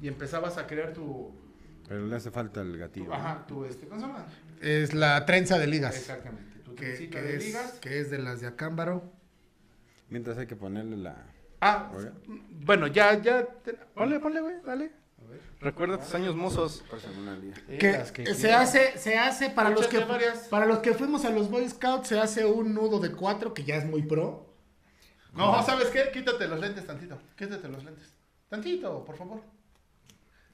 y 0.00 0.08
empezabas 0.08 0.58
a 0.58 0.66
crear 0.66 0.92
tu... 0.92 1.32
Pero 1.88 2.06
le 2.06 2.16
hace 2.16 2.30
falta 2.30 2.60
el 2.62 2.72
tu 2.72 2.78
gatillo. 2.78 3.12
ajá, 3.12 3.44
tu 3.46 3.64
este, 3.64 3.86
¿cómo 3.86 4.00
se 4.00 4.06
llama? 4.06 4.26
Es 4.60 4.94
la 4.94 5.24
trenza 5.26 5.58
de 5.58 5.66
ligas. 5.66 5.96
Exactamente, 5.96 6.60
tu 6.60 6.74
Que, 6.74 6.86
trencita 6.86 7.18
que 7.20 7.22
de 7.26 7.36
es, 7.36 7.44
ligas. 7.44 7.72
que 7.80 8.00
es 8.00 8.10
de 8.10 8.18
las 8.18 8.40
de 8.40 8.46
Acámbaro. 8.46 9.12
Mientras 10.08 10.38
hay 10.38 10.46
que 10.46 10.56
ponerle 10.56 10.96
la... 10.96 11.16
Ah, 11.60 11.90
Oiga. 11.94 12.12
bueno, 12.64 12.86
ya, 12.86 13.20
ya... 13.20 13.44
te- 13.44 13.74
Ponle, 13.94 14.18
ponle, 14.20 14.40
güey, 14.40 14.56
dale. 14.64 14.92
Recuerda 15.60 15.98
tus 15.98 16.12
años 16.14 16.34
mozos. 16.34 16.84
Que, 17.78 18.34
se 18.34 18.52
hace, 18.52 18.98
se 18.98 19.16
hace 19.16 19.48
para 19.50 19.70
los 19.70 19.86
que 19.86 20.00
para 20.50 20.66
los 20.66 20.78
que 20.80 20.92
fuimos 20.92 21.24
a 21.24 21.30
los 21.30 21.48
Boy 21.50 21.68
Scouts, 21.68 22.08
se 22.08 22.18
hace 22.18 22.44
un 22.44 22.74
nudo 22.74 22.98
de 22.98 23.12
cuatro, 23.12 23.54
que 23.54 23.62
ya 23.64 23.76
es 23.76 23.84
muy 23.86 24.02
pro. 24.02 24.52
No, 25.34 25.62
¿sabes 25.62 25.88
qué? 25.88 26.10
Quítate 26.12 26.48
los 26.48 26.58
lentes 26.60 26.84
tantito. 26.86 27.18
Quítate 27.36 27.68
los 27.68 27.84
lentes. 27.84 28.12
Tantito, 28.48 29.04
por 29.04 29.16
favor. 29.16 29.40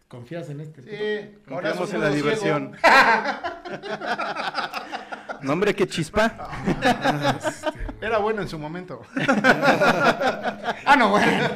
¿Confías 0.08 0.48
en 0.48 0.60
este? 0.60 0.82
Sí, 0.82 1.38
Confiamos 1.46 1.92
en 1.92 2.00
la 2.00 2.08
diversión. 2.08 2.74
no, 5.42 5.52
hombre, 5.52 5.74
qué 5.74 5.86
chispa. 5.86 6.48
Era 8.00 8.16
bueno 8.16 8.40
en 8.40 8.48
su 8.48 8.58
momento. 8.58 9.02
Ah, 10.84 10.96
no, 10.96 11.10
bueno. 11.10 11.48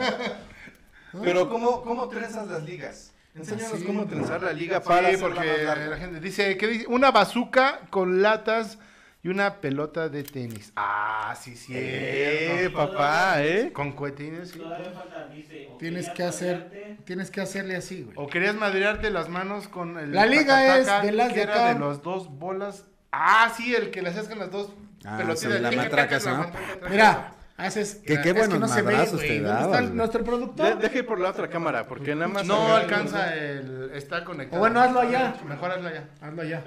Pero, 1.23 1.49
¿cómo, 1.49 1.83
cómo 1.83 2.09
trenzas 2.09 2.49
las 2.49 2.63
ligas? 2.65 3.15
Enséñanos 3.35 3.83
cómo 3.85 4.05
trenzar 4.05 4.43
la 4.43 4.53
liga 4.53 4.81
Sí, 4.81 4.89
para 4.89 5.09
hacerla 5.09 5.27
porque 5.27 5.89
la 5.89 5.97
gente 5.97 6.21
dice 6.21 6.57
que 6.59 6.67
dice 6.67 6.87
una 6.87 7.11
bazuca 7.11 7.81
con 7.89 8.21
latas 8.21 8.79
y 9.25 9.29
una 9.29 9.61
pelota 9.61 10.09
de 10.09 10.25
tenis. 10.25 10.73
Ah, 10.75 11.35
sí, 11.41 11.55
sí. 11.57 11.73
Eh, 11.77 12.71
papá, 12.75 13.43
¿eh? 13.45 13.71
Con 13.73 13.93
cohetines, 13.93 14.51
sí. 14.51 14.59
Todavía 14.59 14.91
falta, 14.91 15.27
dice. 15.29 15.69
o 15.73 15.77
Tienes 15.77 16.09
que 16.11 16.25
hacer, 16.25 16.99
tienes 17.05 17.31
que 17.31 17.41
hacerle 17.41 17.77
así, 17.77 18.03
güey. 18.03 18.17
O 18.19 18.27
querías 18.27 18.55
madrearte 18.57 19.11
las 19.11 19.29
manos 19.29 19.69
con 19.69 19.99
el 19.99 20.13
La 20.13 20.27
liga 20.27 20.77
es 20.77 20.87
de 21.03 21.13
las 21.13 21.35
de 21.35 21.43
acá. 21.45 21.73
de 21.75 21.79
las 21.81 22.03
dos 22.03 22.29
bolas. 22.37 22.87
Ah, 23.13 23.53
sí, 23.57 23.75
el 23.75 23.91
que 23.91 24.03
le 24.03 24.09
hacías 24.09 24.27
con 24.29 24.39
las 24.41 24.51
dos 24.51 24.73
Ah, 25.05 25.17
pelotitas. 25.19 25.61
la 25.61 25.71
Taca, 25.71 25.83
matraca, 25.83 26.19
taca, 26.19 26.31
la 26.33 26.39
¿no? 26.83 26.89
Mira, 26.91 27.35
haces. 27.57 27.97
Que 28.07 28.21
qué 28.21 28.31
es 28.31 28.35
buenos 28.37 28.59
no 28.61 28.67
madrazos 28.69 29.21
te 29.21 29.27
¿Dónde 29.27 29.37
está 29.37 29.49
dabas, 29.61 29.79
el- 29.79 29.85
güey. 29.87 29.97
nuestro 29.97 30.25
productor? 30.25 30.79
deja 30.79 30.99
ir 30.99 31.07
por 31.07 31.21
la 31.21 31.31
otra 31.31 31.49
cámara, 31.49 31.87
porque 31.87 32.15
nada 32.15 32.29
más... 32.29 32.47
No 32.47 32.75
alcanza 32.75 33.35
el. 33.37 33.91
Está 33.95 34.25
conectado. 34.25 34.57
O 34.59 34.61
bueno, 34.61 34.81
hazlo 34.81 35.01
allá. 35.01 35.35
Mejor 35.47 35.71
hazlo 35.73 35.89
allá. 35.89 36.09
Hazlo 36.21 36.45
ya. 36.45 36.65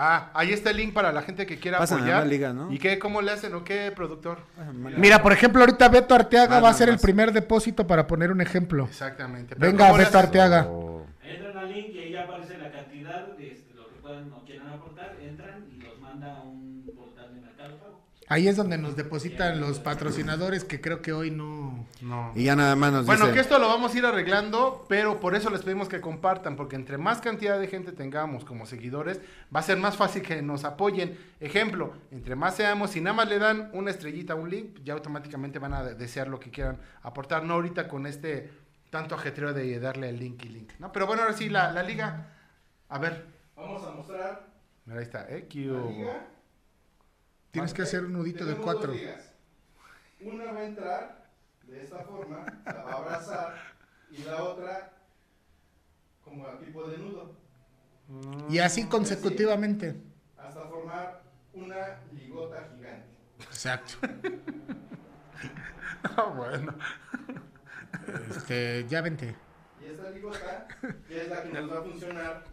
Ah, 0.00 0.30
ahí 0.34 0.52
está 0.52 0.70
el 0.70 0.76
link 0.76 0.92
para 0.94 1.12
la 1.12 1.22
gente 1.22 1.44
que 1.44 1.58
quiera 1.58 1.78
Pasan 1.78 1.98
a 1.98 2.00
apoyar. 2.02 2.18
la 2.22 2.28
liga, 2.28 2.52
¿no? 2.52 2.72
¿Y 2.72 2.78
qué? 2.78 2.98
¿Cómo 2.98 3.20
le 3.20 3.32
hacen 3.32 3.52
o 3.54 3.64
qué, 3.64 3.92
productor? 3.94 4.38
Mira, 4.96 5.20
por 5.22 5.32
ejemplo, 5.32 5.60
ahorita 5.62 5.88
Beto 5.88 6.14
Arteaga 6.14 6.54
Más, 6.56 6.62
va 6.62 6.68
a 6.68 6.70
más, 6.70 6.78
ser 6.78 6.88
el 6.88 6.98
primer 6.98 7.32
depósito 7.32 7.86
para 7.86 8.06
poner 8.06 8.30
un 8.30 8.40
ejemplo. 8.40 8.84
Exactamente. 8.84 9.56
Pero 9.56 9.70
Venga, 9.72 9.86
¿cómo 9.86 9.98
le 9.98 10.04
Beto? 10.04 10.18
Arteaga. 10.18 10.66
O- 10.68 11.04
Entran 11.24 11.56
al 11.58 11.72
link 11.72 11.88
y 11.94 11.98
ahí 11.98 12.16
aparece 12.16 12.56
la 12.58 12.70
cantidad 12.70 13.26
de 13.36 13.48
este, 13.52 13.74
lo 13.74 13.88
que 13.88 13.96
puedan 14.00 14.32
o 14.32 14.44
quieran 14.44 14.68
aportar. 14.68 15.16
Entran 15.20 15.66
y 15.76 15.82
los 15.82 15.98
manda 16.00 16.36
a 16.36 16.42
un 16.42 16.77
Ahí 18.30 18.46
es 18.46 18.56
donde 18.56 18.76
nos 18.76 18.94
depositan 18.94 19.58
los 19.58 19.78
patrocinadores 19.78 20.62
que 20.64 20.80
creo 20.82 21.00
que 21.00 21.12
hoy 21.14 21.30
no. 21.30 21.86
No. 22.02 22.32
Y 22.34 22.44
ya 22.44 22.56
nada 22.56 22.76
más 22.76 22.92
nos 22.92 23.06
Bueno, 23.06 23.24
dice... 23.24 23.34
que 23.34 23.40
esto 23.40 23.58
lo 23.58 23.68
vamos 23.68 23.94
a 23.94 23.98
ir 23.98 24.04
arreglando, 24.04 24.84
pero 24.88 25.18
por 25.18 25.34
eso 25.34 25.48
les 25.48 25.62
pedimos 25.62 25.88
que 25.88 26.00
compartan, 26.02 26.54
porque 26.54 26.76
entre 26.76 26.98
más 26.98 27.20
cantidad 27.22 27.58
de 27.58 27.66
gente 27.68 27.92
tengamos 27.92 28.44
como 28.44 28.66
seguidores, 28.66 29.20
va 29.54 29.60
a 29.60 29.62
ser 29.62 29.78
más 29.78 29.96
fácil 29.96 30.22
que 30.22 30.42
nos 30.42 30.64
apoyen. 30.64 31.18
Ejemplo, 31.40 31.94
entre 32.10 32.36
más 32.36 32.54
seamos, 32.56 32.90
si 32.90 33.00
nada 33.00 33.14
más 33.16 33.28
le 33.28 33.38
dan 33.38 33.70
una 33.72 33.90
estrellita 33.90 34.34
un 34.34 34.50
link, 34.50 34.78
ya 34.84 34.92
automáticamente 34.92 35.58
van 35.58 35.72
a 35.72 35.82
de- 35.82 35.94
desear 35.94 36.28
lo 36.28 36.38
que 36.38 36.50
quieran 36.50 36.78
aportar, 37.02 37.44
no 37.44 37.54
ahorita 37.54 37.88
con 37.88 38.06
este 38.06 38.50
tanto 38.90 39.14
ajetreo 39.14 39.52
de 39.54 39.80
darle 39.80 40.10
el 40.10 40.18
link 40.18 40.44
y 40.44 40.48
link. 40.48 40.72
¿no? 40.78 40.92
Pero 40.92 41.06
bueno, 41.06 41.22
ahora 41.22 41.34
sí, 41.34 41.48
la, 41.48 41.72
la 41.72 41.82
liga. 41.82 42.26
A 42.90 42.98
ver, 42.98 43.24
Vamos 43.56 43.82
a 43.84 43.90
mostrar 43.90 44.46
mira, 44.84 44.98
ahí 45.00 45.04
está, 45.04 45.26
eh, 45.28 45.46
la 45.54 45.90
liga. 45.90 46.26
Tienes 47.50 47.72
que 47.74 47.82
hacer 47.82 48.04
un 48.04 48.12
nudito 48.12 48.44
de 48.44 48.56
cuatro. 48.56 48.94
Una 50.20 50.52
va 50.52 50.60
a 50.60 50.64
entrar 50.64 51.24
de 51.64 51.82
esta 51.84 51.98
forma, 52.00 52.44
la 52.64 52.72
va 52.84 52.92
a 52.92 52.96
abrazar, 52.96 53.54
y 54.10 54.22
la 54.24 54.42
otra 54.42 54.92
como 56.24 56.46
a 56.46 56.58
tipo 56.58 56.86
de 56.88 56.98
nudo, 56.98 57.34
Y 58.50 58.58
así 58.58 58.86
consecutivamente. 58.86 59.96
hasta 60.36 60.62
formar 60.66 61.22
una 61.54 61.98
ligota 62.12 62.68
gigante. 62.76 63.06
Exacto. 63.40 63.94
Ah, 66.16 66.32
bueno. 66.34 66.74
Este, 68.30 68.86
ya 68.88 69.00
vente. 69.00 69.34
Y 69.82 69.86
esta 69.90 70.10
ligota 70.10 70.68
ya 71.10 71.16
es 71.22 71.28
la 71.28 71.42
que 71.42 71.48
nos 71.50 71.72
va 71.72 71.78
a 71.78 71.82
funcionar 71.82 72.44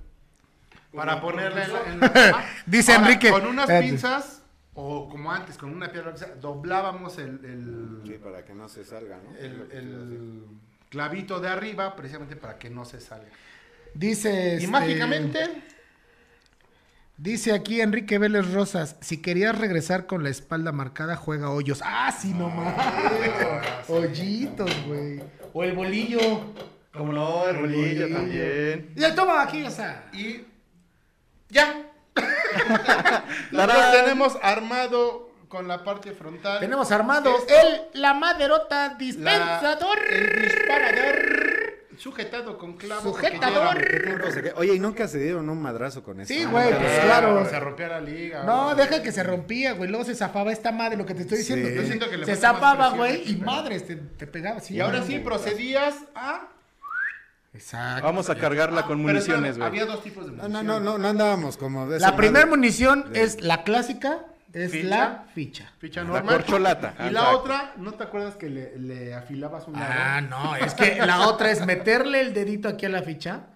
Para 0.93 1.21
ponerle 1.21 1.63
en 1.63 1.73
la- 1.73 1.79
propulsor. 1.83 2.07
en 2.07 2.31
la- 2.31 2.37
Ah, 2.39 2.45
Dice 2.65 2.91
ahora, 2.93 3.07
Enrique. 3.07 3.29
Con 3.31 3.45
unas 3.45 3.67
pinzas, 3.69 4.41
o 4.75 5.07
como 5.09 5.31
antes, 5.31 5.57
con 5.57 5.71
una 5.71 5.91
piedra, 5.91 6.11
o 6.13 6.17
sea, 6.17 6.35
doblábamos 6.35 7.17
el- 7.17 7.43
el, 7.45 8.01
Sí, 8.05 8.13
para 8.21 8.43
que 8.45 8.53
no 8.53 8.67
se 8.69 8.83
salga, 8.83 9.17
¿no? 9.17 9.35
el, 9.37 9.69
el 9.71 10.43
clavito 10.89 11.39
de 11.39 11.47
arriba 11.47 11.95
precisamente 11.95 12.35
para 12.35 12.57
que 12.57 12.69
no 12.69 12.85
se 12.85 12.99
salga. 12.99 13.29
Dice. 13.93 14.53
Y 14.53 14.55
este, 14.57 14.67
mágicamente, 14.67 15.39
Dice 17.17 17.53
aquí 17.53 17.79
Enrique 17.79 18.17
Vélez 18.17 18.51
Rosas, 18.51 18.97
si 18.99 19.21
querías 19.21 19.57
regresar 19.57 20.05
con 20.05 20.21
la 20.23 20.29
espalda 20.29 20.73
marcada, 20.73 21.15
juega 21.15 21.49
hoyos. 21.49 21.79
Ah, 21.81 22.11
sí, 22.11 22.33
no 22.33 22.49
mames. 22.49 23.87
Hoyitos, 23.87 24.69
güey. 24.85 25.21
O 25.53 25.63
el 25.63 25.71
bolillo. 25.71 26.19
Como 26.91 27.13
no, 27.13 27.47
el 27.47 27.57
bolillo 27.57 28.09
también. 28.13 28.91
Y 28.97 29.01
el 29.03 29.15
toma 29.15 29.43
aquí, 29.43 29.63
o 29.63 29.71
sea. 29.71 30.09
y 30.11 30.41
ya. 31.49 31.84
Tenemos 33.51 34.37
armado 34.41 35.29
con 35.47 35.67
la 35.67 35.83
parte 35.83 36.11
frontal. 36.11 36.59
Tenemos 36.59 36.91
armado 36.91 37.35
Esto, 37.37 37.53
el, 37.93 38.01
la 38.01 38.13
maderota 38.13 38.89
la- 38.89 38.95
dispensador. 38.95 39.97
el 40.11 40.41
disparador 40.43 41.45
sujetado 41.97 42.57
con 42.57 42.73
clavo. 42.75 43.01
Sujetador. 43.03 43.77
Oye, 44.57 44.73
¿y 44.75 44.79
nunca 44.79 45.07
se 45.07 45.17
dieron 45.17 45.49
un 45.49 45.61
madrazo 45.61 46.03
con 46.03 46.19
eso? 46.19 46.33
Sí, 46.33 46.43
güey, 46.43 46.69
pues 46.73 46.91
Ah, 46.99 47.05
claro. 47.05 47.45
Se 47.49 47.57
rompió 47.59 47.87
la 47.87 48.01
liga. 48.01 48.43
No, 48.43 48.65
güey. 48.73 48.75
deja 48.77 49.01
que 49.01 49.11
se 49.13 49.23
rompía, 49.23 49.73
güey. 49.73 49.89
Luego 49.89 50.03
se 50.03 50.13
zafaba 50.13 50.51
esta 50.51 50.71
madre, 50.73 50.97
lo 50.97 51.05
que 51.05 51.13
te 51.13 51.21
estoy 51.21 51.37
diciendo. 51.37 51.69
Sí. 51.69 51.75
Yo 51.75 51.83
siento 51.83 52.09
que 52.09 52.17
le 52.17 52.25
se 52.25 52.35
zafaba, 52.35 52.89
güey, 52.89 53.21
y 53.29 53.35
pero- 53.35 53.45
madres, 53.49 53.87
te, 53.87 53.95
te 53.95 54.27
pegaba. 54.27 54.59
Sí, 54.59 54.75
Y 54.75 54.81
ahora 54.81 55.03
sí 55.03 55.19
procedías 55.19 55.95
a. 56.15 56.49
Exacto. 57.55 58.03
Vamos 58.03 58.29
a 58.29 58.35
cargarla 58.35 58.83
con 58.85 58.97
Pero 58.97 59.07
municiones, 59.13 59.57
güey. 59.57 59.67
Había 59.67 59.85
dos 59.85 60.03
tipos 60.03 60.25
de 60.25 60.31
No, 60.33 60.43
munición. 60.43 60.67
no, 60.67 60.79
no, 60.79 60.91
no, 60.91 60.97
no 60.97 61.07
andábamos 61.07 61.57
como 61.57 61.87
de 61.87 61.99
La 61.99 62.15
primera 62.15 62.45
munición 62.45 63.11
de- 63.13 63.23
es 63.23 63.41
la 63.41 63.63
clásica, 63.63 64.25
es 64.53 64.71
Ficha. 64.71 64.87
la 64.87 65.25
ficha. 65.33 65.71
Ficha 65.79 66.01
La 66.03 66.07
normal. 66.09 66.35
corcholata. 66.37 66.95
Y 67.07 67.11
la 67.11 67.29
otra, 67.35 67.73
¿no 67.77 67.93
te 67.93 68.03
acuerdas 68.03 68.35
que 68.35 68.49
le, 68.49 68.77
le 68.77 69.13
afilabas 69.13 69.67
un 69.67 69.73
lado? 69.73 69.85
Ah, 69.89 70.21
no, 70.21 70.55
es 70.55 70.73
que 70.73 70.95
la 71.05 71.27
otra 71.27 71.51
es 71.51 71.65
meterle 71.65 72.21
el 72.21 72.33
dedito 72.33 72.67
aquí 72.69 72.85
a 72.85 72.89
la 72.89 73.01
ficha 73.01 73.47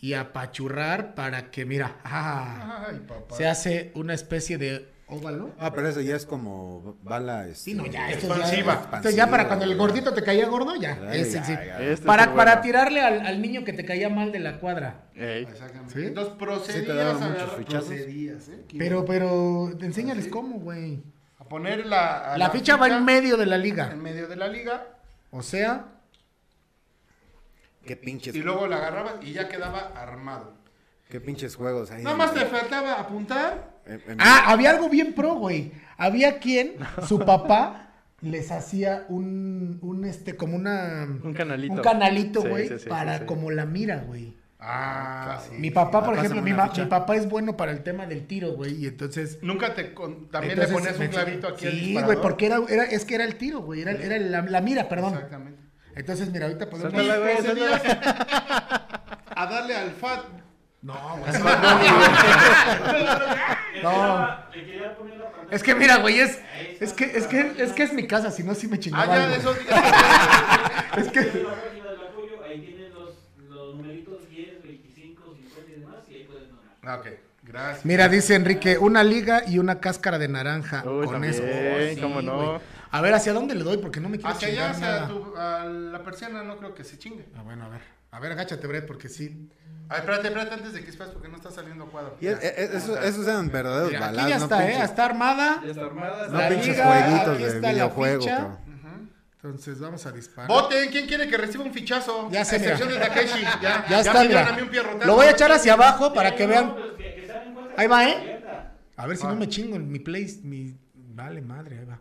y 0.00 0.14
apachurrar 0.14 1.14
para 1.14 1.50
que, 1.50 1.64
mira, 1.64 1.96
ah, 2.04 2.86
Ay, 2.88 3.00
papá. 3.06 3.34
se 3.36 3.46
hace 3.48 3.90
una 3.94 4.14
especie 4.14 4.58
de 4.58 4.92
óvalo. 5.08 5.50
Ah, 5.58 5.72
pero 5.72 5.88
eso 5.88 6.00
ya 6.00 6.16
es 6.16 6.26
como 6.26 6.96
bala. 7.02 7.46
Este, 7.46 7.56
Sí, 7.70 7.74
no, 7.74 7.86
ya, 7.86 8.10
esto 8.10 8.26
Expansiva. 8.26 8.88
ya. 8.90 8.96
Esto 8.98 9.10
ya 9.10 9.26
para 9.30 9.46
cuando 9.46 9.64
el 9.64 9.76
gordito 9.76 10.12
te 10.14 10.22
caía 10.22 10.46
gordo, 10.48 10.74
ya. 10.76 10.98
Ay, 11.08 11.20
Ese 11.22 11.34
ya, 11.38 11.44
sí. 11.44 11.52
ya. 11.52 11.80
Este 11.82 12.06
Para, 12.06 12.34
para 12.34 12.52
bueno. 12.56 12.60
tirarle 12.62 13.00
al, 13.00 13.26
al 13.26 13.40
niño 13.42 13.64
que 13.64 13.72
te 13.72 13.84
caía 13.84 14.08
mal 14.08 14.32
de 14.32 14.38
la 14.40 14.58
cuadra. 14.60 15.08
Ey. 15.14 15.42
Exactamente. 15.44 15.94
¿Sí? 15.94 16.06
Entonces 16.06 16.34
procedías 16.34 17.18
Sí 17.18 17.24
a 17.24 17.46
fichazos. 17.56 17.88
procedías, 17.88 18.48
¿eh? 18.48 18.64
Pero, 18.78 19.04
pero, 19.04 19.70
enséñales 19.80 20.28
cómo, 20.28 20.58
güey. 20.60 21.02
A 21.38 21.44
poner 21.44 21.86
la... 21.86 22.34
a 22.34 22.38
La 22.38 22.50
ficha 22.50 22.76
va 22.76 22.88
en 22.88 23.04
medio 23.04 23.36
de 23.36 23.46
la 23.46 23.56
En 23.56 23.62
liga. 23.62 23.86
medio 23.96 24.28
de 24.28 24.36
la 24.36 24.48
liga. 24.48 24.86
O 25.30 25.42
sea, 25.42 25.86
Qué 27.84 27.96
pinches, 27.96 28.34
Y 28.34 28.42
luego 28.42 28.66
la 28.66 28.76
agarrabas 28.76 29.14
y 29.22 29.32
ya 29.32 29.48
quedaba 29.48 29.92
armado. 29.96 30.52
qué 31.08 31.20
pinches 31.20 31.56
juegos 31.56 31.90
hay. 31.90 32.02
Nada 32.02 32.16
más 32.16 32.34
te 32.34 32.44
faltaba 32.44 33.00
apuntar. 33.00 33.77
En- 33.88 34.02
en- 34.12 34.18
Ah, 34.20 34.44
había 34.52 34.70
algo 34.70 34.88
bien 34.88 35.14
pro, 35.14 35.34
güey. 35.36 35.72
Había 35.96 36.38
quien, 36.38 36.74
su 37.08 37.18
papá, 37.20 37.90
les 38.20 38.50
hacía 38.50 39.04
un, 39.08 39.78
un 39.82 40.04
este, 40.04 40.36
como 40.36 40.56
una... 40.56 41.04
Un 41.22 41.32
canalito. 41.34 41.74
Un 41.74 41.80
canalito, 41.80 42.42
güey, 42.42 42.68
sí, 42.68 42.78
sí, 42.80 42.88
para 42.88 43.14
sí, 43.14 43.18
sí. 43.20 43.26
como 43.26 43.50
la 43.50 43.64
mira, 43.64 44.04
güey. 44.06 44.36
Ah, 44.60 45.40
sí. 45.48 45.54
Mi 45.56 45.70
papá, 45.70 46.00
por 46.04 46.16
Pásame 46.16 46.18
ejemplo, 46.26 46.42
mi, 46.42 46.52
ma- 46.52 46.72
mi 46.76 46.84
papá 46.86 47.14
es 47.14 47.28
bueno 47.28 47.56
para 47.56 47.70
el 47.70 47.84
tema 47.84 48.06
del 48.06 48.26
tiro, 48.26 48.54
güey, 48.54 48.74
y 48.74 48.86
entonces... 48.88 49.38
Nunca 49.40 49.72
te... 49.74 49.94
con- 49.94 50.28
También 50.30 50.54
entonces 50.60 50.74
le 50.74 50.80
ponías 50.92 50.98
un 51.00 51.06
clavito 51.14 51.48
aquí 51.48 51.66
al 51.66 51.72
Sí, 51.72 51.94
güey, 52.02 52.20
porque 52.20 52.46
era, 52.46 52.60
era, 52.68 52.82
es 52.84 53.04
que 53.04 53.14
era 53.14 53.24
el 53.24 53.36
tiro, 53.36 53.60
güey, 53.60 53.82
era, 53.82 53.92
era 53.92 54.18
la, 54.18 54.42
la 54.42 54.60
mira, 54.60 54.88
perdón. 54.88 55.14
Exactamente. 55.14 55.62
Entonces, 55.94 56.30
mira, 56.32 56.46
ahorita 56.46 56.68
podemos... 56.70 56.92
Güey, 56.92 57.36
Procedías 57.36 57.82
a 59.36 59.46
darle 59.46 59.76
al 59.76 59.90
fat. 59.92 60.24
No, 60.82 60.94
güey. 61.18 61.32
No. 63.82 64.28
Es 65.50 65.62
que 65.62 65.74
mira, 65.74 65.96
güey, 65.98 66.20
es, 66.20 66.38
es 66.80 66.92
que, 66.92 67.04
es 67.04 67.26
que, 67.26 67.52
es 67.58 67.72
que 67.72 67.82
es 67.82 67.92
mi 67.92 68.06
casa, 68.06 68.30
si 68.30 68.42
no, 68.44 68.54
sí 68.54 68.68
me 68.68 68.76
Ah, 68.76 68.80
chingaba. 68.80 69.06
ya, 69.16 69.24
algo. 69.24 69.36
esos 69.36 69.58
días. 69.58 69.82
Es 70.98 71.08
que... 71.08 71.20
Tiene 71.22 71.42
la 71.48 71.54
página 71.54 71.90
del 71.90 72.00
apoyo, 72.08 72.42
ahí 72.44 72.60
tienen 72.60 72.92
los, 72.94 73.10
los 73.48 73.76
numeritos 73.76 74.28
10, 74.30 74.62
25, 74.64 75.34
50 75.36 75.70
y 75.70 75.80
demás, 75.80 75.94
y 76.08 76.14
ahí 76.14 76.24
pueden 76.24 76.48
donar. 76.48 76.64
Ah, 76.82 76.96
ok, 76.96 77.06
gracias. 77.44 77.84
Mira, 77.84 78.08
dice 78.08 78.34
Enrique, 78.34 78.78
una 78.78 79.04
liga 79.04 79.42
y 79.46 79.58
una 79.58 79.80
cáscara 79.80 80.18
de 80.18 80.28
naranja. 80.28 80.82
Uy, 80.84 81.04
con 81.06 81.12
también, 81.14 81.34
eso. 81.34 81.42
Oh, 81.44 81.94
sí, 81.94 82.00
cómo 82.00 82.20
no. 82.22 82.36
güey. 82.52 82.60
A 82.90 83.00
ver, 83.00 83.14
¿hacia 83.14 83.32
dónde 83.32 83.54
le 83.54 83.62
doy? 83.64 83.78
Porque 83.78 84.00
no 84.00 84.08
me 84.08 84.16
quiero 84.18 84.30
Hacia 84.34 84.48
allá, 84.48 84.72
chingar 84.74 84.92
hacia 84.92 85.06
nada. 85.06 85.08
tu, 85.08 85.36
a 85.36 85.64
la 85.66 86.02
persiana, 86.02 86.42
no 86.42 86.56
creo 86.56 86.74
que 86.74 86.84
se 86.84 86.98
chingue. 86.98 87.26
Ah, 87.36 87.42
bueno, 87.42 87.66
a 87.66 87.68
ver. 87.68 87.80
A 88.10 88.20
ver, 88.20 88.32
agáchate, 88.32 88.66
Brett, 88.66 88.86
porque 88.86 89.08
sí. 89.08 89.48
Ay, 89.90 90.00
espérate, 90.00 90.28
espérate 90.28 90.54
antes 90.54 90.72
de 90.74 90.84
que 90.84 90.90
esperes 90.90 91.12
porque 91.12 91.28
no 91.28 91.36
está 91.36 91.50
saliendo 91.50 91.86
cuadro. 91.90 92.16
Y 92.20 92.26
es- 92.26 92.42
es- 92.42 92.74
eso- 92.74 92.98
esos 93.00 93.26
eran 93.26 93.50
verdaderos 93.50 93.90
Mira, 93.90 94.08
aquí 94.08 94.16
ya 94.28 94.38
no 94.38 94.44
está, 94.44 94.66
¿eh? 94.68 94.72
pinches- 94.74 94.84
Está 94.84 95.04
armada. 95.06 95.60
Ya 95.64 95.70
está 95.70 95.84
armada. 95.84 96.28
No 96.28 96.38
La 96.38 96.48
pinches 96.48 96.68
liga, 96.68 96.84
jueguitos 96.86 97.28
aquí 97.34 97.42
de 97.42 97.48
está 97.48 97.60
la 97.68 97.72
videojuego, 97.72 98.20
ficha. 98.22 98.36
cabrón. 98.36 98.68
Entonces, 99.40 99.78
vamos 99.80 100.04
a 100.04 100.10
disparar. 100.12 100.48
Voten, 100.48 100.90
¿quién 100.90 101.06
quiere 101.06 101.28
que 101.28 101.36
reciba 101.36 101.62
un 101.64 101.72
fichazo? 101.72 102.28
Ya 102.30 102.44
sé, 102.44 102.56
A 102.56 102.58
excepción 102.58 102.88
mira. 102.88 103.00
de 103.00 103.06
Takeshi. 103.06 103.40
Ya, 103.62 103.86
Ya 103.88 104.00
está, 104.00 104.24
mira. 104.24 104.48
a 104.48 104.52
mí 104.52 104.62
un 104.62 104.68
pierrotazo. 104.68 105.06
Lo 105.06 105.14
voy 105.14 105.26
a 105.26 105.30
echar 105.30 105.52
hacia 105.52 105.74
abajo 105.74 106.12
para 106.12 106.34
que 106.34 106.44
No, 106.46 106.50
vean. 106.50 106.74
se 106.96 107.32
Ahí 107.76 107.86
va, 107.86 108.08
¿eh? 108.08 108.44
A 108.96 109.06
ver 109.06 109.16
si 109.16 109.24
no 109.26 109.36
me 109.36 109.48
chingo 109.48 109.76
en 109.76 109.90
mi 109.90 110.00
place. 110.00 110.40
Mi... 110.42 110.76
Vale, 110.94 111.40
madre, 111.40 111.78
ahí 111.78 111.84
va. 111.84 112.00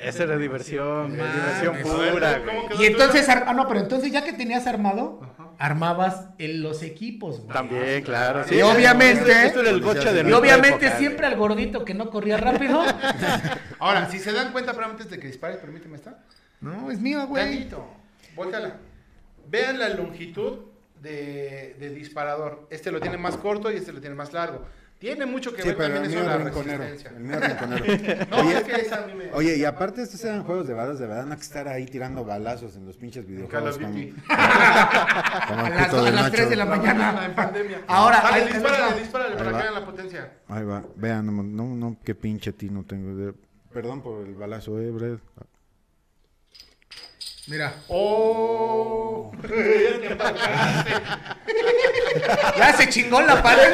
Esa 0.00 0.22
era 0.24 0.36
diversión, 0.36 1.08
güey, 1.14 1.20
Mames. 1.20 1.34
diversión 1.34 1.76
pura, 1.82 2.30
ver, 2.30 2.42
güey. 2.42 2.56
¿cómo 2.56 2.68
quedó 2.68 2.82
Y 2.82 2.86
el 2.86 2.92
entonces, 2.92 3.28
ar- 3.28 3.44
ah, 3.46 3.52
no, 3.52 3.68
pero 3.68 3.80
entonces 3.80 4.10
ya 4.10 4.24
que 4.24 4.32
tenías 4.32 4.66
armado, 4.66 5.20
armabas 5.58 6.28
en 6.38 6.62
los 6.62 6.82
equipos, 6.82 7.40
güey. 7.40 7.52
También, 7.52 8.02
claro. 8.02 8.42
Y 8.50 8.62
obviamente- 8.62 9.46
Esto, 9.46 9.60
era 9.60 9.70
el 9.70 9.80
gocha 9.80 10.12
de 10.12 10.28
Y 10.28 10.32
obviamente 10.32 10.86
época, 10.86 10.98
siempre 10.98 11.26
al 11.26 11.36
gordito 11.36 11.84
que 11.84 11.92
no 11.94 12.08
corría 12.10 12.38
rápido. 12.38 12.82
Ahora, 13.78 14.08
si 14.10 14.18
se 14.18 14.32
dan 14.32 14.52
cuenta, 14.52 14.72
pero 14.72 14.86
antes 14.86 15.10
de 15.10 15.18
que 15.18 15.26
dispares, 15.26 15.58
permíteme 15.58 15.96
esta. 15.96 16.18
no, 16.60 16.90
es 16.90 16.98
mío, 17.00 17.26
güey. 17.26 17.44
Tantito. 17.44 17.86
Volteala. 18.34 18.76
Vean 19.48 19.78
la 19.78 19.88
longitud 19.90 20.60
de, 21.02 21.76
de 21.78 21.90
disparador. 21.90 22.66
Este 22.70 22.90
lo 22.90 23.00
tiene 23.00 23.16
más 23.18 23.36
corto 23.36 23.70
y 23.70 23.76
este 23.76 23.92
lo 23.92 24.00
tiene 24.00 24.14
más 24.14 24.32
largo. 24.32 24.64
Tiene 25.00 25.24
mucho 25.24 25.52
que 25.54 25.62
Sí, 25.62 25.68
ver 25.68 25.76
pero 25.78 25.94
también 25.94 26.04
el 26.04 26.10
eso 26.10 26.20
mío 26.20 26.30
de 26.30 26.36
la 26.36 26.36
es 26.36 26.44
rinconero. 26.54 26.82
resistencia. 26.84 27.18
El 27.18 27.24
mío 27.24 27.40
rinconero. 27.40 28.26
No, 28.30 28.36
Oye, 28.36 28.56
es 28.58 28.62
que 28.64 28.72
esa 28.82 29.02
a 29.02 29.06
mí 29.06 29.14
me... 29.14 29.32
Oye, 29.32 29.56
y 29.56 29.64
aparte 29.64 30.02
estos 30.02 30.22
eran 30.24 30.44
juegos 30.44 30.68
de 30.68 30.74
balas, 30.74 30.98
de 30.98 31.06
verdad, 31.06 31.24
no 31.24 31.32
hay 31.32 31.38
que 31.38 31.42
estar 31.42 31.66
ahí 31.68 31.86
tirando 31.86 32.22
balazos 32.22 32.76
en 32.76 32.84
los 32.84 32.98
pinches 32.98 33.26
videojuegos. 33.26 33.76
of 33.76 33.82
Como, 33.82 33.92
como 33.94 35.64
A 35.64 35.70
las, 35.70 35.94
a 35.94 36.02
las 36.02 36.14
Nacho. 36.14 36.30
3 36.36 36.50
de 36.50 36.56
la 36.56 36.64
mañana. 36.66 37.24
en 37.24 37.34
pandemia. 37.34 37.80
Ahora, 37.88 38.22
dispárale, 38.46 39.00
dispárale 39.00 39.36
para 39.36 39.50
va. 39.52 39.56
que 39.58 39.62
vean 39.62 39.74
la 39.74 39.86
potencia. 39.86 40.32
Ahí 40.48 40.64
va, 40.64 40.84
vean, 40.96 41.26
no, 41.34 41.42
no, 41.42 41.64
no, 41.74 41.96
qué 42.04 42.14
pinche 42.14 42.52
tino 42.52 42.84
tengo. 42.84 43.16
de- 43.16 43.34
Perdón 43.72 44.02
por 44.02 44.26
el 44.26 44.34
balazo, 44.34 44.78
eh, 44.80 44.90
Brad. 44.90 45.18
Mira, 47.50 47.74
¡Oh! 47.88 49.32
ya 52.56 52.72
se 52.76 52.88
chingó 52.88 53.20
la 53.20 53.42
pared. 53.42 53.72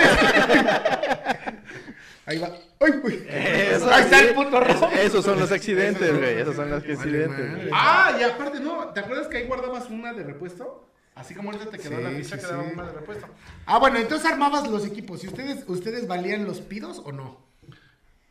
Ahí 2.24 2.38
va. 2.38 2.50
¡Ay! 2.80 3.26
Eso, 3.28 3.90
Ahí 3.92 4.04
está 4.04 4.18
sí. 4.18 4.24
el 4.28 4.34
puto 4.34 4.60
rojo. 4.60 4.88
Esos 4.92 5.22
son 5.24 5.38
los 5.38 5.52
accidentes, 5.52 6.18
güey. 6.18 6.38
Esos 6.40 6.56
son 6.56 6.70
los 6.70 6.82
accidentes. 6.82 7.70
Ah, 7.70 8.16
y 8.18 8.22
aparte, 8.22 8.60
¿no? 8.60 8.88
¿Te 8.94 9.00
acuerdas 9.00 9.28
que 9.28 9.36
ahí 9.36 9.46
guardabas 9.46 9.90
una 9.90 10.14
de 10.14 10.24
repuesto? 10.24 10.88
Así 11.14 11.34
como 11.34 11.50
ahorita 11.50 11.70
te 11.70 11.78
quedó 11.78 11.98
Sí, 11.98 12.02
la 12.02 12.10
ficha, 12.10 12.36
sí, 12.36 12.42
quedaba 12.46 12.62
una 12.62 12.82
de 12.84 12.92
repuesto. 12.92 13.26
Ah, 13.66 13.78
bueno, 13.78 13.98
entonces 13.98 14.26
armabas 14.30 14.66
los 14.68 14.86
equipos. 14.86 15.22
¿Y 15.22 15.28
ustedes, 15.28 15.64
ustedes 15.66 16.06
valían 16.08 16.46
los 16.46 16.60
pidos 16.62 17.02
o 17.04 17.12
no? 17.12 17.45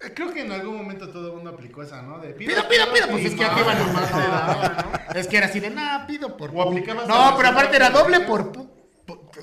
Eh, 0.01 0.11
Creo 0.13 0.33
que 0.33 0.41
en 0.41 0.51
algún 0.51 0.75
momento 0.77 1.09
todo 1.09 1.27
el 1.29 1.33
mundo 1.35 1.51
aplicó 1.51 1.81
esa, 1.83 2.01
¿no? 2.01 2.19
De 2.19 2.29
Pido, 2.33 2.67
pido, 2.67 2.85
pido. 2.93 3.07
Pues 3.09 3.25
es 3.25 3.35
que 3.35 3.45
aquí 3.45 3.59
no, 3.61 3.65
van 3.65 3.77
no. 3.79 5.19
Es 5.19 5.27
que 5.27 5.37
era 5.37 5.45
así 5.47 5.59
de, 5.59 5.69
nada, 5.69 6.05
pido 6.05 6.35
por. 6.35 6.51
O 6.53 6.61
aplicabas 6.61 7.07
No, 7.07 7.33
pero 7.37 7.49
aparte 7.49 7.75
era 7.77 7.89
doble 7.89 8.19
por. 8.21 8.51
pu- 8.51 8.69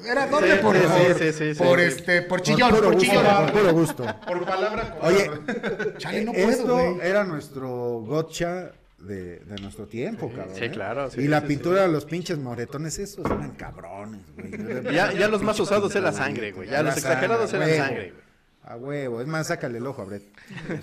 Era 0.04 0.26
doble 0.26 0.56
Sí, 0.56 0.58
por. 0.62 0.76
sí, 0.76 0.82
por, 0.82 1.18
sí, 1.18 1.32
sí, 1.32 1.54
sí, 1.54 1.62
por 1.62 1.80
este. 1.80 2.22
Por 2.22 2.42
chillón, 2.42 2.70
por 2.76 2.96
chillón. 2.98 3.24
por 3.24 3.52
puro 3.52 3.72
gusto. 3.72 4.04
Por 4.26 4.44
palabra. 4.44 4.98
Oye, 5.02 5.30
Chale, 5.98 6.24
no 6.24 6.32
puedo, 6.32 6.50
esto 6.50 7.02
era 7.02 7.24
nuestro 7.24 7.68
gotcha 8.06 8.72
de, 8.98 9.38
de 9.40 9.60
nuestro 9.62 9.86
tiempo, 9.86 10.30
cabrón. 10.30 10.54
sí, 10.54 10.64
¿eh? 10.64 10.70
claro, 10.70 11.10
sí, 11.10 11.22
y 11.22 11.28
la 11.28 11.40
sí, 11.40 11.46
pintura 11.48 11.82
de 11.82 11.88
los 11.88 12.04
pinches 12.04 12.38
moretones, 12.38 12.98
esos 12.98 13.24
eran 13.24 13.52
cabrones, 13.52 14.20
güey. 14.36 14.94
Ya, 14.94 15.12
ya 15.12 15.28
los 15.28 15.42
más 15.42 15.58
usados 15.58 15.94
era 15.96 16.12
sangre, 16.12 16.52
güey. 16.52 16.68
Ya 16.68 16.82
los 16.82 16.96
exagerados 16.96 17.52
eran 17.54 17.68
sangre, 17.70 18.10
güey. 18.10 18.21
A 18.64 18.76
huevo. 18.76 19.20
Es 19.20 19.26
más, 19.26 19.46
sácale 19.48 19.78
el 19.78 19.86
ojo 19.86 20.02
a 20.02 20.04
Brett. 20.04 20.24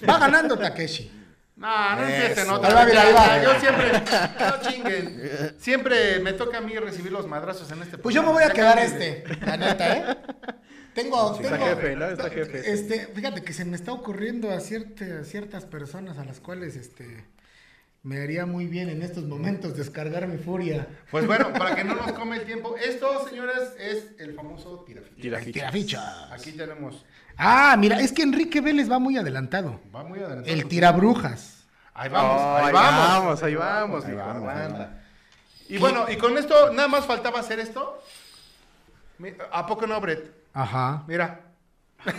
Va 0.09 0.19
ganando 0.19 0.57
Takeshi. 0.57 1.11
No, 1.55 1.95
no 1.97 2.03
empiecen 2.07 2.47
Ahí 2.49 2.55
otra 2.55 2.73
va, 2.73 2.85
vez. 2.85 2.93
mira, 2.93 3.01
ahí 3.03 3.13
ya, 3.13 3.19
va. 3.19 3.43
Yo 3.43 3.59
siempre, 3.59 3.91
no 4.39 4.69
chinguen. 4.69 5.55
Siempre 5.59 6.19
me 6.19 6.33
toca 6.33 6.57
a 6.59 6.61
mí 6.61 6.73
recibir 6.77 7.11
los 7.11 7.27
madrazos 7.27 7.69
en 7.71 7.81
este 7.81 7.97
Pues 7.97 8.15
yo 8.15 8.23
me 8.23 8.29
voy 8.31 8.43
a 8.43 8.49
quedar 8.51 8.79
este, 8.79 9.23
la 9.45 9.57
neta, 9.57 9.97
¿eh? 9.97 10.17
Tengo, 10.93 11.35
Está 11.35 11.55
tengo- 11.57 11.65
jefe, 11.65 11.95
¿no? 11.97 12.05
Está 12.05 12.29
jefe. 12.29 12.71
Este, 12.71 13.07
fíjate 13.13 13.43
que 13.43 13.53
se 13.53 13.65
me 13.65 13.75
está 13.75 13.91
ocurriendo 13.91 14.49
a, 14.51 14.59
cierte- 14.61 15.19
a 15.19 15.23
ciertas 15.25 15.65
personas 15.65 16.17
a 16.17 16.23
las 16.25 16.39
cuales, 16.39 16.75
este, 16.77 17.25
me 18.03 18.21
haría 18.21 18.45
muy 18.45 18.67
bien 18.67 18.89
en 18.89 19.01
estos 19.01 19.25
momentos 19.25 19.75
descargar 19.75 20.27
mi 20.29 20.37
furia. 20.37 20.87
Pues 21.11 21.27
bueno, 21.27 21.51
para 21.53 21.75
que 21.75 21.83
no 21.83 21.93
nos 21.95 22.13
come 22.13 22.37
el 22.37 22.43
tiempo, 22.45 22.75
esto, 22.77 23.27
señores, 23.27 23.73
es 23.77 24.07
el 24.19 24.33
famoso 24.33 24.83
tiraficha. 24.87 25.21
Tira 25.21 25.39
ficha. 25.39 25.51
Tiraficha. 25.51 26.33
Aquí 26.33 26.53
tenemos, 26.53 27.05
Ah, 27.41 27.75
mira, 27.77 28.01
es 28.01 28.11
que 28.11 28.21
Enrique 28.21 28.59
Vélez 28.59 28.91
va 28.91 28.99
muy 28.99 29.17
adelantado. 29.17 29.79
va 29.95 30.03
muy 30.03 30.19
adelante. 30.19 30.51
El 30.51 30.67
tirabrujas. 30.67 31.65
Ahí 31.93 32.09
vamos, 32.09 32.41
Oh, 32.41 32.55
ahí 32.57 32.73
vamos. 32.73 33.43
ahí 33.43 33.55
vamos, 33.55 34.05
Ahí 34.05 34.13
vamos, 34.13 34.43
ahí 34.43 34.57
aguanta. 34.57 34.99
Y 35.69 35.77
bueno, 35.77 36.05
y 36.09 36.17
con 36.17 36.37
esto 36.37 36.73
nada 36.73 36.89
más 36.89 37.05
faltaba 37.05 37.39
hacer 37.39 37.59
esto. 37.59 38.01
¿A 39.51 39.65
poco 39.65 39.87
no, 39.87 39.99
Brett? 40.01 40.31
Ajá. 40.53 41.03
Mira. 41.07 41.39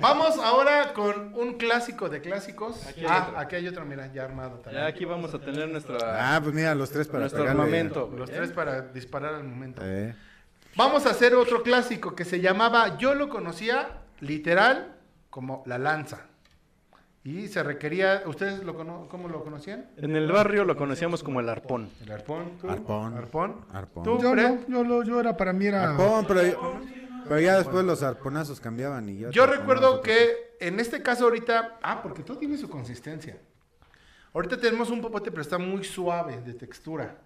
Vamos 0.00 0.38
ahora 0.38 0.92
con 0.92 1.34
un 1.34 1.54
clásico 1.54 2.08
de 2.08 2.20
clásicos. 2.20 2.86
Aquí 2.86 3.00
hay 3.00 3.06
ah, 3.08 3.24
otro. 3.28 3.38
aquí 3.40 3.56
hay 3.56 3.66
otro, 3.68 3.84
mira, 3.84 4.12
ya 4.12 4.22
armado 4.24 4.58
también. 4.60 4.84
Ya 4.84 4.88
aquí 4.88 5.04
vamos 5.04 5.34
a 5.34 5.40
tener 5.40 5.68
nuestra, 5.68 6.36
Ah, 6.36 6.40
pues 6.40 6.54
mira, 6.54 6.74
los 6.76 6.90
tres 6.90 7.08
para 7.08 7.20
nuestro 7.20 7.42
güey, 7.42 7.90
Los 8.16 8.30
tres 8.30 8.52
para 8.52 8.82
disparar 8.82 9.34
al 9.34 9.44
momento. 9.44 9.82
Eh. 9.84 10.14
Vamos 10.76 11.06
a 11.06 11.10
hacer 11.10 11.34
otro 11.34 11.62
clásico 11.62 12.14
que 12.14 12.24
se 12.24 12.40
llamaba, 12.40 12.98
yo 12.98 13.14
lo 13.14 13.28
conocía 13.28 14.02
literal 14.20 14.96
como 15.30 15.62
la 15.66 15.78
lanza. 15.78 16.26
Y 17.22 17.48
se 17.48 17.62
requería, 17.62 18.22
¿ustedes 18.26 18.62
lo 18.64 18.74
cono- 18.74 19.06
cómo 19.08 19.28
lo 19.28 19.42
conocían? 19.42 19.86
En 19.96 20.14
el 20.14 20.30
barrio 20.30 20.64
lo 20.64 20.76
conocíamos 20.76 21.22
como 21.22 21.40
el 21.40 21.48
arpón. 21.48 21.88
El 22.02 22.12
arpón. 22.12 22.58
¿tú? 22.60 22.68
Arpón. 22.68 23.16
Arpón. 23.16 23.64
Arpón. 23.72 24.04
¿Tú, 24.04 24.18
Yo 24.20 24.34
no, 24.34 24.58
yo, 24.68 24.84
lo- 24.84 25.02
yo 25.04 25.20
era 25.20 25.36
para 25.36 25.52
mí 25.52 25.66
era... 25.66 25.92
Arpón, 25.92 26.26
pero, 26.26 26.80
pero 27.26 27.40
ya 27.40 27.56
después 27.56 27.84
los 27.84 28.02
arponazos 28.02 28.60
cambiaban 28.60 29.08
y 29.08 29.18
ya. 29.20 29.30
Yo 29.30 29.46
recuerdo 29.46 30.02
que 30.02 30.56
en 30.60 30.80
este 30.80 31.02
caso 31.02 31.24
ahorita, 31.24 31.78
ah, 31.82 32.02
porque 32.02 32.22
todo 32.22 32.36
tiene 32.36 32.58
su 32.58 32.68
consistencia. 32.68 33.38
Ahorita 34.34 34.58
tenemos 34.58 34.90
un 34.90 35.00
popote, 35.00 35.30
pero 35.30 35.40
está 35.42 35.56
muy 35.58 35.82
suave 35.84 36.38
de 36.42 36.52
textura. 36.54 37.16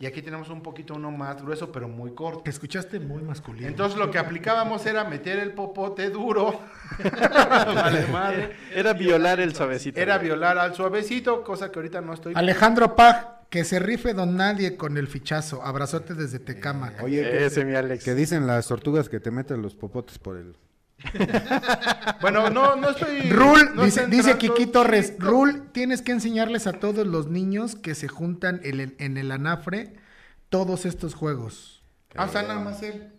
Y 0.00 0.06
aquí 0.06 0.22
tenemos 0.22 0.48
un 0.48 0.62
poquito 0.62 0.94
uno 0.94 1.10
más 1.10 1.42
grueso, 1.42 1.70
pero 1.70 1.86
muy 1.86 2.14
corto. 2.14 2.40
Te 2.40 2.48
escuchaste 2.48 2.98
muy 2.98 3.22
masculino. 3.22 3.68
Entonces 3.68 3.98
lo 3.98 4.10
que 4.10 4.18
aplicábamos 4.18 4.86
era 4.86 5.04
meter 5.04 5.38
el 5.38 5.52
popote 5.52 6.08
duro. 6.08 6.58
Vale, 7.04 8.06
madre. 8.06 8.56
Era 8.74 8.94
violar 8.94 9.40
el 9.40 9.54
suavecito. 9.54 10.00
Era 10.00 10.16
violar 10.16 10.56
al 10.56 10.74
suavecito, 10.74 11.44
cosa 11.44 11.70
que 11.70 11.78
ahorita 11.78 12.00
no 12.00 12.14
estoy. 12.14 12.32
Alejandro 12.34 12.96
Pag, 12.96 13.40
que 13.50 13.62
se 13.62 13.78
rife 13.78 14.14
don 14.14 14.38
nadie 14.38 14.78
con 14.78 14.96
el 14.96 15.06
fichazo. 15.06 15.62
Abrazote 15.62 16.14
desde 16.14 16.38
Tecama. 16.38 16.94
Oye, 17.02 17.20
que, 17.20 17.44
Ese, 17.44 17.66
mi 17.66 17.74
Alex. 17.74 18.02
que 18.02 18.14
dicen 18.14 18.46
las 18.46 18.68
tortugas 18.68 19.10
que 19.10 19.20
te 19.20 19.30
meten 19.30 19.60
los 19.60 19.74
popotes 19.74 20.18
por 20.18 20.38
el. 20.38 20.56
Bueno, 22.20 22.50
no, 22.50 22.76
no 22.76 22.90
estoy. 22.90 23.30
Rul, 23.30 23.74
no 23.74 23.84
dice, 23.84 24.36
Kiki 24.36 24.66
Torres, 24.66 25.14
Rul, 25.18 25.70
tienes 25.72 26.02
que 26.02 26.12
enseñarles 26.12 26.66
a 26.66 26.72
todos 26.74 27.06
los 27.06 27.28
niños 27.28 27.74
que 27.76 27.94
se 27.94 28.08
juntan 28.08 28.60
en 28.62 28.80
el, 28.80 28.96
en 28.98 29.16
el 29.16 29.32
anafre 29.32 29.94
todos 30.48 30.84
estos 30.84 31.14
juegos. 31.14 31.82
Ah, 32.16 32.26
o 32.26 32.28
sea, 32.28 32.42
nada 32.42 32.60
más 32.60 32.82
él. 32.82 33.12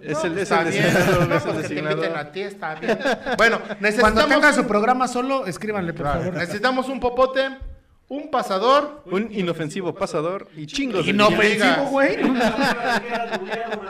Es 0.00 0.24
el, 0.24 0.38
es 0.38 0.42
Está 0.44 0.62
el 0.62 0.70
bien, 0.70 0.84
designador, 0.84 1.28
no, 1.28 1.34
es 1.34 1.70
el 1.70 1.78
inviten 1.78 2.16
a 2.16 2.32
ti, 2.32 2.40
está 2.40 2.74
bien. 2.76 2.98
Bueno, 3.36 3.58
Cuando 3.66 3.76
necesitamos, 3.80 4.28
tengan 4.28 4.54
su 4.54 4.60
un, 4.60 4.66
programa 4.68 5.08
solo, 5.08 5.46
escríbanle, 5.46 5.92
por 5.92 6.02
claro, 6.02 6.20
favor. 6.20 6.34
necesitamos 6.36 6.88
un 6.88 7.00
popote, 7.00 7.58
un 8.08 8.30
pasador. 8.30 9.02
Un 9.06 9.30
inofensivo 9.32 9.94
pasador 9.94 10.48
y 10.56 10.66
chingos 10.66 11.04
de 11.04 11.10
Inofensivo, 11.10 11.90
güey. 11.90 12.16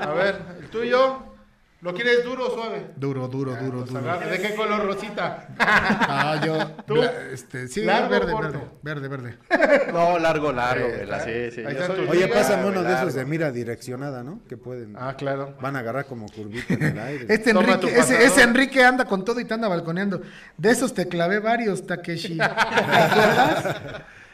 A 0.00 0.12
ver, 0.14 0.42
el 0.60 0.70
tuyo. 0.70 1.38
¿Lo 1.80 1.94
quieres 1.94 2.24
duro 2.24 2.48
o 2.48 2.50
suave? 2.54 2.86
Duro, 2.96 3.28
duro, 3.28 3.54
duro, 3.54 3.78
Pues 3.78 3.90
duro. 3.92 4.00
agarra. 4.10 4.26
¿De 4.26 4.40
qué 4.40 4.54
color 4.56 4.84
rosita? 4.84 5.46
Ah, 5.60 6.40
yo. 6.44 6.58
¿Tú? 6.86 6.94
bla- 6.96 7.12
Este, 7.32 7.68
sí, 7.68 7.82
¿Largo 7.82 8.08
verde, 8.10 8.32
corto? 8.32 8.72
verde, 8.82 9.06
verde, 9.06 9.36
verde. 9.48 9.92
No, 9.92 10.18
largo, 10.18 10.50
largo, 10.50 10.88
la- 11.06 11.20
Sí, 11.20 11.50
sí. 11.52 11.62
Oye, 12.08 12.26
pásame 12.26 12.66
uno 12.66 12.82
de 12.82 12.92
esos 12.94 13.14
de 13.14 13.24
mira 13.24 13.52
direccionada, 13.52 14.24
¿no? 14.24 14.40
Que 14.48 14.56
pueden. 14.56 14.96
Ah, 14.98 15.14
claro. 15.16 15.54
Van 15.60 15.76
a 15.76 15.78
agarrar 15.78 16.06
como 16.06 16.26
curvita 16.26 16.74
en 16.74 16.82
el 16.82 16.98
aire. 16.98 17.26
Este 17.28 17.50
Enrique, 17.50 17.96
ese, 17.96 18.24
ese 18.24 18.42
Enrique 18.42 18.82
anda 18.84 19.04
con 19.04 19.24
todo 19.24 19.38
y 19.38 19.44
te 19.44 19.54
anda 19.54 19.68
balconeando. 19.68 20.20
De 20.56 20.70
esos 20.70 20.92
te 20.94 21.06
clavé 21.06 21.38
varios, 21.38 21.86
Takeshi. 21.86 22.36
¿Te 22.38 22.42
acuerdas? 22.42 23.76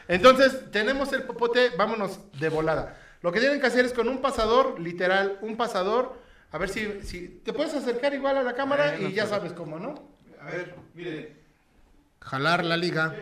Entonces, 0.07 0.71
tenemos 0.71 1.13
el 1.13 1.23
popote, 1.23 1.69
vámonos 1.77 2.19
de 2.39 2.49
volada. 2.49 2.95
Lo 3.21 3.31
que 3.31 3.39
tienen 3.39 3.59
que 3.59 3.67
hacer 3.67 3.85
es 3.85 3.93
con 3.93 4.07
un 4.07 4.19
pasador, 4.21 4.79
literal, 4.79 5.37
un 5.41 5.57
pasador. 5.57 6.24
A 6.55 6.57
ver 6.57 6.69
si, 6.69 7.01
si 7.03 7.27
te 7.43 7.51
puedes 7.51 7.73
acercar 7.73 8.13
igual 8.13 8.37
a 8.37 8.41
la 8.43 8.53
cámara 8.55 8.97
y 8.97 9.11
ya 9.11 9.27
sabes 9.27 9.51
cómo, 9.51 9.77
¿no? 9.77 9.93
A 10.39 10.45
ver, 10.45 10.73
mire. 10.93 11.35
Jalar 12.21 12.63
la 12.63 12.77
liga. 12.77 13.13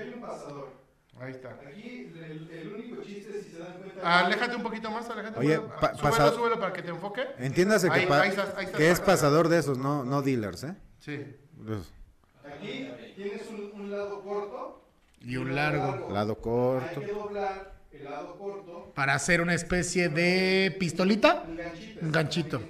Ahí 1.19 1.31
está. 1.31 1.49
Aquí 1.67 2.11
el, 2.15 2.47
el 2.51 2.67
único 2.75 3.01
chiste, 3.01 3.41
si 3.41 3.49
se 3.53 3.57
dan 3.57 3.73
cuenta. 3.79 4.01
Ah, 4.03 4.25
Aléjate 4.27 4.55
un 4.55 4.61
poquito 4.61 4.91
más, 4.91 5.09
aléjate. 5.09 5.39
Oye, 5.39 5.57
un 5.57 5.65
poquito. 5.65 5.79
pa- 5.81 5.95
súbelo, 5.95 6.15
pasa- 6.17 6.31
súbelo 6.35 6.59
para 6.59 6.73
que 6.73 6.83
te 6.83 6.89
enfoque. 6.91 7.23
Entiéndase 7.39 7.89
que, 7.89 7.99
Ahí- 8.01 8.05
pa- 8.05 8.21
ahí 8.21 8.29
estás, 8.29 8.55
ahí 8.55 8.65
estás, 8.65 8.77
que 8.77 8.91
es 8.91 8.99
pasador 8.99 9.47
de 9.49 9.57
esos, 9.57 9.79
no, 9.79 10.03
no 10.05 10.21
dealers, 10.21 10.65
¿eh? 10.65 10.75
Sí. 10.99 11.25
Pues, 11.65 11.91
Aquí 12.45 12.87
tienes 13.15 13.47
un, 13.49 13.71
un 13.81 13.89
lado 13.89 14.21
corto. 14.21 14.85
Y 15.21 15.37
un 15.37 15.55
largo. 15.55 16.07
lado 16.13 16.35
corto. 16.37 16.99
Hay 16.99 17.05
que 17.07 17.11
doblar 17.13 17.73
el 17.93 18.03
lado 18.03 18.37
corto. 18.37 18.91
Para 18.93 19.15
hacer 19.15 19.41
una 19.41 19.55
especie 19.55 20.09
de 20.09 20.75
pistolita. 20.79 21.45
Un 21.47 21.55
ganchito. 21.57 21.99
Un 22.05 22.11
ganchito 22.11 22.61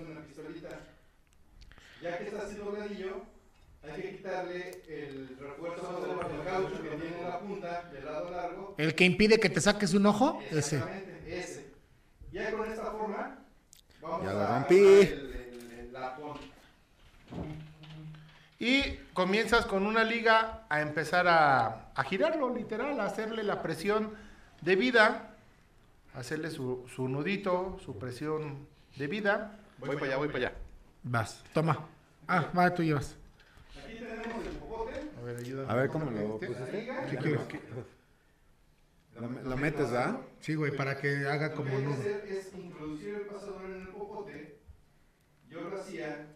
ya 2.03 2.17
que 2.17 2.25
está 2.25 2.41
haciendo 2.43 2.71
gradillo, 2.71 3.23
hay 3.81 4.01
que 4.01 4.17
quitarle 4.17 4.81
el 4.87 5.37
refuerzo 5.39 6.27
del 6.27 6.43
caucho 6.43 6.83
que 6.83 6.89
tiene 6.89 7.17
una 7.21 7.39
punta 7.39 7.89
del 7.93 8.05
lado 8.05 8.29
largo. 8.29 8.75
¿El 8.77 8.93
que 8.93 9.05
impide 9.05 9.39
que 9.39 9.49
te 9.49 9.61
saques 9.61 9.93
un 9.93 10.05
ojo? 10.05 10.41
Exactamente, 10.51 11.23
ese. 11.27 11.39
ese. 11.39 11.73
Ya 12.31 12.51
con 12.51 12.69
esta 12.69 12.91
forma, 12.91 13.39
vamos 14.01 14.23
ya 14.23 14.31
a 14.31 14.33
la 14.33 14.47
rompí. 14.47 14.75
El, 14.75 14.81
el, 14.81 15.79
el, 15.79 15.93
la 15.93 16.15
ponta. 16.17 16.41
Y 18.59 18.97
comienzas 19.13 19.65
con 19.65 19.85
una 19.85 20.03
liga 20.03 20.65
a 20.69 20.81
empezar 20.81 21.27
a, 21.27 21.91
a, 21.95 22.03
girarlo, 22.03 22.53
literal, 22.53 22.99
a 22.99 23.05
hacerle 23.05 23.43
la 23.43 23.61
presión 23.61 24.13
de 24.61 24.75
vida, 24.75 25.35
hacerle 26.13 26.49
su, 26.49 26.85
su 26.93 27.07
nudito, 27.07 27.77
su 27.83 27.97
presión 27.97 28.67
de 28.97 29.07
vida. 29.07 29.57
Voy, 29.77 29.89
voy 29.89 29.97
para 29.97 30.07
allá, 30.07 30.17
voy 30.17 30.27
para 30.27 30.47
allá. 30.47 30.53
Vas, 31.03 31.43
toma. 31.53 31.92
Ah, 32.27 32.51
va, 32.57 32.73
tú 32.73 32.83
llevas. 32.83 33.15
Aquí 33.83 33.95
tenemos 33.95 34.45
el 34.45 34.53
popote. 34.57 34.93
A 35.19 35.21
ver, 35.23 35.37
ayúdame. 35.37 35.71
A 35.71 35.75
ver 35.75 35.89
cómo 35.89 36.09
lo 36.11 36.39
pusiste. 36.39 36.89
¿Qué 37.09 37.17
quieres? 37.17 37.41
Lo, 39.19 39.27
lo 39.29 39.57
metes, 39.57 39.91
¿verdad? 39.91 40.17
Sí, 40.39 40.55
güey, 40.55 40.75
para 40.75 40.97
que 40.99 41.27
haga 41.27 41.49
Lo 41.49 41.55
como 41.55 41.69
que 41.69 41.75
hay 41.75 41.81
que 41.81 41.87
nudo. 41.87 41.99
hacer 42.01 42.25
es 42.27 42.53
introducir 42.55 43.09
el 43.13 43.21
pasador 43.21 43.65
en 43.65 43.81
el 43.81 43.87
popote. 43.89 44.57
Yo 45.49 45.61
lo 45.61 45.79
hacía 45.79 46.27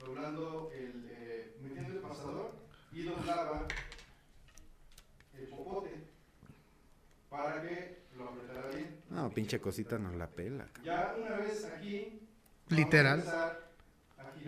doblando 0.00 0.72
el, 0.74 1.06
eh, 1.08 1.56
metiendo 1.62 1.92
el 1.94 1.98
pasador 2.00 2.52
y 2.92 3.04
doblaba 3.04 3.66
el 5.38 5.46
popote 5.46 5.90
para 7.30 7.62
que 7.62 8.02
lo 8.16 8.28
apretara 8.28 8.68
bien. 8.70 9.00
No, 9.10 9.30
pinche 9.30 9.60
cosita 9.60 9.96
nos 9.98 10.14
la 10.16 10.26
pela. 10.26 10.66
Ya 10.82 11.14
una 11.16 11.36
vez 11.36 11.64
aquí, 11.64 12.22
Literal. 12.70 13.22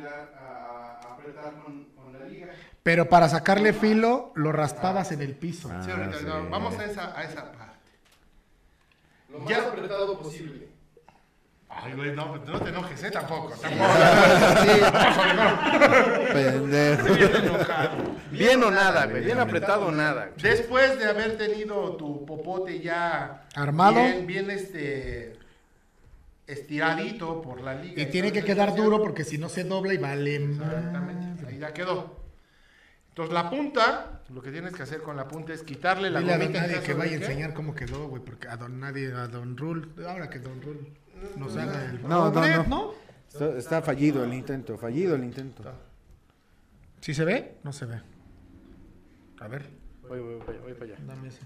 A 0.06 1.00
apretar 1.14 1.52
con, 1.64 1.84
con 1.96 2.12
la 2.12 2.26
liga. 2.26 2.48
Pero 2.82 3.08
para 3.08 3.28
sacarle 3.28 3.72
filo, 3.72 4.32
lo 4.34 4.52
raspabas 4.52 5.12
en 5.12 5.20
el 5.22 5.34
piso. 5.34 5.70
Ah, 5.72 5.82
Sí, 5.84 5.90
ahorita, 5.90 6.18
sí. 6.18 6.24
no, 6.24 6.48
vamos 6.48 6.78
a 6.78 6.84
esa, 6.84 7.18
a 7.18 7.22
esa 7.24 7.52
parte. 7.52 7.90
Lo 9.30 9.40
más 9.40 9.48
Ya. 9.48 9.58
apretado 9.62 10.18
posible. 10.18 10.68
Ay, 11.70 11.92
güey, 11.92 12.12
no, 12.16 12.36
no 12.38 12.60
te 12.60 12.70
enojes, 12.70 13.02
¿eh? 13.04 13.10
Tampoco, 13.10 13.50
tampoco. 13.60 13.90
Sí. 14.64 16.32
Pendejo. 16.32 17.14
Bien 18.30 18.62
o 18.64 18.70
nada, 18.70 19.06
güey. 19.06 19.24
Bien 19.24 19.38
apretado 19.38 19.86
o 19.86 19.92
nada. 19.92 20.30
Después 20.40 20.98
de 20.98 21.04
haber 21.08 21.36
tenido 21.36 21.96
tu 21.96 22.24
popote 22.24 22.80
ya 22.80 23.44
Armado. 23.54 23.94
bien, 24.00 24.26
bien 24.26 24.50
este 24.50 25.37
estiradito 26.48 27.40
por 27.42 27.60
la 27.60 27.74
liga. 27.74 28.02
Y 28.02 28.06
tiene 28.06 28.32
que 28.32 28.42
quedar 28.42 28.74
duro 28.74 29.00
porque 29.00 29.24
si 29.24 29.38
no 29.38 29.48
se 29.48 29.64
dobla 29.64 29.94
y 29.94 29.98
vale. 29.98 30.36
Exactamente, 30.36 31.46
ahí 31.46 31.58
ya 31.58 31.72
quedó. 31.72 32.16
Entonces 33.10 33.34
la 33.34 33.50
punta, 33.50 34.22
lo 34.30 34.40
que 34.42 34.50
tienes 34.50 34.74
que 34.74 34.82
hacer 34.82 35.02
con 35.02 35.16
la 35.16 35.28
punta 35.28 35.52
es 35.52 35.62
quitarle 35.62 36.08
la 36.10 36.20
Dile 36.20 36.34
a 36.34 36.38
Don 36.38 36.52
Nadie 36.52 36.80
que 36.80 36.94
vaya 36.94 37.12
a 37.12 37.20
enseñar 37.20 37.52
cómo 37.52 37.74
quedó, 37.74 38.08
güey, 38.08 38.22
porque 38.22 38.48
a 38.48 38.56
Don 38.56 38.80
Nadie, 38.80 39.12
a 39.12 39.26
Don 39.28 39.56
Rule, 39.56 39.88
ahora 40.06 40.30
que 40.30 40.38
Don 40.38 40.62
Rule 40.62 40.92
nos 41.36 41.56
haga 41.56 41.84
el... 41.84 42.02
No, 42.02 42.30
no, 42.30 42.64
no. 42.64 42.94
Está, 43.28 43.58
está 43.58 43.82
fallido 43.82 44.24
el 44.24 44.32
intento, 44.32 44.78
fallido 44.78 45.14
el 45.16 45.24
intento. 45.24 45.64
¿Sí 47.00 47.12
se 47.12 47.24
ve? 47.24 47.56
No 47.62 47.72
se 47.72 47.86
ve. 47.86 48.00
A 49.40 49.48
ver, 49.48 49.66
Voy, 50.08 50.20
voy, 50.20 50.34
voy, 50.46 50.56
voy 50.62 50.74
para 50.74 50.84
allá. 50.86 50.96
dame 51.06 51.28
ese. 51.28 51.40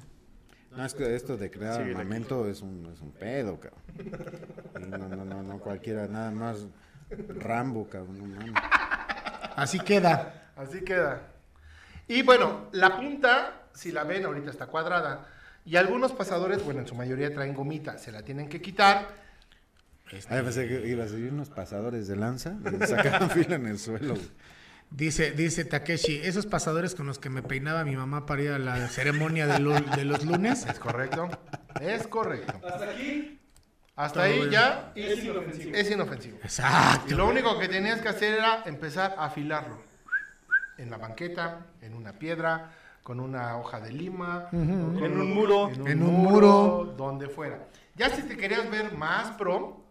No, 0.76 0.84
es 0.84 0.94
que 0.94 1.14
esto 1.14 1.36
de 1.36 1.50
crear 1.50 1.80
aquí. 1.80 1.90
armamento 1.90 2.48
es 2.48 2.62
un, 2.62 2.90
es 2.92 3.00
un 3.00 3.12
pedo, 3.12 3.60
cabrón. 3.60 3.80
Y 4.80 4.90
no, 4.90 4.98
no, 4.98 5.24
no, 5.24 5.42
no 5.42 5.58
cualquiera, 5.58 6.06
nada 6.06 6.30
más 6.30 6.66
Rambo, 7.10 7.88
cabrón. 7.88 8.34
No. 8.34 8.54
Así 9.56 9.78
queda. 9.80 10.50
Así 10.56 10.82
queda. 10.82 11.28
Y 12.08 12.22
bueno, 12.22 12.68
la 12.72 12.96
punta, 12.96 13.62
si 13.74 13.92
la 13.92 14.04
ven, 14.04 14.24
ahorita 14.24 14.50
está 14.50 14.66
cuadrada. 14.66 15.26
Y 15.64 15.76
algunos 15.76 16.12
pasadores, 16.12 16.64
bueno, 16.64 16.80
en 16.80 16.86
su 16.88 16.94
mayoría 16.94 17.32
traen 17.32 17.54
gomita, 17.54 17.98
se 17.98 18.10
la 18.10 18.22
tienen 18.22 18.48
que 18.48 18.60
quitar. 18.60 19.08
Ah, 20.28 20.40
pensé 20.42 20.68
que 20.68 20.86
iba 20.88 21.04
a 21.04 21.08
salir 21.08 21.32
unos 21.32 21.48
pasadores 21.48 22.06
de 22.08 22.16
lanza 22.16 22.56
y 22.82 22.86
sacaban 22.86 23.30
fila 23.30 23.54
en 23.56 23.66
el 23.66 23.78
suelo. 23.78 24.14
güey. 24.14 24.28
Dice, 24.95 25.30
dice 25.32 25.64
Takeshi, 25.64 26.20
esos 26.22 26.45
pasadores 26.47 26.95
con 26.95 27.07
los 27.07 27.18
que 27.18 27.30
me 27.30 27.43
peinaba 27.43 27.82
mi 27.84 27.97
mamá 27.97 28.26
para 28.26 28.43
ir 28.43 28.51
a 28.51 28.59
la 28.59 28.88
ceremonia 28.88 29.47
de, 29.47 29.59
los 29.59 30.24
lunes. 30.24 30.66
Es 30.66 30.78
correcto. 30.78 31.30
Es 31.80 32.07
correcto. 32.07 32.53
Hasta 32.66 32.90
aquí 32.90 33.40
Hasta 33.97 34.22
ahí 34.24 34.51
ya 34.51 34.93
es 34.95 35.24
inofensivo. 35.24 35.74
es 35.76 35.90
inofensivo. 35.90 36.36
Y 36.43 36.47
Exacto. 36.47 37.16
lo 37.16 37.26
único 37.28 37.59
que 37.59 37.68
tenías 37.68 38.01
que 38.03 38.09
hacer 38.09 38.34
era 38.34 38.62
empezar 38.66 39.14
a 39.16 39.26
afilarlo. 39.26 39.82
En 40.76 40.90
la 40.90 40.99
banqueta, 40.99 41.61
en 41.80 41.95
una 41.95 42.12
piedra, 42.12 42.72
con 43.03 43.18
una 43.18 43.57
hoja 43.57 43.80
de 43.80 43.93
lima, 43.93 44.49
con 44.51 44.99
En 45.03 45.18
un 45.20 45.32
muro. 45.34 45.70
en 45.70 45.80
un, 45.82 45.88
En 45.88 46.03
un 46.03 46.14
muro, 46.14 46.49
muro. 46.53 46.95
donde 46.97 47.28
fuera. 47.28 47.66
Ya 47.97 48.11
si 48.11 48.22
te 48.22 48.36
querías 48.36 48.70
ver 48.70 48.93
más 48.93 49.30
pro, 49.32 49.84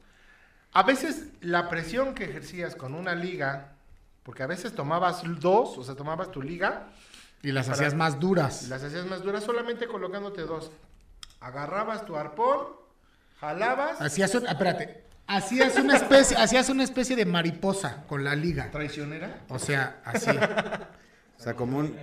a 0.74 0.84
veces 0.84 1.26
la 1.42 1.70
presión 1.70 2.14
que 2.14 2.26
ejercías 2.26 2.76
con 2.76 2.94
una 2.94 3.14
liga, 3.16 3.74
porque 4.24 4.44
a 4.44 4.48
veces 4.48 4.74
tomabas 4.76 5.22
dos, 5.40 5.78
o 5.78 5.84
sea, 5.84 5.96
tomabas 5.96 6.32
tu 6.32 6.42
liga 6.42 6.88
Y 7.44 7.52
las 7.52 7.66
Para- 7.66 7.76
hacías 7.76 7.96
más 7.96 8.16
y 8.16 8.20
duras. 8.20 8.68
las 8.70 8.84
hacías 8.84 9.06
más 9.08 9.24
duras 9.24 9.44
solamente 9.44 9.88
colocándote 9.88 10.42
dos. 10.44 10.72
Agarrabas 11.40 12.06
tu 12.06 12.16
arpón, 12.16 12.68
jalabas, 13.40 14.00
Hacías, 14.00 14.36
un- 14.36 14.46
espérate, 14.48 15.04
hacías 15.26 15.76
una 15.78 15.96
especie, 15.98 16.38
hacías 16.38 16.70
una 16.70 16.84
especie 16.84 17.16
de 17.16 17.26
mariposa 17.26 18.04
con 18.08 18.24
la 18.24 18.36
liga. 18.36 18.70
traicionera. 18.70 19.42
O 19.50 19.58
sea, 19.58 20.02
así. 20.06 20.30
O 20.30 21.44
sea, 21.44 21.56
como 21.56 21.80
un, 21.80 21.98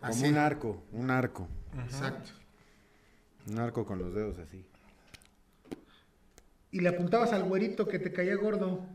como 0.00 0.26
un 0.26 0.38
arco, 0.38 0.82
un 0.92 1.10
arco. 1.10 1.46
Exacto. 1.84 2.30
Un 3.50 3.58
arco 3.58 3.84
con 3.84 3.98
los 3.98 4.14
dedos 4.14 4.38
así. 4.38 4.64
Y 6.70 6.80
le 6.80 6.88
apuntabas 6.88 7.32
al 7.32 7.44
güerito 7.44 7.86
que 7.88 7.98
te 7.98 8.12
caía 8.12 8.36
gordo, 8.36 8.86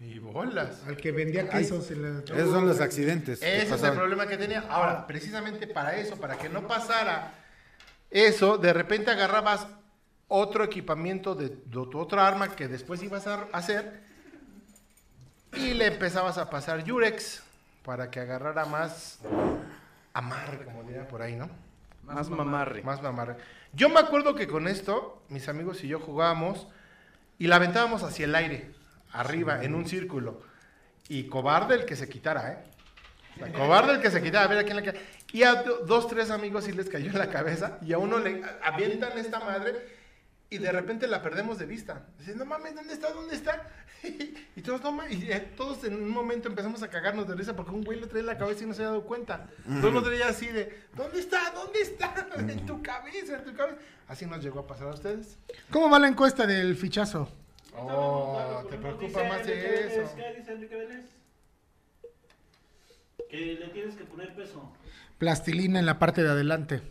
Y 0.00 0.18
bolas. 0.18 0.82
al 0.86 0.96
que 0.96 1.12
vendía 1.12 1.48
quesos. 1.48 1.90
en 1.90 2.02
la- 2.02 2.20
Esos 2.24 2.50
son 2.50 2.66
los 2.66 2.80
accidentes. 2.80 3.42
Ese 3.42 3.74
es 3.74 3.82
el 3.82 3.92
problema 3.92 4.26
que 4.26 4.38
tenía. 4.38 4.60
Ahora, 4.70 5.06
precisamente 5.06 5.66
para 5.66 5.96
eso, 5.96 6.16
para 6.16 6.36
que 6.38 6.48
no 6.48 6.66
pasara 6.66 7.34
eso, 8.10 8.56
de 8.56 8.72
repente 8.72 9.10
agarrabas 9.10 9.66
otro 10.26 10.64
equipamiento 10.64 11.34
de, 11.34 11.48
de 11.50 11.56
tu 11.66 11.98
otra 11.98 12.26
arma 12.26 12.54
que 12.56 12.66
después 12.68 13.02
ibas 13.02 13.26
a 13.26 13.48
hacer 13.52 14.00
y 15.54 15.74
le 15.74 15.86
empezabas 15.86 16.38
a 16.38 16.48
pasar 16.48 16.82
Yurex 16.84 17.42
para 17.84 18.10
que 18.10 18.20
agarrara 18.20 18.64
más 18.64 19.18
amarre, 20.14 20.64
como 20.64 20.82
diría 20.84 21.06
por 21.08 21.20
ahí, 21.22 21.36
¿no? 21.36 21.50
Más 22.04 22.30
mamarre. 22.30 22.82
Más 22.82 23.02
mamarre. 23.02 23.36
Yo 23.72 23.88
me 23.88 24.00
acuerdo 24.00 24.34
que 24.34 24.46
con 24.48 24.66
esto, 24.66 25.22
mis 25.28 25.48
amigos 25.48 25.84
y 25.84 25.88
yo 25.88 26.00
jugábamos 26.00 26.66
y 27.38 27.46
la 27.46 27.56
aventábamos 27.56 28.02
hacia 28.02 28.24
el 28.24 28.34
aire, 28.34 28.70
arriba, 29.12 29.62
en 29.62 29.74
un 29.74 29.86
círculo. 29.86 30.42
Y 31.08 31.24
cobarde 31.24 31.74
el 31.74 31.84
que 31.84 31.96
se 31.96 32.08
quitara, 32.08 32.52
¿eh? 32.52 32.64
O 33.36 33.38
sea, 33.44 33.52
cobarde 33.52 33.94
el 33.94 34.00
que 34.00 34.10
se 34.10 34.22
quitara, 34.22 34.44
a 34.44 34.48
ver 34.48 34.58
a 34.58 34.64
quién 34.64 34.76
le 34.76 34.82
cae. 34.82 35.00
Y 35.32 35.42
a 35.44 35.62
do- 35.62 35.78
dos, 35.86 36.08
tres 36.08 36.30
amigos 36.30 36.64
sí 36.64 36.72
les 36.72 36.88
cayó 36.88 37.10
en 37.10 37.18
la 37.18 37.30
cabeza 37.30 37.78
y 37.82 37.92
a 37.92 37.98
uno 37.98 38.18
le 38.18 38.42
avientan 38.62 39.16
esta 39.18 39.40
madre 39.40 40.00
y 40.50 40.58
de 40.58 40.72
repente 40.72 41.06
la 41.06 41.22
perdemos 41.22 41.58
de 41.58 41.66
vista. 41.66 42.06
Dicen, 42.18 42.36
no 42.38 42.44
mames, 42.44 42.74
¿dónde 42.74 42.92
está? 42.92 43.10
¿Dónde 43.12 43.36
está? 43.36 43.68
y 44.56 44.62
todos, 44.62 44.82
no 44.82 44.92
mames, 44.92 45.12
y 45.22 45.30
eh, 45.30 45.52
todos 45.56 45.84
en 45.84 45.94
un 45.94 46.08
momento 46.10 46.48
empezamos 46.48 46.82
a 46.82 46.88
cagarnos 46.88 47.28
de 47.28 47.34
risa 47.36 47.54
porque 47.54 47.70
un 47.72 47.84
güey 47.84 48.00
lo 48.00 48.08
traía 48.08 48.20
en 48.22 48.26
la 48.26 48.38
cabeza 48.38 48.64
y 48.64 48.66
no 48.66 48.74
se 48.74 48.82
había 48.82 48.90
dado 48.90 49.04
cuenta. 49.04 49.46
Entonces 49.66 49.92
lo 49.92 50.02
traía 50.02 50.28
así 50.28 50.46
de, 50.46 50.82
¿dónde 50.96 51.20
está? 51.20 51.52
¿Dónde 51.54 51.80
está? 51.80 52.14
en 52.36 52.66
tu 52.66 52.82
cabeza, 52.82 53.36
en 53.38 53.44
tu 53.44 53.54
cabeza. 53.54 53.78
Así 54.08 54.26
nos 54.26 54.42
llegó 54.42 54.60
a 54.60 54.66
pasar 54.66 54.88
a 54.88 54.94
ustedes. 54.94 55.38
¿Cómo 55.70 55.88
va 55.88 55.98
la 56.00 56.08
encuesta 56.08 56.46
del 56.46 56.74
fichazo? 56.76 57.30
Oh, 57.82 58.64
te 58.70 58.76
preocupa 58.76 59.24
más 59.24 59.46
de 59.46 59.86
eso. 59.86 60.14
¿Qué 60.16 60.34
dice 60.38 60.52
Enrique 60.52 60.76
Vélez? 60.76 61.04
Que 63.30 63.36
le 63.60 63.68
tienes 63.68 63.94
que 63.96 64.04
poner 64.04 64.34
peso. 64.34 64.72
Plastilina 65.18 65.78
en 65.78 65.86
la 65.86 65.98
parte 65.98 66.22
de 66.22 66.30
adelante. 66.30 66.82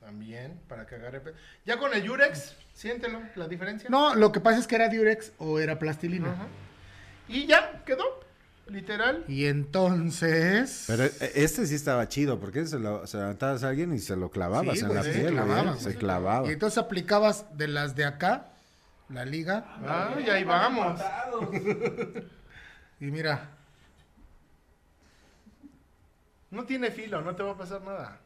También, 0.00 0.60
para 0.68 0.86
que 0.86 0.94
agarre. 0.96 1.20
pe- 1.20 1.32
Ya 1.64 1.78
con 1.78 1.92
el 1.94 2.02
Yurex, 2.02 2.54
siéntelo, 2.74 3.20
la 3.34 3.48
diferencia. 3.48 3.88
No, 3.90 4.14
lo 4.14 4.30
que 4.30 4.40
pasa 4.40 4.58
es 4.58 4.66
que 4.66 4.74
era 4.76 4.88
Durex 4.88 5.32
o 5.38 5.58
era 5.58 5.78
plastilina. 5.78 6.32
Ajá. 6.32 6.46
Y 7.28 7.46
ya, 7.46 7.82
quedó. 7.84 8.04
Literal. 8.68 9.24
Y 9.26 9.46
entonces. 9.46 10.84
Pero 10.86 11.04
eh, 11.04 11.12
este 11.34 11.66
sí 11.66 11.74
estaba 11.74 12.06
chido, 12.08 12.38
porque 12.38 12.64
se 12.66 12.78
lo 12.78 13.06
se 13.06 13.16
levantabas 13.16 13.64
a 13.64 13.68
alguien 13.70 13.92
y 13.92 13.98
se 13.98 14.14
lo 14.16 14.30
clavabas 14.30 14.74
Sí, 14.78 14.80
en 14.84 14.86
güey, 14.88 14.98
la 14.98 15.02
sí, 15.04 15.10
piel, 15.10 15.22
güey, 15.22 15.34
clavabas, 15.34 15.82
Se 15.82 15.94
clavaba. 15.96 16.48
Y 16.48 16.52
entonces 16.52 16.78
aplicabas 16.78 17.46
de 17.58 17.68
las 17.68 17.96
de 17.96 18.04
acá, 18.04 18.51
la 19.12 19.24
liga. 19.24 19.64
Ah, 19.86 20.10
y 20.24 20.30
ahí 20.30 20.44
vamos. 20.44 21.00
Y 23.00 23.06
mira, 23.06 23.48
No 26.50 26.64
tiene 26.64 26.90
filo, 26.92 27.20
no 27.20 27.34
te 27.34 27.42
va 27.42 27.50
a 27.52 27.56
pasar 27.56 27.82
nada. 27.82 28.18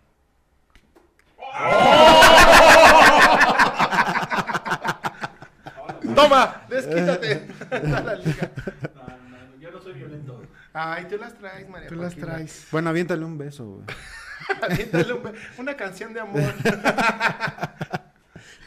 Toma, 6.15 6.63
desquítate. 6.69 7.49
A 7.71 8.01
la 8.01 8.15
liga. 8.17 8.51
No, 8.95 9.03
no, 9.03 9.61
yo 9.61 9.71
no 9.71 9.81
soy 9.81 9.93
violento. 9.95 10.43
Ay, 10.73 11.07
tú 11.09 11.17
las 11.19 11.35
traes, 11.35 11.69
María. 11.69 11.89
tú 11.89 11.95
las 11.97 12.15
Joaquina. 12.15 12.27
traes. 12.35 12.69
Bueno, 12.71 12.91
aviéntale 12.91 13.25
un 13.25 13.39
beso, 13.39 13.65
güey. 13.67 13.87
Aviéntale 14.63 15.13
un 15.13 15.23
be- 15.23 15.33
una 15.59 15.77
canción 15.77 16.13
de 16.13 16.21
amor. 16.21 16.55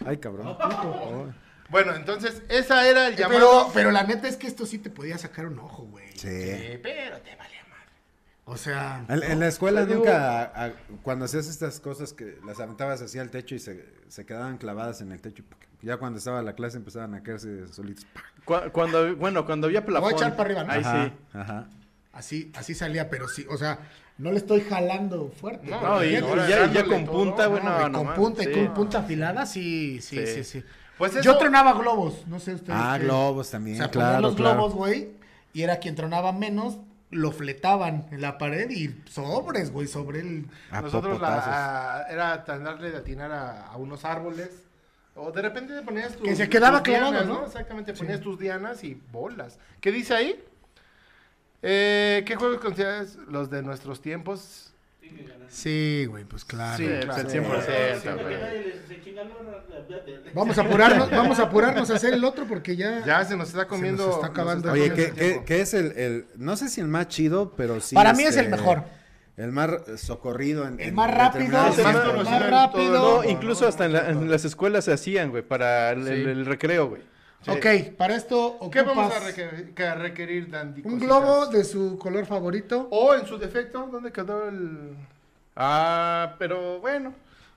Ay, 0.06 0.18
cabrón. 0.18 0.56
Bueno, 1.70 1.96
entonces, 1.96 2.42
esa 2.50 2.88
era 2.88 3.08
el 3.08 3.16
Pero, 3.16 3.30
llamado. 3.30 3.72
pero 3.74 3.92
la 3.92 4.04
neta 4.04 4.28
es 4.28 4.38
que 4.38 4.48
esto 4.48 4.66
sí 4.66 4.78
te 4.80 4.90
podía 4.90 5.18
sacar 5.18 5.46
un 5.48 5.60
ojo, 5.60 5.84
güey. 5.84 6.12
Sí. 6.18 6.28
Eh, 6.30 6.80
pero 6.82 7.18
te 7.22 7.36
valía 7.36 7.62
madre. 7.70 7.92
O 8.46 8.58
sea, 8.58 9.06
En, 9.08 9.24
en 9.24 9.40
la 9.40 9.48
escuela 9.48 9.86
Digo- 9.86 10.00
nunca, 10.00 10.42
a- 10.42 10.66
a- 10.66 10.74
cuando 11.04 11.26
hacías 11.26 11.48
estas 11.48 11.80
cosas 11.80 12.14
que 12.14 12.38
las 12.46 12.60
aventabas 12.60 13.02
hacia 13.02 13.22
el 13.22 13.30
techo 13.30 13.56
y 13.56 13.60
se, 13.60 13.86
se 14.08 14.26
quedaban 14.26 14.58
clavadas 14.58 15.02
en 15.02 15.12
el 15.12 15.22
techo, 15.22 15.44
ya 15.82 15.98
cuando 15.98 16.18
estaba 16.18 16.42
la 16.42 16.54
clase 16.54 16.78
empezaban 16.78 17.14
a 17.16 17.24
caerse 17.24 17.68
solitos. 17.68 18.06
Cu- 18.46 18.72
Cuando, 18.72 19.16
bueno, 19.16 19.46
cuando 19.46 19.68
había 19.68 19.86
plafón. 19.86 20.14
echar 20.14 20.36
para 20.36 20.44
arriba, 20.50 20.64
¿no? 20.64 20.74
Ahí 20.74 20.82
Ajá, 20.84 21.06
sí. 21.06 21.14
Ajá. 21.38 21.70
así, 22.14 22.52
así 22.56 22.74
salía, 22.76 23.10
pero 23.10 23.28
sí, 23.28 23.46
o 23.50 23.58
sea, 23.58 23.80
no 24.18 24.32
le 24.32 24.38
estoy 24.38 24.62
jalando 24.62 25.30
fuerte. 25.30 25.70
No, 25.70 25.80
No, 25.82 26.04
y, 26.04 26.12
ya, 26.14 26.70
ya 26.74 26.84
con 26.84 27.06
todo, 27.06 27.14
punta, 27.16 27.44
no, 27.46 27.50
bueno, 27.52 27.88
y 27.88 27.90
no 27.92 28.04
con 28.04 28.14
punta 28.16 28.44
sí. 28.44 28.50
y 28.50 28.54
con 28.54 28.74
punta 28.74 29.00
afilada, 29.00 29.46
sí, 29.46 30.02
sí, 30.02 30.26
sí, 30.26 30.44
Sí. 30.44 30.44
sí. 30.44 30.64
Pues 31.00 31.14
eso, 31.16 31.24
Yo 31.24 31.38
tronaba 31.40 31.74
globos, 31.74 32.28
no 32.28 32.40
sé 32.40 32.54
ustedes. 32.54 32.78
Ah, 32.80 32.98
qué- 33.00 33.06
globos 33.06 33.48
O 33.48 33.52
también, 33.52 33.78
sea, 33.78 33.90
ponían 33.90 34.10
claro, 34.10 34.22
los 34.22 34.36
claro. 34.36 34.54
globos, 34.56 34.74
güey, 34.76 35.10
y 35.54 35.64
era 35.64 35.78
quien 35.80 35.96
tronaba 35.96 36.32
menos, 36.34 36.78
lo 37.10 37.32
fletaban 37.32 38.06
en 38.12 38.22
la 38.22 38.38
pared 38.38 38.70
y 38.70 38.96
sobres, 39.10 39.72
güey, 39.72 39.88
sobre 39.88 40.20
el... 40.20 40.46
A 40.70 40.82
nosotros 40.82 41.20
la, 41.20 42.02
a- 42.02 42.04
era 42.12 42.44
tratarle 42.44 42.92
de 42.92 42.98
atinar 42.98 43.32
a, 43.32 43.66
a 43.68 43.78
unos 43.78 44.06
árboles. 44.06 44.50
O 45.16 45.32
de 45.32 45.42
repente 45.42 45.74
te 45.74 45.82
ponías 45.82 46.16
tus. 46.16 46.28
Que 46.28 46.36
se 46.36 46.48
quedaba 46.48 46.84
clavado, 46.84 47.12
dianas, 47.12 47.28
¿no? 47.28 47.46
Exactamente, 47.46 47.94
ponías 47.94 48.22
tus 48.22 48.38
dianas 48.38 48.84
y 48.84 48.94
bolas. 49.12 49.58
¿Qué 49.82 49.92
dice 49.92 50.14
ahí? 50.14 50.44
Eh, 51.62 52.24
¿Qué 52.26 52.36
juegos 52.36 52.60
consideras 52.60 53.16
los 53.28 53.50
de 53.50 53.62
nuestros 53.62 54.02
tiempos? 54.02 54.69
Sí, 55.50 56.06
güey, 56.08 56.26
pues 56.26 56.46
claro. 56.46 56.78
Sí, 56.78 56.86
pues, 56.88 57.06
claro. 57.06 57.22
el 57.22 57.28
100%, 57.28 58.02
Sí, 58.02 58.08
güey. 58.08 58.24
güey. 58.24 58.38
Nadie 58.40 58.64
les- 58.66 58.88
se 58.88 59.02
chinga 59.04 59.22
el 59.24 59.32
horno, 59.32 59.52
fíjate. 59.88 60.22
Vamos 60.34 60.58
a 60.58 60.62
apurarnos, 60.62 61.10
vamos 61.12 61.40
a 61.40 61.44
apurarnos 61.44 61.90
a 61.90 61.96
hacer 61.96 62.14
el 62.14 62.24
otro 62.24 62.46
porque 62.48 62.76
ya... 62.76 63.04
Ya 63.04 63.26
se 63.26 63.36
nos 63.36 63.50
está 63.50 63.68
comiendo. 63.68 64.12
está 64.12 64.28
acabando. 64.28 64.72
Oye, 64.72 64.94
¿qué, 65.46 65.62
es 65.62 65.74
el, 65.74 65.92
el- 65.98 66.26
no 66.38 66.56
sé 66.56 66.70
si 66.70 66.82
el 66.82 66.88
más 66.88 67.08
chido, 67.08 67.54
pero 67.58 67.82
sí. 67.82 67.96
Para 67.96 68.14
mí 68.14 68.24
es 68.24 68.30
este, 68.30 68.42
el 68.42 68.50
mejor. 68.52 68.84
El 69.38 69.52
más 69.52 69.70
socorrido. 69.98 70.68
En, 70.68 70.80
El 70.80 70.94
más 70.94 71.10
rápido, 71.12 71.46
el 71.46 71.52
más 71.52 71.78
el 71.80 72.50
rápido. 72.52 73.24
No, 73.24 73.30
incluso 73.30 73.68
hasta 73.68 73.86
en, 73.86 73.94
la- 73.94 74.10
en 74.10 74.30
las 74.30 74.46
escuelas 74.46 74.86
se 74.86 74.94
hacían, 74.94 75.32
güey, 75.32 75.42
para 75.44 75.92
el, 75.92 76.08
el- 76.08 76.28
el 76.28 76.46
recreo, 76.46 76.90
güey. 76.90 77.02
Sí. 77.42 77.52
Ok, 77.52 77.96
para 77.98 78.16
esto 78.18 78.60
¿Qué 78.72 78.82
vamos 78.82 79.14
a 79.14 79.20
requerir, 79.20 79.74
a 79.82 79.96
requerir 79.96 80.50
Dandy? 80.52 80.82
un 80.84 81.00
globo 81.00 81.48
de 81.48 81.64
su 81.64 81.98
color 81.98 82.26
favorito. 82.26 82.88
O 82.92 83.14
en 83.16 83.26
su 83.26 83.38
defecto, 83.38 83.88
¿dónde 83.92 84.12
quedó 84.12 84.50
el.? 84.50 84.96
Ah, 85.56 86.36
pero 86.38 86.80
bueno. 86.80 87.14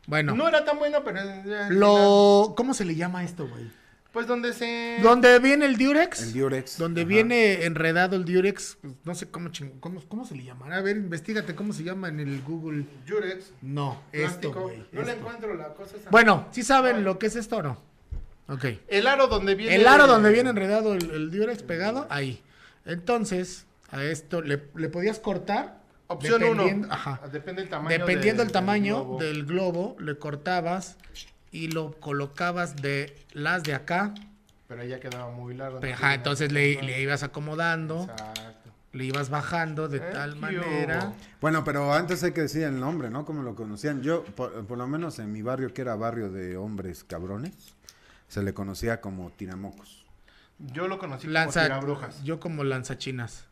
Bueno, 0.07 0.35
No 0.35 0.49
era 0.49 0.65
tan 0.65 0.79
bueno, 0.79 1.03
pero. 1.05 1.21
lo... 1.71 2.55
¿Cómo 2.57 2.75
se 2.75 2.85
le 2.85 2.95
llama 2.97 3.25
esto, 3.25 3.47
güey? 3.49 3.71
Pues 4.13 4.27
donde 4.27 4.53
se. 4.53 4.99
Donde 5.03 5.39
viene 5.39 5.65
el 5.65 5.77
Durex. 5.79 6.23
El 6.23 6.33
Durex. 6.35 6.77
Donde 6.77 7.01
Ajá. 7.03 7.09
viene 7.09 7.65
enredado 7.65 8.15
el 8.17 8.25
Durex. 8.27 8.77
pues, 8.83 8.93
no 9.05 9.15
sé 9.15 9.31
cómo, 9.31 9.49
ching- 9.49 9.81
cómo, 9.81 10.03
cómo 10.07 10.25
se 10.27 10.35
le 10.35 10.45
llamará. 10.45 10.77
A 10.77 10.81
ver, 10.83 10.97
investigate 10.99 11.55
cómo 11.55 11.73
se 11.73 11.83
llama 11.83 12.09
en 12.09 12.21
el 12.21 12.43
Google. 12.43 12.85
Jurex. 13.09 13.53
No, 13.63 14.03
esto, 14.13 14.53
güey. 14.53 14.85
no 14.93 15.03
le 15.03 15.13
encuentro 15.13 15.55
la 15.55 15.69
cosa. 15.69 15.97
esa. 15.97 16.11
Bueno, 16.11 16.47
¿sí 16.51 16.63
saben 16.63 17.05
lo 17.05 17.19
que 17.19 17.27
es 17.27 17.37
esto 17.37 17.57
o 17.59 17.63
no? 17.63 17.79
Ok. 18.53 18.65
El 18.89 19.07
aro 19.07 19.27
donde 19.29 19.55
viene. 19.55 19.75
El 19.77 19.87
aro 19.87 20.07
donde 20.07 20.31
viene 20.31 20.51
enredado 20.51 20.95
el, 20.95 21.11
el 21.11 21.31
Durex 21.31 21.63
pegado, 21.63 22.07
ahí. 22.11 22.43
Entonces, 22.85 23.67
a 23.91 24.03
esto 24.05 24.43
le, 24.43 24.63
le 24.75 24.89
podías 24.89 25.19
cortar. 25.19 25.81
Opción 26.09 26.43
1. 26.43 26.51
dependiendo- 26.65 26.89
Ajá. 26.93 27.21
Depende 27.33 27.63
del 27.63 27.71
tamaño. 27.71 27.99
Dependiendo 27.99 28.43
del- 28.43 28.49
del 28.49 28.53
tamaño 28.53 28.95
globo. 29.05 29.19
del 29.21 29.45
globo, 29.47 29.97
le 29.99 30.19
cortabas 30.19 30.97
y 31.51 31.69
lo 31.69 31.93
colocabas 32.01 32.77
de 32.77 33.17
las 33.33 33.63
de 33.63 33.75
acá. 33.75 34.13
Pero 34.69 34.85
ya 34.85 35.01
quedaba 35.01 35.31
muy 35.31 35.55
largo. 35.55 35.81
Ajá, 35.93 36.15
entonces 36.15 36.53
le, 36.53 36.83
le 36.83 37.01
ibas 37.01 37.23
acomodando, 37.23 38.03
Exacto. 38.11 38.71
le 38.93 39.05
ibas 39.05 39.29
bajando 39.31 39.89
de 39.89 40.01
tal 40.01 40.37
manera. 40.37 41.13
Bueno, 41.41 41.63
pero 41.65 41.93
antes 41.93 42.23
hay 42.25 42.33
que 42.33 42.43
decir 42.43 42.63
el 42.65 42.79
nombre, 42.81 43.09
¿no? 43.11 43.25
Como 43.25 43.43
lo 43.43 43.55
conocían. 43.55 44.03
Yo, 44.03 44.25
por, 44.25 44.67
por 44.67 44.77
lo 44.79 44.87
menos 44.87 45.19
en 45.19 45.31
mi 45.33 45.41
barrio, 45.43 45.73
que 45.73 45.83
era 45.83 45.95
barrio 45.95 46.31
de 46.31 46.57
hombres 46.57 47.05
cabrones, 47.05 47.53
se 48.33 48.43
le 48.43 48.55
conocía 48.55 49.03
como 49.03 49.29
tiramocos. 49.31 50.07
Yo 50.59 50.89
lo 50.89 50.99
conocí 50.99 51.25
como 51.27 51.35
Lanza, 51.35 51.65
tirabrujas. 51.65 52.23
yo 52.25 52.41
como 52.41 52.65
lanzachinas. 52.65 53.45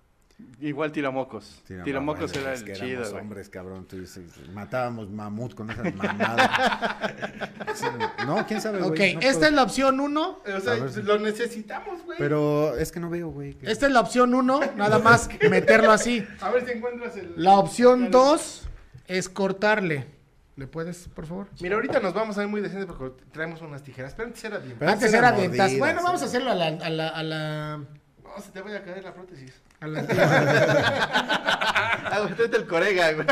Igual 0.59 0.91
tiramocos. 0.91 1.63
Tiramocos 1.85 2.33
Bueno, 2.33 2.49
era 2.49 2.55
el 2.59 2.65
que 2.65 2.73
chido, 2.73 2.87
éramos 2.89 3.11
güey. 3.11 3.23
hombres, 3.23 3.49
cabrón. 3.51 3.85
tú 3.87 3.99
dices, 4.01 4.25
matábamos 4.55 5.11
mamut 5.11 5.55
con 5.55 5.71
esas 5.71 5.95
mamadas. 5.95 6.51
No, 8.27 8.47
quién 8.47 8.61
sabe. 8.61 8.81
Ok, 8.83 8.99
no 8.99 9.05
esta 9.21 9.21
puedo- 9.21 9.47
es 9.49 9.53
la 9.53 9.63
opción 9.63 10.01
1. 10.01 10.29
O 10.57 10.61
sea, 10.61 10.75
ver 10.75 11.05
lo 11.05 11.19
necesitamos, 11.19 12.03
güey. 12.05 12.17
Pero 12.19 12.77
es 12.77 12.91
que 12.91 13.01
no 13.01 13.11
veo, 13.11 13.29
güey. 13.29 13.55
que- 13.55 13.71
Esta 13.71 13.87
es 13.87 13.93
la 13.93 14.01
opción 14.01 14.33
1, 14.35 14.61
nada 14.77 14.99
más 14.99 15.29
meterlo 15.51 15.93
así. 15.93 16.27
A 16.41 16.51
ver 16.51 16.65
si 16.67 16.73
encuentras 16.73 17.17
el. 17.17 17.35
La 17.37 17.53
opción 17.59 18.11
2 18.11 18.63
es 19.09 19.29
cortarle. 19.29 20.07
¿Le 20.61 20.67
puedes, 20.67 21.09
por 21.09 21.25
favor? 21.25 21.49
Mira, 21.63 21.77
ahorita 21.77 22.01
nos 22.01 22.13
vamos 22.13 22.37
a 22.37 22.43
ir 22.43 22.49
muy 22.49 22.61
decentes 22.61 22.85
porque 22.85 23.19
traemos 23.33 23.63
unas 23.63 23.83
tijeras. 23.83 24.13
Pero 24.15 24.27
antes 24.29 24.45
era 24.45 24.59
bien. 24.59 24.77
Pero 24.79 24.91
Antes 24.91 25.07
antes 25.07 25.19
era 25.19 25.33
dentas. 25.33 25.79
Bueno, 25.79 26.03
vamos 26.03 26.21
a 26.21 26.27
hacerlo 26.27 26.51
a 26.51 26.55
la, 26.55 26.67
a 26.67 26.91
la, 26.91 27.09
a 27.09 27.23
la, 27.23 27.77
No, 27.79 28.43
se 28.43 28.51
te 28.51 28.61
vaya 28.61 28.77
a 28.77 28.83
caer 28.83 29.03
la 29.03 29.15
prótesis. 29.15 29.55
a 29.81 29.87
la- 29.87 30.03
Ah, 32.13 32.21
güey, 32.21 32.35
tráete 32.35 32.57
el 32.59 32.67
corega, 32.67 33.13
güey. 33.13 33.27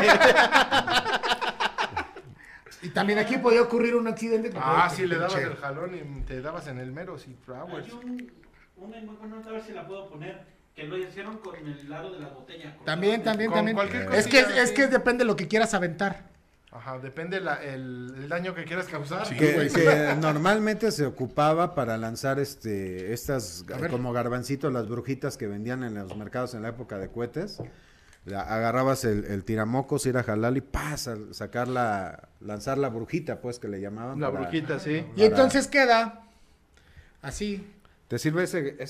Y 2.81 2.89
también 2.89 3.19
aquí 3.19 3.37
podía 3.37 3.61
ocurrir 3.61 3.95
un 3.95 4.07
accidente. 4.07 4.51
Ah, 4.55 4.89
sí, 4.91 5.05
le 5.05 5.17
dabas 5.17 5.35
el 5.35 5.55
jalón 5.57 5.95
y 5.95 6.21
te 6.21 6.41
dabas 6.41 6.65
en 6.65 6.79
el 6.79 6.91
mero, 6.91 7.19
sí, 7.19 7.37
flowers. 7.45 7.85
Hay 7.85 7.91
un, 7.93 8.31
una 8.77 8.97
imagen, 8.97 9.29
no, 9.29 9.47
a 9.47 9.51
ver 9.51 9.61
si 9.63 9.73
la 9.73 9.85
puedo 9.85 10.09
poner, 10.09 10.47
que 10.75 10.85
lo 10.85 10.97
hicieron 10.97 11.37
con 11.37 11.55
el 11.55 11.87
lado 11.87 12.11
de 12.11 12.21
la 12.21 12.29
botella. 12.29 12.75
También, 12.85 13.21
también, 13.21 13.51
Con 13.51 13.59
también. 13.59 13.75
cualquier 13.75 14.11
Es 14.15 14.25
que, 14.25 14.39
es 14.39 14.71
que 14.71 14.87
depende 14.87 15.23
de 15.23 15.27
lo 15.27 15.35
que 15.35 15.47
quieras 15.47 15.75
aventar. 15.75 16.27
Ajá, 16.71 16.99
depende 16.99 17.39
la, 17.41 17.55
el, 17.63 18.13
el 18.15 18.29
daño 18.29 18.53
que 18.53 18.63
quieras 18.63 18.85
causar. 18.87 19.27
que, 19.27 19.69
que 19.73 20.15
normalmente 20.21 20.91
se 20.91 21.05
ocupaba 21.05 21.73
para 21.73 21.97
lanzar 21.97 22.39
este 22.39 23.11
estas 23.11 23.65
como 23.89 24.13
garbancitos 24.13 24.71
las 24.71 24.87
brujitas 24.87 25.35
que 25.35 25.47
vendían 25.47 25.83
en 25.83 25.95
los 25.95 26.15
mercados 26.15 26.53
en 26.53 26.61
la 26.61 26.69
época 26.69 26.99
de 26.99 27.09
cohetes 27.09 27.57
La- 28.25 28.41
agarrabas 28.43 29.03
el, 29.05 29.25
el 29.25 29.43
tiramocos 29.45 30.05
ir 30.05 30.15
a 30.17 30.23
jalar 30.23 30.55
y 30.57 30.61
pasa 30.61 31.17
sacar 31.31 31.67
la 31.67 32.29
lanzar 32.39 32.77
la 32.77 32.89
brujita 32.89 33.41
pues 33.41 33.57
que 33.57 33.67
le 33.67 33.81
llamaban 33.81 34.19
La 34.19 34.27
para- 34.31 34.41
brujita, 34.41 34.77
sí. 34.79 35.03
Y 35.15 35.23
entonces 35.23 35.67
queda 35.67 36.21
así. 37.23 37.65
te 38.07 38.19
sirve 38.19 38.43
ese, 38.43 38.61
te 38.73 38.85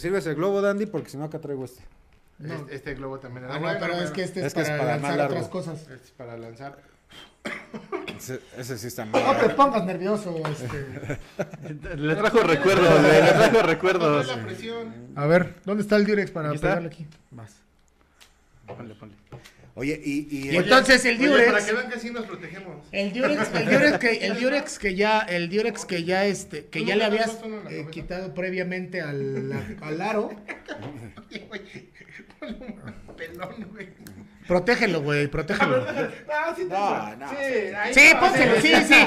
sirve 0.00 0.18
ese 0.18 0.34
globo 0.34 0.60
dandy 0.60 0.86
porque 0.86 1.08
si 1.10 1.16
no 1.16 1.24
acá 1.24 1.38
traigo 1.38 1.64
este 1.64 1.82
No. 2.38 2.54
Este, 2.54 2.74
este 2.74 2.94
globo 2.94 3.18
también 3.20 3.44
era 3.44 3.54
Ah, 3.54 3.58
no, 3.58 3.64
bueno, 3.64 3.78
pero 3.80 3.94
es 3.94 4.10
que 4.10 4.22
este 4.24 4.40
es, 4.40 4.46
Es 4.46 4.54
que 4.54 4.60
es 4.62 4.68
para, 4.68 4.78
para 4.80 4.92
más 4.94 5.02
lanzar 5.02 5.18
largo. 5.18 5.34
otras 5.34 5.48
cosas. 5.48 5.80
Este 5.82 5.94
es 5.94 6.10
para 6.12 6.36
lanzar. 6.36 6.78
ese, 8.16 8.40
ese 8.56 8.78
sí 8.78 8.86
está 8.88 9.04
muy 9.04 9.20
No 9.20 9.36
te 9.36 9.48
pongas 9.50 9.84
nervioso. 9.84 10.34
Este. 10.50 11.18
Le 11.96 12.16
trajo 12.16 12.40
recuerdos, 12.40 13.00
güey, 13.00 13.22
le 13.22 13.32
trajo 13.32 13.62
recuerdos. 13.62 14.26
la 14.26 14.42
presión. 14.42 15.12
A 15.14 15.26
ver, 15.26 15.54
¿dónde 15.64 15.82
está 15.82 15.96
el 15.96 16.06
Durex 16.06 16.30
para 16.30 16.50
pegarle 16.52 16.88
aquí? 16.88 17.06
Vas. 17.30 17.54
Ponle, 18.66 18.94
ponle. 18.94 19.14
Oye 19.76 20.00
y, 20.04 20.28
y, 20.30 20.50
Y 20.50 20.56
entonces 20.56 21.04
el 21.04 21.18
Oye, 21.18 21.28
Durex... 21.28 21.52
para 21.52 21.64
que 21.66 21.72
vean 21.72 21.90
que 21.90 21.98
sí 21.98 22.10
nos 22.10 22.26
protegemos. 22.26 22.86
El 22.92 23.12
Durex, 23.12 23.54
el 23.54 23.64
Durex 23.66 23.98
que, 23.98 24.26
el 24.26 24.40
Durex 24.40 24.78
que 24.78 24.94
ya, 24.94 25.20
el 25.20 25.50
Durex 25.50 25.84
que 25.84 26.04
ya 26.04 26.26
este, 26.26 26.66
que 26.66 26.80
¿Tú 26.80 26.86
ya 26.86 26.96
le 26.96 27.04
habías 27.04 27.38
eh, 27.70 27.86
quitado 27.90 28.34
previamente 28.34 29.00
al, 29.00 29.76
al 29.80 30.00
aro, 30.00 30.30
Oye, 31.50 31.90
un 32.42 33.16
pelón, 33.16 33.68
güey. 33.72 33.88
protégelo, 34.46 35.02
güey, 35.02 35.26
protégelo. 35.28 35.86
Sí, 36.56 36.64
No, 36.68 37.16
no. 37.16 37.28
Sí, 37.30 37.36
Sí, 37.92 38.14
pónselo, 38.20 38.60
sí, 38.60 38.72
sí. 38.86 39.06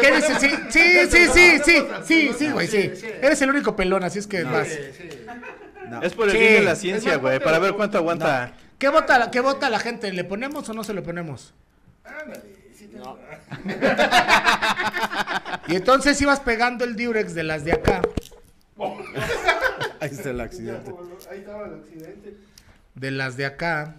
¿Qué 0.00 0.20
sí. 0.20 0.50
Sí, 0.68 0.82
sí, 1.08 1.60
sí, 1.64 1.86
sí, 2.04 2.30
sí, 2.36 2.50
güey, 2.50 2.66
sí. 2.66 2.90
Eres 3.22 3.40
el 3.40 3.50
único 3.50 3.74
pelón, 3.76 4.04
así 4.04 4.18
es 4.18 4.26
que 4.26 4.42
vas. 4.44 4.68
Es 6.02 6.12
por 6.14 6.28
el 6.28 6.36
bien 6.36 6.54
de 6.54 6.60
la 6.62 6.76
ciencia, 6.76 7.16
güey, 7.16 7.38
para 7.40 7.58
ver 7.58 7.74
cuánto 7.74 7.98
aguanta. 7.98 8.52
¿Qué 8.78 8.88
vota, 8.88 9.18
la- 9.18 9.30
¿Qué 9.30 9.40
vota 9.40 9.70
la 9.70 9.78
gente? 9.78 10.12
¿Le 10.12 10.24
ponemos 10.24 10.68
o 10.68 10.74
no 10.74 10.84
se 10.84 10.92
lo 10.94 11.02
ponemos? 11.02 11.54
Ándale, 12.04 12.42
sí 12.76 12.88
te- 12.88 12.98
Y 15.72 15.76
entonces 15.76 16.20
ibas 16.20 16.40
pegando 16.40 16.84
el 16.84 16.96
Durex 16.96 17.34
de 17.34 17.44
las 17.44 17.64
de 17.64 17.72
acá, 17.72 18.02
ahí 20.00 20.10
está 20.10 20.30
el 20.30 20.40
accidente 20.40 20.92
Ahí 21.30 21.38
estaba 21.38 21.66
el 21.66 21.74
accidente. 21.80 22.36
de 22.94 23.10
las 23.10 23.36
de 23.38 23.46
acá, 23.46 23.94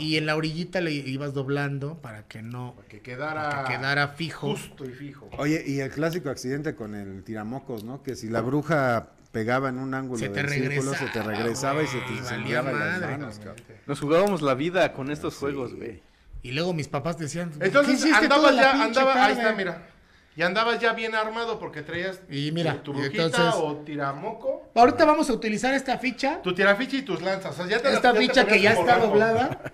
y 0.00 0.16
en 0.16 0.26
la 0.26 0.34
orillita 0.36 0.80
le 0.80 0.90
ibas 0.92 1.34
doblando 1.34 1.98
para 1.98 2.24
que 2.24 2.42
no 2.42 2.74
Que 2.88 3.00
quedara, 3.00 3.64
que 3.68 3.74
quedara 3.76 4.08
fijo. 4.08 4.50
justo 4.56 4.84
y 4.84 4.92
fijo. 4.92 5.28
Oye, 5.38 5.62
y 5.66 5.80
el 5.80 5.90
clásico 5.90 6.30
accidente 6.30 6.74
con 6.74 6.94
el 6.94 7.22
tiramocos, 7.22 7.84
¿no? 7.84 8.02
Que 8.02 8.16
si 8.16 8.28
la 8.28 8.40
bruja 8.40 9.08
pegaba 9.32 9.70
en 9.70 9.78
un 9.78 9.94
ángulo 9.94 10.18
Se 10.18 10.28
te 10.28 10.42
del 10.42 10.50
círculo, 10.50 10.94
se 10.94 11.06
te 11.06 11.22
regresaba, 11.22 11.82
y 11.82 11.86
se 11.86 11.98
te 12.00 12.12
incendiaba 12.12 12.70
valía 12.72 12.86
las 12.86 13.00
madre. 13.00 13.16
manos, 13.18 13.38
cabrón. 13.38 13.64
Nos 13.86 14.00
jugábamos 14.00 14.42
la 14.42 14.54
vida 14.54 14.92
con 14.92 15.10
estos 15.10 15.36
juegos, 15.36 15.74
güey. 15.74 16.02
Y 16.42 16.52
luego 16.52 16.74
mis 16.74 16.88
papás 16.88 17.18
decían, 17.18 17.50
¿qué 17.58 17.66
Entonces 17.66 18.04
andabas 18.12 18.54
la 18.54 18.62
ya, 18.62 18.84
andaba, 18.84 19.12
ahí 19.14 19.34
tarde?" 19.34 19.42
está, 19.42 19.54
mira. 19.56 19.86
Y 20.34 20.42
andabas 20.42 20.78
ya 20.80 20.92
bien 20.94 21.14
armado 21.14 21.58
porque 21.58 21.82
traías 21.82 22.20
Y 22.30 22.52
mira, 22.52 22.82
tu, 22.82 22.92
brujita 22.94 23.24
entonces- 23.24 23.54
o 23.54 23.76
tiramoco, 23.84 24.70
Ahorita 24.74 25.04
vamos 25.04 25.28
a 25.28 25.34
utilizar 25.34 25.74
esta 25.74 25.98
ficha. 25.98 26.40
tu 26.42 26.54
tiraficha 26.54 26.96
y 26.96 27.02
tus 27.02 27.20
lanzas. 27.20 27.52
O 27.52 27.56
sea, 27.56 27.66
ya 27.66 27.78
te 27.82 27.90
la- 27.90 27.94
Esta 27.96 28.08
ya 28.08 28.14
te 28.14 28.20
ficha 28.20 28.44
que 28.44 28.50
ponías 28.54 28.74
ya 28.74 28.80
está 28.80 28.98
doblada. 28.98 29.60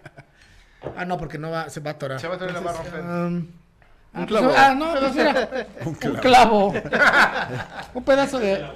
Ah, 0.97 1.05
no, 1.05 1.19
porque 1.19 1.39
no 1.39 1.51
va, 1.51 1.69
se 1.71 1.81
va 1.81 1.91
a 1.91 1.95
atorar. 1.95 2.21
Se 2.21 2.29
va 2.29 2.35
a 2.35 2.37
atorar, 2.37 2.55
la 2.55 2.61
va 2.61 2.71
a 2.71 2.75
romper. 2.75 3.01
Um, 3.01 3.47
ah, 4.23 4.27
clavo. 4.27 4.47
pues, 4.49 4.59
ah, 4.59 4.75
no, 4.75 4.95
pues 4.99 5.15
mira, 5.15 5.67
un 5.85 5.95
clavo. 6.17 6.75
un 7.95 8.05
pedazo 8.05 8.39
de 8.39 8.67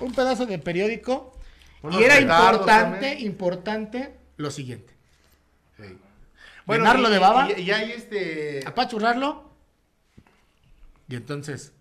un 0.00 0.12
pedazo 0.12 0.46
de 0.46 0.58
periódico. 0.58 1.34
Unos 1.82 2.00
y 2.00 2.04
era 2.04 2.20
importante, 2.20 2.66
también. 2.66 3.20
importante 3.20 4.16
lo 4.36 4.50
siguiente. 4.50 4.92
Sí. 5.76 5.96
Llenarlo 6.66 7.08
y- 7.08 7.12
de 7.12 7.18
baba. 7.18 7.48
Y, 7.56 7.60
y 7.62 7.70
hay 7.70 7.92
este. 7.92 8.60
Apachurrarlo. 8.66 9.48
Y 11.08 11.16
entonces 11.16 11.72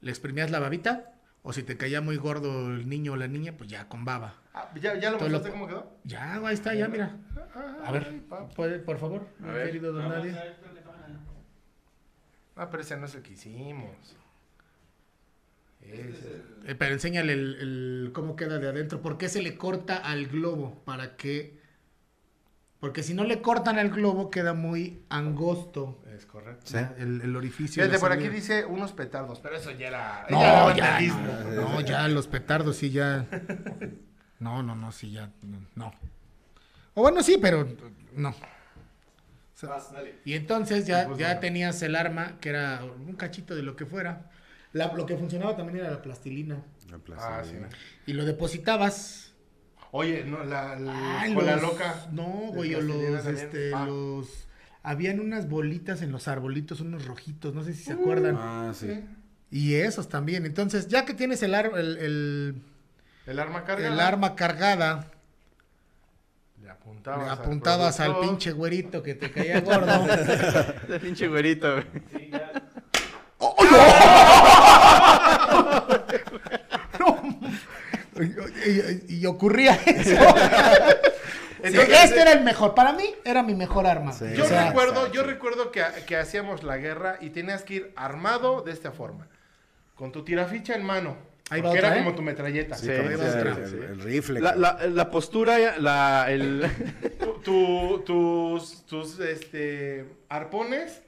le 0.00 0.10
exprimías 0.10 0.50
la 0.50 0.60
babita. 0.60 1.06
O 1.42 1.54
si 1.54 1.62
te 1.62 1.78
caía 1.78 2.02
muy 2.02 2.16
gordo 2.18 2.68
el 2.68 2.86
niño 2.86 3.12
o 3.12 3.16
la 3.16 3.26
niña, 3.26 3.54
pues 3.56 3.70
ya 3.70 3.88
con 3.88 4.04
baba. 4.04 4.34
Ah, 4.52 4.68
¿Ya, 4.78 4.98
ya 4.98 5.10
lo 5.10 5.18
mostraste 5.18 5.50
cómo 5.50 5.66
quedó? 5.66 5.90
Ya, 6.04 6.34
ahí 6.34 6.52
está, 6.52 6.74
ya, 6.74 6.86
mira. 6.86 7.16
A 7.82 7.90
ver, 7.90 8.20
¿puede, 8.54 8.78
por 8.78 8.98
favor, 8.98 9.26
mi 9.38 9.48
ver. 9.50 9.66
querido 9.68 9.92
don 9.92 10.06
Nadie. 10.06 10.36
Ah, 12.56 12.68
pero 12.70 12.82
ese 12.82 12.96
no 12.96 13.06
es 13.06 13.14
el 13.14 13.22
que 13.22 13.32
hicimos. 13.32 13.90
Ese. 15.80 16.42
Eh, 16.66 16.74
pero 16.74 16.92
enséñale 16.92 17.32
el, 17.32 17.54
el- 17.60 18.10
cómo 18.12 18.36
queda 18.36 18.58
de 18.58 18.68
adentro. 18.68 19.00
¿Por 19.00 19.16
qué 19.16 19.28
se 19.28 19.40
le 19.42 19.56
corta 19.56 19.96
al 19.96 20.26
globo? 20.26 20.82
Para 20.84 21.16
que. 21.16 21.58
Porque 22.80 23.02
si 23.02 23.12
no 23.14 23.24
le 23.24 23.42
cortan 23.42 23.78
al 23.78 23.90
globo, 23.90 24.30
queda 24.30 24.54
muy 24.54 25.02
angosto 25.10 26.02
Es 26.16 26.24
correcto. 26.24 26.62
Sí. 26.66 26.78
el, 26.98 27.20
el 27.20 27.36
orificio. 27.36 27.82
Fíjate, 27.82 27.94
la 27.98 28.00
por 28.00 28.12
aquí 28.12 28.28
dice 28.28 28.64
unos 28.64 28.92
petardos, 28.92 29.38
pero 29.40 29.56
eso 29.56 29.70
ya 29.72 29.88
era. 29.88 30.26
No, 30.30 30.70
era 30.70 30.98
ya, 31.00 31.00
no, 31.14 31.68
no, 31.72 31.80
ya 31.82 32.08
los 32.08 32.26
petardos 32.26 32.76
sí 32.76 32.90
ya. 32.90 33.26
No, 34.38 34.62
no, 34.62 34.74
no, 34.74 34.92
sí 34.92 35.10
ya. 35.12 35.30
No. 35.74 35.92
O 36.94 37.02
bueno, 37.02 37.22
sí, 37.22 37.38
pero 37.40 37.68
no. 38.14 38.34
Y 40.24 40.34
entonces 40.34 40.86
ya, 40.86 41.06
Pues 41.06 41.18
ya 41.18 41.26
bueno. 41.28 41.40
tenías 41.40 41.82
el 41.82 41.96
arma, 41.96 42.38
que 42.40 42.50
era 42.50 42.82
un 42.84 43.14
cachito 43.14 43.54
de 43.54 43.62
lo 43.62 43.76
que 43.76 43.86
fuera. 43.86 44.30
La- 44.72 44.92
lo 44.92 45.04
que 45.06 45.16
funcionaba 45.16 45.56
también 45.56 45.78
era 45.80 45.90
la 45.90 46.02
plastilina. 46.02 46.56
La 46.90 46.96
Ah, 46.96 46.98
sí. 46.98 47.02
plastilina. 47.04 47.68
Y 48.06 48.12
lo 48.12 48.24
depositabas. 48.24 49.32
Oye, 49.92 50.24
no, 50.24 50.44
la, 50.44 50.76
la 50.78 51.20
Ay, 51.20 51.34
cola 51.34 51.54
los- 51.56 51.62
loca. 51.62 52.06
No, 52.12 52.52
güey, 52.52 52.70
los, 52.80 53.26
este, 53.26 53.72
Ah. 53.74 53.86
los... 53.86 54.46
Habían 54.82 55.20
unas 55.20 55.48
bolitas 55.48 56.00
en 56.00 56.10
los 56.12 56.26
arbolitos, 56.28 56.80
unos 56.80 57.04
rojitos, 57.04 57.54
no 57.54 57.62
sé 57.64 57.74
si 57.74 57.82
se 57.84 57.92
acuerdan. 57.92 58.36
Ah, 58.38 58.72
sí. 58.74 59.04
Y 59.50 59.74
esos 59.74 60.08
también. 60.08 60.46
Entonces, 60.46 60.86
ya 60.88 61.04
que 61.04 61.12
tienes 61.12 61.42
el, 61.42 61.54
ar- 61.54 61.72
el, 61.76 61.98
el, 61.98 62.62
El 63.26 63.38
arma 63.40 63.64
cargada. 63.64 63.92
el 63.92 64.00
arma 64.00 64.36
cargada, 64.36 65.10
apuntabas, 66.80 67.24
le 67.24 67.30
al 67.30 67.38
apuntabas 67.38 68.00
al, 68.00 68.06
productor. 68.10 68.30
pinche 68.30 68.52
güerito 68.52 69.02
que 69.02 69.14
te 69.14 69.30
caía 69.30 69.60
gordo. 69.66 70.06
Ese 70.12 71.00
pinche 71.00 71.28
güerito, 71.28 71.72
güey. 71.74 72.30
y, 78.66 79.14
y- 79.14 79.18
y 79.20 79.26
ocurría 79.26 79.74
eso. 79.86 80.10
Entonces, 81.62 81.88
Sí, 81.98 82.04
este 82.04 82.20
era 82.22 82.32
el 82.32 82.42
mejor. 82.42 82.74
Para 82.74 82.92
mí, 82.94 83.04
era 83.24 83.42
mi 83.42 83.54
mejor 83.54 83.86
arma. 83.86 84.12
Sí. 84.12 84.24
Yo 84.34 84.44
O 84.44 84.48
sea, 84.48 84.68
recuerdo, 84.68 85.12
yo 85.12 85.22
recuerdo 85.24 85.70
que, 85.70 85.84
que 86.06 86.16
hacíamos 86.16 86.62
la 86.62 86.78
guerra 86.78 87.18
y 87.20 87.28
tenías 87.30 87.62
que 87.64 87.74
ir 87.74 87.92
armado 87.96 88.62
de 88.62 88.72
esta 88.72 88.92
forma. 88.92 89.28
Con 89.94 90.10
tu 90.10 90.24
tiraficha 90.24 90.74
en 90.74 90.84
mano. 90.84 91.16
Ahí 91.50 91.60
va 91.60 91.68
porque 91.68 91.78
otra, 91.80 91.88
era 91.90 91.96
¿eh? 92.00 92.04
como 92.04 92.16
tu 92.16 92.22
metralleta. 92.22 92.76
Sí, 92.76 92.86
Como 92.88 93.14
otra. 93.14 93.50
el, 93.52 94.00
rifle. 94.00 94.40
La, 94.40 94.54
cabrón. 94.54 94.62
la, 94.80 94.86
la 94.88 95.10
postura, 95.10 95.78
la, 95.78 96.26
el... 96.30 96.66
Tu- 97.18 97.40
tu- 97.42 98.02
tus, 98.06 98.86
tus 98.86 99.18
este, 99.20 100.06
arpones 100.28 101.02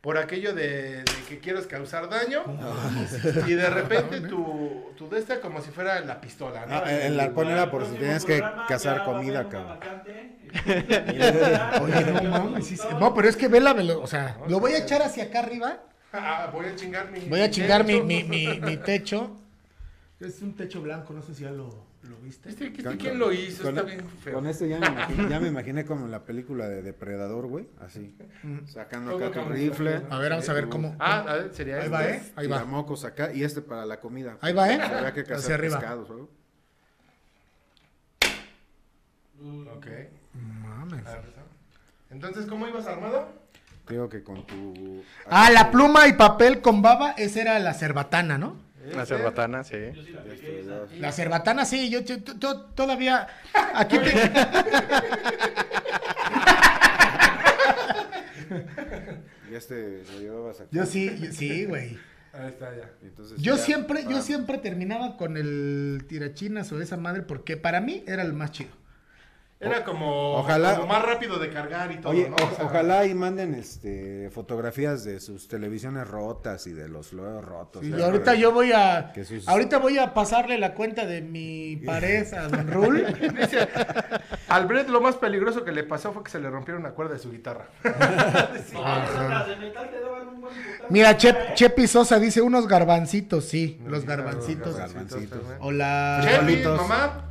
por 0.00 0.18
aquello 0.18 0.52
de, 0.54 0.98
de 0.98 1.04
que 1.28 1.38
quieres 1.38 1.66
causar 1.66 2.10
daño. 2.10 2.42
y 3.46 3.54
de 3.54 3.70
repente 3.70 4.20
tu, 4.20 4.92
tu 4.96 5.08
de 5.08 5.18
esta 5.18 5.40
como 5.40 5.62
si 5.62 5.70
fuera 5.70 6.00
la 6.00 6.20
pistola. 6.20 6.66
¿no? 6.66 6.74
Ah, 6.76 6.92
el 6.92 7.18
arpón 7.18 7.48
era 7.48 7.70
por 7.70 7.86
si 7.86 7.94
tenías 7.94 8.24
que 8.24 8.42
cazar 8.68 9.04
comida, 9.04 9.48
cabrón. 9.48 9.78
Oye, 11.82 12.04
no 12.22 12.30
mames. 12.30 12.66
sí, 12.66 12.76
sí. 12.76 12.86
No, 13.00 13.14
pero 13.14 13.28
es 13.28 13.36
que 13.36 13.48
ve 13.48 13.60
la 13.60 13.72
velo- 13.74 14.00
O 14.02 14.06
sea, 14.06 14.36
lo 14.48 14.60
voy 14.60 14.72
a 14.72 14.78
echar 14.78 15.02
hacia 15.02 15.24
acá 15.24 15.38
arriba. 15.40 15.78
Ah, 16.12 16.48
voy 16.52 16.66
a 16.66 16.76
chingar 16.76 17.10
mi. 17.10 17.20
Voy 17.20 17.40
a 17.40 17.50
chingar 17.50 17.84
mi, 17.84 18.00
mi, 18.02 18.24
mi 18.24 18.76
techo. 18.76 19.36
Es 20.24 20.40
un 20.42 20.54
techo 20.54 20.80
blanco, 20.80 21.12
no 21.12 21.22
sé 21.22 21.34
si 21.34 21.42
ya 21.44 21.50
lo, 21.50 21.68
lo 22.02 22.16
viste. 22.22 22.48
¿Este, 22.48 22.66
este 22.68 22.82
Con- 22.82 22.96
quién 22.96 23.18
lo 23.18 23.32
hizo? 23.32 23.62
con- 23.62 23.76
Está 23.76 23.86
bien 23.88 24.08
feo. 24.08 24.34
Con 24.34 24.46
este 24.46 24.68
ya 24.68 24.78
me, 24.80 24.86
imaginé, 24.86 25.28
ya 25.28 25.40
me 25.40 25.48
imaginé 25.48 25.84
como 25.84 26.04
en 26.06 26.10
la 26.10 26.24
película 26.24 26.68
de 26.68 26.82
Depredador, 26.82 27.46
güey. 27.46 27.68
Así. 27.80 28.16
Sacando 28.66 29.12
Todo 29.12 29.26
acá 29.26 29.42
tu 29.44 29.48
rifle. 29.50 30.02
A 30.10 30.18
ver, 30.18 30.30
vamos 30.30 30.48
a 30.48 30.52
ver 30.54 30.68
cómo. 30.68 30.96
Ah, 30.98 31.20
a 31.28 31.34
ver, 31.34 31.54
sería 31.54 31.74
Ahí 31.76 31.80
este. 31.82 31.90
va, 31.92 32.04
¿eh? 32.08 32.22
Ahí 32.36 32.46
va. 32.46 32.64
mocos 32.64 33.04
acá 33.04 33.32
y 33.32 33.42
este 33.44 33.60
para 33.62 33.84
la 33.84 34.00
comida. 34.00 34.38
Ahí 34.40 34.52
va, 34.52 34.70
¿eh? 34.72 34.80
Había 34.80 35.12
que 35.12 35.20
Hacia 35.20 35.34
cazar 35.34 35.52
arriba. 35.54 35.78
pescados, 35.78 36.08
¿no? 36.10 36.28
Ok. 39.76 39.86
Mames. 40.62 41.04
Entonces, 42.10 42.46
¿cómo 42.46 42.66
ibas 42.68 42.86
armado? 42.86 43.28
Creo 43.84 44.08
que 44.08 44.22
con 44.22 44.46
tu... 44.46 45.02
Ah, 45.28 45.50
la 45.50 45.70
pluma 45.70 46.08
y 46.08 46.14
papel 46.14 46.62
con 46.62 46.80
baba, 46.80 47.10
esa 47.12 47.42
era 47.42 47.58
la 47.58 47.74
cerbatana, 47.74 48.38
¿no? 48.38 48.56
La 48.92 49.06
cerbatana, 49.06 49.64
sí. 49.64 49.76
La 50.98 51.12
cerbatana, 51.12 51.64
sí, 51.64 51.88
yo, 51.90 52.00
yo- 52.00 52.16
yo 52.38 52.60
todavía. 52.74 53.26
Aquí 53.74 53.98
te- 53.98 54.30
Y 59.50 59.54
este 59.54 60.02
lo 60.12 60.20
llevabas 60.20 60.60
acá. 60.60 60.68
Yo 60.72 60.86
sí, 60.86 61.10
sí, 61.32 61.64
güey. 61.64 61.98
Ahí 62.32 62.48
está 62.48 62.74
ya. 62.76 62.90
Entonces, 63.02 63.40
Yo 63.40 63.56
ya, 63.56 63.62
siempre, 63.62 64.02
yo 64.04 64.18
ah, 64.18 64.22
siempre 64.22 64.58
terminaba 64.58 65.16
con 65.16 65.36
el 65.36 66.04
tirachinas 66.08 66.72
o 66.72 66.80
esa 66.80 66.96
madre 66.96 67.22
porque 67.22 67.56
para 67.56 67.80
mí 67.80 68.02
era 68.06 68.22
el 68.22 68.32
más 68.32 68.50
chido. 68.50 68.70
Era 69.64 69.84
como, 69.84 70.34
Ojalá- 70.38 70.74
como 70.76 70.88
más 70.88 71.02
rápido 71.04 71.38
de 71.38 71.50
cargar 71.50 71.90
y 71.92 71.96
todo. 71.98 72.12
Oye, 72.12 72.28
¿no? 72.28 72.36
o- 72.36 72.52
O 72.52 72.56
sea, 72.56 72.64
ojalá 72.66 73.06
y 73.06 73.14
manden 73.14 73.54
este 73.54 74.30
fotografías 74.30 75.04
de 75.04 75.20
sus 75.20 75.48
televisiones 75.48 76.06
rotas 76.08 76.66
y 76.66 76.72
de 76.72 76.88
los 76.88 77.12
luego 77.12 77.40
rotos. 77.40 77.82
Sí, 77.84 77.92
y 77.96 78.00
ahorita 78.00 78.34
yo 78.34 78.52
voy 78.52 78.72
a. 78.72 79.12
sus- 79.26 79.48
Ahorita 79.48 79.78
voy 79.78 79.98
a 79.98 80.14
pasarle 80.14 80.58
la 80.58 80.74
cuenta 80.74 81.06
de 81.06 81.22
mi 81.22 81.76
pared 81.86 82.32
a 82.34 82.48
Don 82.48 82.70
Rul. 82.70 83.06
Dice, 83.40 83.68
al 84.48 84.66
Brett 84.66 84.88
lo 84.88 85.00
más 85.00 85.16
peligroso 85.16 85.64
que 85.64 85.72
le 85.72 85.84
pasó 85.84 86.12
fue 86.12 86.22
que 86.24 86.30
se 86.30 86.40
le 86.40 86.50
rompieron 86.50 86.82
una 86.82 86.92
cuerda 86.92 87.14
de 87.14 87.18
su 87.18 87.30
guitarra. 87.30 87.66
Mira, 90.90 91.16
Chep, 91.16 91.54
Chepi 91.54 91.86
Sosa 91.86 92.18
dice 92.18 92.42
unos 92.42 92.68
garbancitos, 92.68 93.44
sí, 93.46 93.80
los 93.86 94.04
garbancitos. 94.04 94.76
garbancitos. 94.76 95.30
Garbancitos. 95.30 95.56
O 95.60 95.72
la. 95.72 96.20
Chepi, 96.22 96.34
Frijolitos. 96.34 96.80
mamá. 96.88 97.24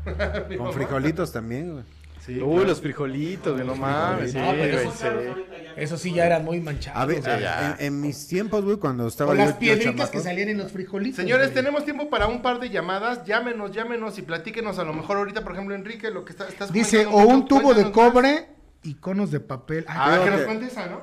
Con 0.58 0.74
frijolitos 0.74 1.32
también, 1.32 1.72
güey. 1.74 1.84
Sí, 2.26 2.40
Uy, 2.42 2.54
claro. 2.54 2.64
los 2.70 2.80
frijolitos, 2.82 3.54
güey, 3.54 3.68
no 3.68 3.76
mames. 3.76 4.32
Sí, 4.32 4.38
No, 4.38 4.52
pero 4.52 4.78
güey, 4.84 4.96
sí. 4.96 5.42
Eso 5.76 5.98
sí 5.98 6.14
ya 6.14 6.26
eran 6.26 6.46
muy 6.46 6.62
manchados. 6.62 7.02
A 7.02 7.06
ver, 7.06 7.22
güey. 7.22 7.42
ya. 7.42 7.76
en, 7.80 7.86
en 7.88 8.02
mis 8.02 8.28
tiempos, 8.28 8.64
güey, 8.64 8.78
cuando 8.78 9.08
estaba 9.08 9.32
o 9.32 9.36
yo- 9.36 9.44
las 9.46 9.54
piedritas 9.56 10.10
que 10.10 10.20
salían 10.22 10.48
en 10.50 10.58
los 10.60 10.72
frijolitos. 10.72 11.18
Señores, 11.18 11.48
güey. 11.48 11.56
tenemos 11.56 11.84
tiempo 11.84 12.10
para 12.10 12.28
un 12.28 12.42
par 12.42 12.60
de 12.60 12.70
llamadas. 12.70 13.26
Llámenos, 13.26 13.72
llámenos 13.74 14.18
y 14.20 14.22
platíquenos. 14.22 14.80
A 14.80 14.84
lo 14.86 14.94
mejor 14.94 15.18
ahorita, 15.18 15.44
por 15.44 15.52
ejemplo, 15.54 15.76
Enrique, 15.76 16.12
lo 16.12 16.24
que 16.24 16.32
está, 16.32 16.48
estás 16.48 16.72
Dice, 16.72 17.06
o 17.08 17.12
mucho, 17.12 17.28
un 17.28 17.48
tubo 17.48 17.74
de 17.74 17.92
cobre 17.92 18.48
y 18.84 18.94
conos 18.96 19.30
de 19.32 19.40
papel. 19.42 19.84
Ay, 19.88 20.20
que 20.20 20.22
Creo 20.22 20.32
nos 20.32 20.40
que- 20.42 20.46
cuente 20.46 20.66
esa, 20.68 20.86
¿no? 20.88 21.02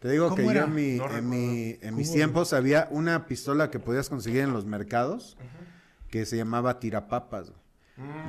Te 0.00 0.10
digo 0.10 0.30
¿Cómo 0.30 0.48
que 0.48 0.54
yo 0.54 0.62
en, 0.64 0.74
mi- 0.74 0.96
No 0.96 1.14
en, 1.14 1.28
mi- 1.28 1.76
en 1.82 1.94
mis 1.94 2.08
¿Cómo 2.08 2.16
tiempos 2.16 2.52
había 2.54 2.88
una 2.90 3.26
pistola 3.26 3.70
que 3.70 3.78
podías 3.78 4.08
conseguir 4.08 4.40
en 4.40 4.52
los 4.54 4.64
mercados 4.64 5.36
que 6.08 6.24
se 6.26 6.36
llamaba 6.38 6.80
tirapapas. 6.80 7.52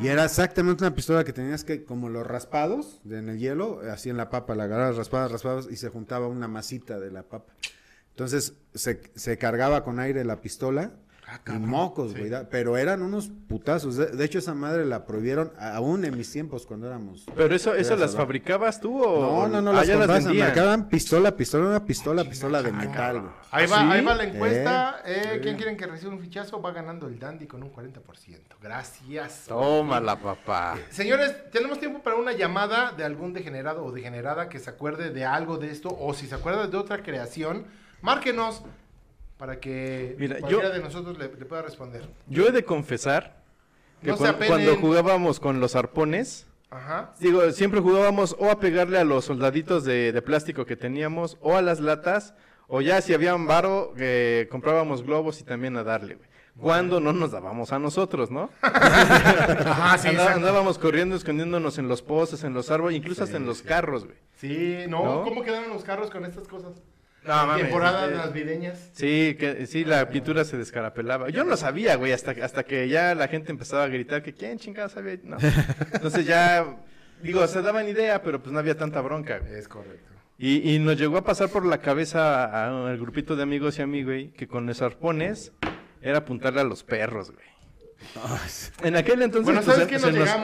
Y 0.01 0.07
era 0.07 0.25
exactamente 0.25 0.83
una 0.83 0.95
pistola 0.95 1.23
que 1.23 1.33
tenías 1.33 1.63
que, 1.63 1.83
como 1.83 2.09
los 2.09 2.25
raspados 2.25 3.01
en 3.09 3.29
el 3.29 3.37
hielo, 3.37 3.81
así 3.91 4.09
en 4.09 4.17
la 4.17 4.29
papa, 4.29 4.55
la 4.55 4.63
agarrabas 4.63 4.97
raspadas, 4.97 5.31
raspadas 5.31 5.67
y 5.69 5.75
se 5.75 5.89
juntaba 5.89 6.27
una 6.27 6.47
masita 6.47 6.99
de 6.99 7.11
la 7.11 7.23
papa. 7.23 7.53
Entonces 8.09 8.53
se, 8.73 9.01
se 9.15 9.37
cargaba 9.37 9.83
con 9.83 9.99
aire 9.99 10.25
la 10.25 10.41
pistola 10.41 10.91
Ni 11.47 11.59
mocos, 11.59 12.15
güey. 12.15 12.31
Pero 12.49 12.77
eran 12.77 13.01
unos 13.01 13.29
putazos. 13.47 13.95
De, 13.95 14.07
de 14.07 14.25
hecho, 14.25 14.39
esa 14.39 14.53
madre 14.53 14.85
la 14.85 15.05
prohibieron 15.05 15.51
aún 15.59 16.03
en 16.05 16.17
mis 16.17 16.31
tiempos 16.31 16.65
cuando 16.65 16.87
éramos. 16.87 17.25
Pero 17.35 17.55
eso, 17.55 17.73
eso 17.73 17.95
las 17.95 18.15
fabricabas 18.15 18.79
tú 18.79 19.01
o 19.03 19.21
No, 19.21 19.47
no, 19.47 19.61
no, 19.61 19.71
Ah, 19.71 19.85
las 19.85 19.87
ya 19.87 19.97
marcaban 20.33 20.87
pistola, 20.89 21.35
pistola, 21.35 21.67
una 21.67 21.85
pistola, 21.85 22.23
pistola 22.23 22.61
de 22.61 22.71
metal, 22.71 23.21
güey. 23.21 23.33
Ahí 23.51 23.65
¿Ah, 23.67 23.71
va, 23.71 23.77
sí? 23.81 23.87
ahí 23.91 24.05
va 24.05 24.15
la 24.15 24.23
encuesta. 24.23 25.01
Eh, 25.05 25.21
Eh. 25.35 25.39
¿Quién 25.41 25.55
quieren 25.55 25.77
que 25.77 25.87
reciba 25.87 26.11
un 26.11 26.19
fichazo? 26.19 26.61
Va 26.61 26.71
ganando 26.71 27.07
el 27.07 27.19
Dandy 27.19 27.47
con 27.47 27.63
un 27.63 27.71
40%. 27.71 28.57
Gracias. 28.61 29.45
Tómala, 29.47 30.15
papá. 30.17 30.77
Señores, 30.89 31.35
tenemos 31.51 31.79
tiempo 31.79 31.99
para 31.99 32.15
una 32.17 32.31
llamada 32.33 32.91
de 32.91 33.03
algún 33.03 33.33
degenerado 33.33 33.83
o 33.85 33.91
degenerada 33.91 34.49
que 34.49 34.59
se 34.59 34.69
acuerde 34.69 35.11
de 35.11 35.25
algo 35.25 35.57
de 35.57 35.71
esto 35.71 35.95
o 35.99 36.13
si 36.13 36.27
se 36.27 36.35
acuerda 36.35 36.67
de 36.67 36.77
otra 36.77 37.03
creación, 37.03 37.65
márquenos 38.01 38.63
para 39.41 39.59
que 39.59 40.15
Mira, 40.19 40.37
cualquiera 40.37 40.67
yo- 40.67 40.73
de 40.75 40.79
nosotros 40.83 41.17
le, 41.17 41.23
le 41.35 41.45
pueda 41.45 41.63
responder. 41.63 42.03
Yo 42.27 42.45
he 42.47 42.51
de 42.51 42.63
confesar 42.63 43.41
que 44.03 44.09
No 44.09 44.13
apenen. 44.13 44.47
cuando 44.49 44.75
jugábamos 44.75 45.39
con 45.39 45.59
los 45.59 45.75
arpones, 45.75 46.45
Ajá. 46.69 47.15
digo, 47.19 47.49
siempre 47.49 47.79
jugábamos 47.79 48.35
o 48.37 48.51
a 48.51 48.59
pegarle 48.59 48.99
a 48.99 49.03
los 49.03 49.25
soldaditos 49.25 49.83
de, 49.83 50.11
de 50.11 50.21
plástico 50.21 50.67
que 50.67 50.75
teníamos 50.75 51.39
o 51.41 51.55
a 51.57 51.63
las 51.63 51.79
latas, 51.79 52.35
o 52.67 52.81
ya 52.81 53.01
si 53.01 53.15
había 53.15 53.33
un 53.33 53.47
varo, 53.47 53.95
eh, 53.97 54.47
comprábamos 54.51 55.01
globos 55.01 55.41
y 55.41 55.43
también 55.43 55.75
a 55.75 55.83
darle, 55.83 56.15
güey. 56.17 56.29
Cuando 56.59 56.99
no 56.99 57.11
nos 57.11 57.31
dábamos 57.31 57.71
a 57.73 57.79
nosotros, 57.79 58.29
¿no? 58.29 58.51
Ajá, 58.61 59.97
sí, 59.97 60.09
Andá- 60.09 60.33
andábamos 60.33 60.77
corriendo, 60.77 61.15
escondiéndonos 61.15 61.79
en 61.79 61.87
los 61.87 62.03
postes, 62.03 62.43
en 62.43 62.53
los 62.53 62.69
árboles, 62.69 62.95
incluso 62.95 63.23
hasta 63.23 63.37
en 63.37 63.47
los 63.47 63.63
carros, 63.63 64.05
güey. 64.05 64.17
Sí, 64.35 64.77
no, 64.87 65.03
¿No? 65.03 65.23
¿cómo 65.23 65.41
quedaron 65.41 65.71
los 65.71 65.83
carros 65.83 66.11
con 66.11 66.25
estas 66.25 66.47
cosas? 66.47 66.73
No, 67.23 67.47
mames, 67.47 67.63
Temporadas 67.63 68.11
eh, 68.11 68.15
navideñas. 68.15 68.89
Sí, 68.93 69.35
que, 69.39 69.67
sí, 69.67 69.85
la 69.85 70.09
pintura 70.09 70.43
se 70.43 70.57
descarapelaba. 70.57 71.29
Yo 71.29 71.43
no 71.43 71.51
lo 71.51 71.57
sabía, 71.57 71.95
güey, 71.95 72.13
hasta, 72.13 72.31
hasta 72.43 72.63
que 72.63 72.89
ya 72.89 73.13
la 73.13 73.27
gente 73.27 73.51
empezaba 73.51 73.83
a 73.83 73.87
gritar 73.87 74.23
que 74.23 74.33
quién 74.33 74.57
chingada 74.57 74.89
sabía. 74.89 75.19
No. 75.23 75.37
Entonces 75.93 76.25
ya, 76.25 76.77
digo, 77.21 77.45
se 77.47 77.61
daban 77.61 77.87
idea, 77.87 78.23
pero 78.23 78.41
pues 78.41 78.51
no 78.51 78.59
había 78.59 78.75
tanta 78.75 79.01
bronca, 79.01 79.39
güey. 79.39 79.53
Es 79.53 79.67
correcto. 79.67 80.11
Y, 80.39 80.73
y 80.73 80.79
nos 80.79 80.97
llegó 80.97 81.17
a 81.17 81.23
pasar 81.23 81.49
por 81.49 81.63
la 81.63 81.77
cabeza 81.77 82.87
al 82.87 82.97
grupito 82.97 83.35
de 83.35 83.43
amigos 83.43 83.77
y 83.77 83.83
a 83.83 83.87
mí, 83.87 84.03
güey, 84.03 84.31
que 84.31 84.47
con 84.47 84.65
los 84.65 84.81
arpones 84.81 85.51
era 86.01 86.19
apuntarle 86.19 86.61
a 86.61 86.63
los 86.63 86.83
perros, 86.83 87.31
güey. 87.31 87.45
En 88.83 88.95
aquel 88.95 89.21
entonces 89.21 89.45
Bueno, 89.45 89.61
pues, 89.61 89.75
¿sabes 89.77 90.01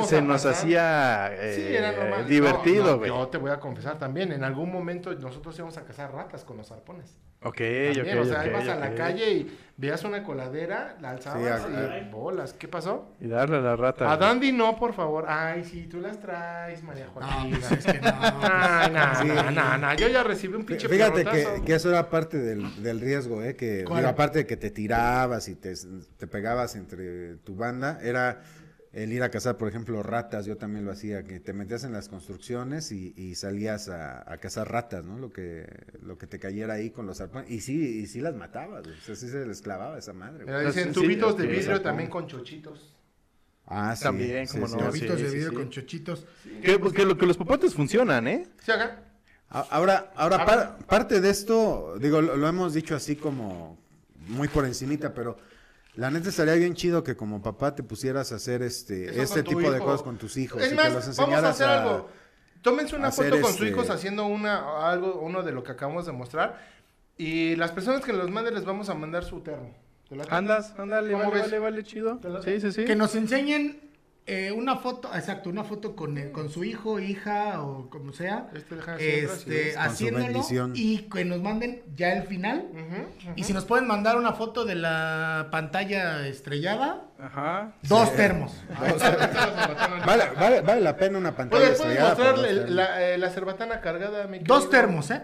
se, 0.08 0.22
nos 0.22 0.42
se 0.42 0.50
hacía 0.50 1.30
eh, 1.34 1.54
Sí, 1.56 1.76
era 1.76 1.92
normal. 1.92 2.22
No, 2.22 2.28
divertido, 2.28 2.86
no, 2.86 2.98
güey. 2.98 3.10
yo 3.10 3.28
te 3.28 3.38
voy 3.38 3.52
a 3.52 3.60
confesar 3.60 3.98
también, 3.98 4.32
en 4.32 4.44
algún 4.44 4.72
momento 4.72 5.14
nosotros 5.16 5.56
íbamos 5.58 5.78
a 5.78 5.84
cazar 5.84 6.14
ratas 6.14 6.44
con 6.44 6.58
los 6.58 6.72
arpones. 6.72 7.18
Ok, 7.44 7.58
También, 7.58 8.18
ok, 8.18 8.24
o 8.24 8.26
sea, 8.26 8.40
ok, 8.42 8.48
ibas 8.48 8.68
a 8.68 8.76
la 8.78 8.96
calle 8.96 9.32
y 9.32 9.58
veías 9.78 10.04
una 10.04 10.24
coladera, 10.24 10.98
la 11.00 11.12
alzabas 11.12 11.62
Sí, 11.62 11.72
y 12.02 12.10
bolas. 12.10 12.54
¿Qué 12.54 12.68
pasó? 12.68 13.12
Y 13.22 13.28
darle 13.28 13.58
a 13.58 13.62
la 13.62 13.76
rata. 13.76 14.12
A. 14.12 14.18
Dandy 14.18 14.52
no, 14.52 14.76
por 14.76 14.94
favor. 14.94 15.26
Ay, 15.28 15.64
sí, 15.64 15.86
tú 15.86 16.00
las 16.00 16.20
traes, 16.20 16.82
María 16.82 17.06
No, 17.06 17.12
Joaquina. 17.12 17.58
pues 17.60 17.72
es 17.74 17.86
que 17.86 18.00
no. 18.02 18.12
No, 18.90 19.16
Sí. 19.22 19.28
no, 19.28 19.52
no, 19.52 19.78
no, 19.78 19.94
yo 19.94 20.08
ya 20.08 20.24
recibí 20.24 20.56
un 20.56 20.66
pinche 20.66 20.90
Fíjate 20.90 21.26
que, 21.26 21.62
que 21.64 21.76
eso 21.76 21.90
era 21.90 22.10
parte 22.10 22.40
del, 22.40 22.82
del 22.82 23.00
riesgo, 23.00 23.44
¿eh? 23.44 23.56
Que, 23.56 23.86
aparte 24.04 24.40
de 24.40 24.48
que 24.48 24.58
te 24.58 24.72
tirabas 24.72 25.48
y 25.48 25.56
te, 25.56 25.74
te 26.18 26.26
pegabas 26.26 26.76
entre 26.76 27.36
tu 27.48 27.56
banda, 27.56 28.00
era 28.04 28.42
el 28.92 29.14
ir 29.14 29.24
a 29.24 29.30
cazar, 29.32 29.56
por 29.58 29.70
ejemplo, 29.70 30.04
ratas, 30.04 30.46
yo 30.46 30.58
también 30.58 30.84
lo 30.84 30.92
hacía, 30.92 31.24
que 31.24 31.40
te 31.40 31.54
metías 31.54 31.86
en 31.86 31.94
las 31.94 32.10
construcciones 32.10 32.92
y, 32.92 33.14
y 33.16 33.36
salías 33.36 33.88
a, 33.88 34.30
a 34.30 34.38
cazar 34.38 34.70
ratas, 34.70 35.06
¿no? 35.06 35.18
Lo 35.18 35.32
que, 35.32 35.66
lo 36.02 36.18
que 36.18 36.28
te 36.28 36.40
cayera 36.40 36.74
ahí 36.74 36.90
con 36.90 37.06
los 37.06 37.22
arpones. 37.22 37.50
Y 37.50 37.62
sí, 37.62 38.00
y 38.02 38.08
sí 38.08 38.20
las 38.20 38.36
matabas, 38.36 38.84
güey. 38.84 38.98
O 38.98 39.02
sea, 39.02 39.16
sí 39.16 39.30
se 39.30 39.46
les 39.46 39.62
clavaba 39.62 39.98
esa 39.98 40.12
madre, 40.12 40.44
güey. 40.44 40.66
Dicen 40.66 40.94
Sí, 40.94 41.00
tubitos 41.02 41.38
de 41.38 41.48
vidrio 41.48 41.82
también 41.82 42.10
con 42.10 42.28
chochitos. 42.28 42.94
Ah, 43.66 43.96
sí. 43.96 44.04
También, 44.04 44.48
sí, 44.48 44.58
sí. 44.58 44.60
no, 44.76 44.90
Tubitos 44.90 45.18
sí, 45.18 45.24
de 45.24 45.30
sí, 45.30 45.36
vidrio 45.36 45.50
sí. 45.52 45.56
con 45.56 45.70
chochitos. 45.70 46.26
Que, 46.62 46.82
que 46.94 47.06
lo- 47.06 47.18
que 47.18 47.26
los 47.26 47.38
popotes 47.38 47.74
funcionan, 47.74 48.28
¿eh? 48.28 48.48
A- 49.50 49.62
Ahora, 49.70 50.12
ahora 50.16 50.38
A 50.38 50.46
par- 50.46 50.78
parte 50.88 51.22
de 51.22 51.30
esto, 51.30 51.98
digo, 52.02 52.22
lo, 52.22 52.36
lo 52.36 52.48
hemos 52.48 52.74
dicho 52.74 52.96
así 52.96 53.16
como 53.16 53.78
muy 54.28 54.48
por 54.50 54.66
encimita, 54.66 55.14
pero 55.14 55.38
la 55.98 56.10
neta 56.12 56.30
estaría 56.30 56.54
bien 56.56 56.74
chido 56.76 57.04
que 57.04 57.16
como 57.18 57.42
papá 57.42 57.76
te 57.76 57.84
pusieras 57.84 58.32
a 58.32 58.36
hacer 58.36 58.62
este, 58.62 59.22
este 59.22 59.44
tipo 59.44 59.70
de 59.70 59.80
cosas 59.80 60.02
con 60.04 60.18
tus 60.18 60.38
hijos 60.38 60.62
Es 60.64 60.72
y 60.72 60.76
más, 60.76 60.88
que 60.88 60.94
los 60.94 61.18
vamos 61.18 61.44
a 61.44 61.50
hacer 61.50 61.68
a- 61.68 61.82
algo. 61.84 62.10
Tómense 62.62 62.96
una 62.96 63.12
foto 63.12 63.30
con 63.32 63.44
sus 63.52 63.54
este- 63.56 63.68
hijos 63.70 63.90
haciendo 63.90 64.26
una 64.26 64.90
algo 64.90 65.20
uno 65.22 65.44
de 65.44 65.52
lo 65.52 65.64
que 65.64 65.72
acabamos 65.74 66.06
de 66.06 66.12
mostrar 66.12 66.58
y 67.18 67.56
las 67.56 67.72
personas 67.72 68.02
que 68.04 68.14
los 68.14 68.30
manden 68.30 68.54
les 68.56 68.64
vamos 68.66 68.90
a 68.90 68.94
mandar 68.94 69.24
su 69.26 69.42
termo. 69.42 69.76
Andas, 70.30 70.74
ándale, 70.78 71.12
¿Cómo 71.12 71.26
vale, 71.26 71.34
ves? 71.36 71.44
vale, 71.44 71.60
vale, 71.60 71.84
chido. 71.84 72.20
Sí, 72.44 72.62
sí, 72.62 72.72
sí. 72.72 72.86
Que 72.86 72.96
nos 72.96 73.14
enseñen 73.16 73.82
eh, 74.30 74.52
una 74.52 74.76
foto, 74.76 75.10
exacto, 75.16 75.50
una 75.50 75.64
foto 75.64 75.96
con, 75.96 76.18
eh, 76.18 76.32
con 76.32 76.50
su 76.50 76.64
hijo, 76.66 77.00
hija 77.00 77.62
o 77.64 77.90
como 77.90 78.12
sea. 78.12 78.50
Este, 78.54 78.76
si 78.76 79.04
Este, 79.06 79.50
ves. 79.50 79.76
Con 79.76 79.84
su 79.86 79.90
haciéndolo 79.90 80.44
y 80.76 80.98
que 81.10 81.24
nos 81.26 81.42
manden 81.42 81.82
ya 81.96 82.12
el 82.14 82.24
final. 82.28 82.68
Ujú, 82.72 83.34
Y 83.38 83.44
si 83.46 83.54
nos 83.54 83.64
pueden 83.66 83.88
mandar 83.88 84.18
una 84.18 84.34
foto 84.34 84.66
de 84.66 84.76
la 84.76 85.48
pantalla 85.50 86.28
estrellada, 86.28 87.06
Ajá. 87.20 87.74
dos 87.84 88.14
termos. 88.16 88.54
Vale, 90.06 90.24
vale, 90.40 90.62
vale 90.62 90.82
la 90.82 90.96
pena 90.98 91.18
una 91.18 91.36
pantalla 91.36 91.62
¿Puedes, 91.64 91.78
puedes 91.80 91.94
estrellada 91.98 92.16
mostrar 92.16 92.46
termos. 92.48 92.70
la, 92.72 93.02
eh, 93.04 93.18
la 93.18 93.30
cerbatana 93.30 93.82
cargada? 93.82 94.28
mi 94.28 94.40
Dos 94.40 94.70
termos, 94.70 95.10
¿eh? 95.12 95.24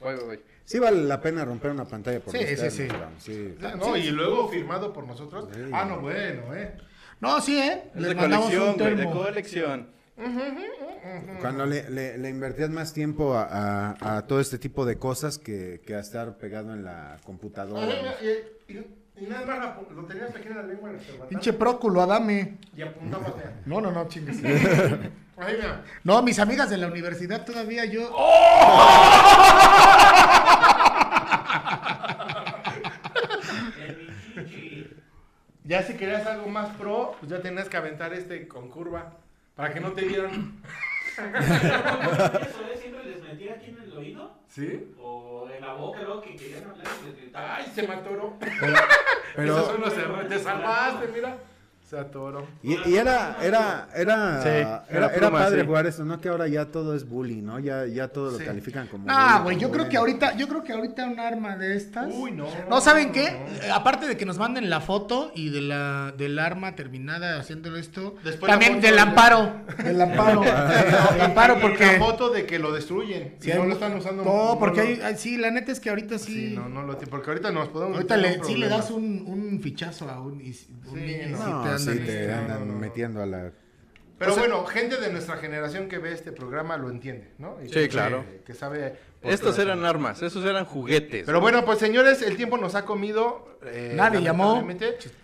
Voy, 0.00 0.14
voy, 0.16 0.24
voy. 0.24 0.40
Sí 0.64 0.78
vale 0.78 1.02
la 1.04 1.20
pena 1.20 1.44
romper 1.44 1.70
una 1.70 1.84
pantalla 1.84 2.20
por 2.20 2.32
Sí, 2.32 2.38
sí, 2.56 2.86
termos, 2.88 3.22
sí. 3.22 3.54
No, 3.78 3.96
y 3.96 4.10
luego 4.10 4.48
firmado 4.48 4.92
por 4.92 5.06
nosotros. 5.06 5.48
Sí. 5.52 5.60
Ah, 5.72 5.84
no, 5.84 6.00
bueno, 6.00 6.54
eh. 6.54 6.76
No, 7.22 7.40
sí, 7.40 7.56
¿eh? 7.58 7.84
Es 7.94 8.00
Les 8.00 8.08
de 8.10 8.14
mandamos 8.16 8.46
colección, 8.50 8.68
un 8.72 8.78
güey, 8.78 8.96
de 8.96 9.04
colección. 9.10 9.86
Cuando 11.40 11.66
le, 11.66 11.88
le- 11.88 12.18
le 12.18 12.28
invertías 12.28 12.68
más 12.70 12.92
tiempo 12.92 13.34
a, 13.34 13.44
a- 14.00 14.16
a 14.18 14.26
todo 14.26 14.40
este 14.40 14.58
tipo 14.58 14.84
de 14.84 14.98
cosas 14.98 15.38
que, 15.38 15.80
que 15.86 15.94
a 15.94 16.00
estar 16.00 16.36
pegado 16.36 16.72
en 16.74 16.84
la 16.84 17.18
computadora. 17.24 17.86
Ay, 18.20 18.40
y, 18.68 18.72
y- 18.72 18.86
y 19.18 19.26
nada 19.26 19.46
más 19.46 19.58
la 19.58 19.80
lo 19.94 20.04
tenías 20.06 20.30
aquí 20.34 20.48
en 20.48 20.56
la 20.56 20.62
lengua. 20.64 20.90
Pinche 21.28 21.52
próculo, 21.52 22.02
Adame. 22.02 22.58
Y 22.76 22.82
apuntabas. 22.82 23.32
No, 23.66 23.80
no, 23.80 23.90
no, 23.92 24.08
chingues. 24.08 24.38
No, 26.04 26.22
mis 26.22 26.38
amigas 26.38 26.70
de 26.70 26.76
la 26.76 26.86
universidad 26.86 27.44
todavía 27.44 27.84
yo. 27.84 28.02
Ya 35.72 35.82
si 35.82 35.94
querías 35.94 36.26
algo 36.26 36.48
más 36.48 36.68
pro, 36.76 37.16
pues 37.18 37.32
ya 37.32 37.40
tenías 37.40 37.66
que 37.66 37.78
aventar 37.78 38.12
este 38.12 38.46
con 38.46 38.68
curva. 38.68 39.14
Para 39.56 39.72
que 39.72 39.80
no 39.80 39.92
te 39.92 40.02
dieran. 40.02 40.60
Eso. 41.16 42.60
Siempre 42.78 43.04
les 43.04 43.22
metía 43.22 43.54
aquí 43.54 43.70
en 43.70 43.78
el 43.78 43.96
oído 43.96 44.34
¿Sí? 44.48 44.92
o 45.00 45.48
en 45.48 45.62
la 45.62 45.72
boca, 45.72 46.02
luego 46.02 46.20
que 46.20 46.36
querían 46.36 46.64
hablar 46.68 46.86
y 47.02 47.06
les 47.06 47.16
gritaba. 47.16 47.56
Ay, 47.56 47.72
se 47.74 47.88
me 47.88 47.94
atoró. 47.94 48.36
Pero- 49.34 49.54
Esos 49.54 49.66
son 49.66 49.80
los 49.80 49.96
errores. 49.96 50.28
Te 50.28 50.38
salvaste, 50.40 51.08
mira. 51.08 51.38
Se 51.92 51.98
atoró. 51.98 52.46
Y, 52.62 52.72
y 52.88 52.96
era, 52.96 53.36
era, 53.42 53.86
era, 53.94 54.42
Sí, 54.42 54.48
era, 54.48 54.84
era 54.88 55.06
era 55.08 55.12
pluma, 55.12 55.38
padre 55.40 55.60
sí. 55.60 55.66
jugar 55.66 55.86
eso, 55.86 56.06
¿no? 56.06 56.18
Que 56.22 56.30
ahora 56.30 56.48
ya 56.48 56.64
todo 56.64 56.94
es 56.96 57.06
bullying, 57.06 57.42
¿no? 57.42 57.58
Ya, 57.58 57.84
ya 57.84 58.08
todo 58.08 58.30
lo 58.30 58.38
Sí. 58.38 58.44
califican 58.46 58.86
como. 58.86 59.04
Ah, 59.10 59.40
güey, 59.44 59.58
yo 59.58 59.70
creo 59.70 59.90
que 59.90 59.98
ahorita, 59.98 60.34
yo 60.38 60.48
creo 60.48 60.64
que 60.64 60.72
ahorita 60.72 61.04
un 61.06 61.20
arma 61.20 61.54
de 61.58 61.76
estas. 61.76 62.06
Uy, 62.10 62.30
no. 62.30 62.46
No, 62.70 62.80
¿saben 62.80 63.12
qué? 63.12 63.26
Eh, 63.26 63.70
Aparte 63.74 64.06
de 64.08 64.16
que 64.16 64.24
nos 64.24 64.38
manden 64.38 64.70
la 64.70 64.80
foto 64.80 65.32
y 65.34 65.50
de 65.50 65.60
la 65.60 66.14
del 66.16 66.38
arma 66.38 66.74
terminada 66.76 67.38
haciendo 67.38 67.76
esto, 67.76 68.14
Después 68.24 68.50
también 68.50 68.80
del 68.80 68.94
de- 68.94 69.00
amparo, 69.02 69.52
del 69.84 70.00
amparo, 70.00 70.40
del 71.12 71.20
amparo 71.20 71.58
Y 71.58 71.60
porque 71.60 71.84
La 71.84 71.98
foto 71.98 72.30
de 72.30 72.46
que 72.46 72.58
lo 72.58 72.72
destruyen. 72.72 73.34
Y 73.42 73.48
no 73.48 73.66
lo 73.66 73.74
están 73.74 73.94
usando. 73.94 74.24
No, 74.24 74.56
porque 74.58 74.80
lo- 74.80 74.86
hay, 74.86 75.00
hay- 75.02 75.16
sí, 75.18 75.36
la 75.36 75.50
neta 75.50 75.70
es 75.70 75.78
que 75.78 75.90
ahorita 75.90 76.18
sí, 76.18 76.32
Sí, 76.48 76.54
no, 76.56 76.70
no 76.70 76.84
lo 76.84 76.96
Porque 76.98 77.28
ahorita 77.28 77.52
nos 77.52 77.68
podemos. 77.68 77.96
ahorita 77.96 78.16
le, 78.16 78.42
sí 78.44 78.54
le 78.56 78.70
das 78.70 78.90
un, 78.90 79.24
un 79.26 79.60
fichazo 79.60 80.08
a 80.08 80.22
un, 80.22 80.40
y, 80.40 80.46
un 80.46 80.94
Sí, 80.94 81.00
niño 81.00 81.36
no. 81.36 81.78
Andan, 81.90 81.98
sí, 81.98 82.04
te 82.12 82.20
este, 82.22 82.32
andan 82.32 82.60
no, 82.60 82.66
no, 82.66 82.72
no. 82.74 82.78
metiendo 82.78 83.22
a 83.22 83.26
la. 83.26 83.52
Pero 84.18 84.30
O 84.32 84.34
sea- 84.34 84.42
bueno, 84.44 84.64
gente 84.66 84.96
de 84.98 85.10
nuestra 85.10 85.36
generación 85.38 85.88
que 85.88 85.98
ve 85.98 86.12
este 86.12 86.30
programa 86.32 86.76
lo 86.76 86.90
entiende, 86.90 87.32
¿no? 87.38 87.56
Y 87.62 87.66
Sí, 87.68 87.74
que- 87.74 87.88
claro. 87.88 88.24
Que 88.46 88.54
sabe. 88.54 88.96
Estos 89.22 89.58
eran 89.58 89.78
razón. 89.80 89.86
armas, 89.96 90.22
esos 90.22 90.44
eran 90.44 90.64
juguetes. 90.64 91.24
Pero 91.26 91.40
bueno, 91.40 91.64
pues 91.64 91.78
señores, 91.78 92.22
el 92.22 92.36
tiempo 92.36 92.58
nos 92.58 92.74
ha 92.74 92.84
comido. 92.84 93.58
eh, 93.64 93.92
Nadie 93.94 94.20
llamó. 94.22 94.64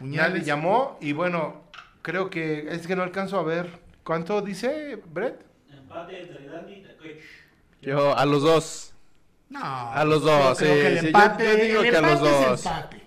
Nadie 0.00 0.42
llamó. 0.42 0.96
Y 1.00 1.12
bueno, 1.12 1.62
creo 2.02 2.30
que 2.30 2.68
es 2.70 2.86
que 2.86 2.94
no 2.96 3.02
alcanzo 3.02 3.38
a 3.38 3.42
ver. 3.42 3.68
¿Cuánto 4.04 4.40
dice 4.42 4.98
Brett? 5.12 5.40
Empate 5.70 6.22
entre 6.22 6.48
Dandy 6.48 6.74
y 6.74 6.82
Takechi. 6.82 7.20
Yo, 7.82 8.16
a 8.16 8.24
los 8.26 8.42
dos. 8.42 8.94
No, 9.50 9.61
A 9.62 10.04
los 10.04 10.22
dos, 10.22 10.59
sí, 10.59 10.64
que 10.64 10.86
el 10.88 10.94
sí, 10.98 11.02
yo- 11.02 11.06
empate, 11.09 11.44
yo 11.59 11.64
digo 11.64 11.80
el 11.82 11.90
que 11.90 11.96
a 11.96 12.00
los 12.02 12.11
empate 12.12 12.30
es 12.42 12.46
dos. 12.48 12.66
empate. 12.66 12.97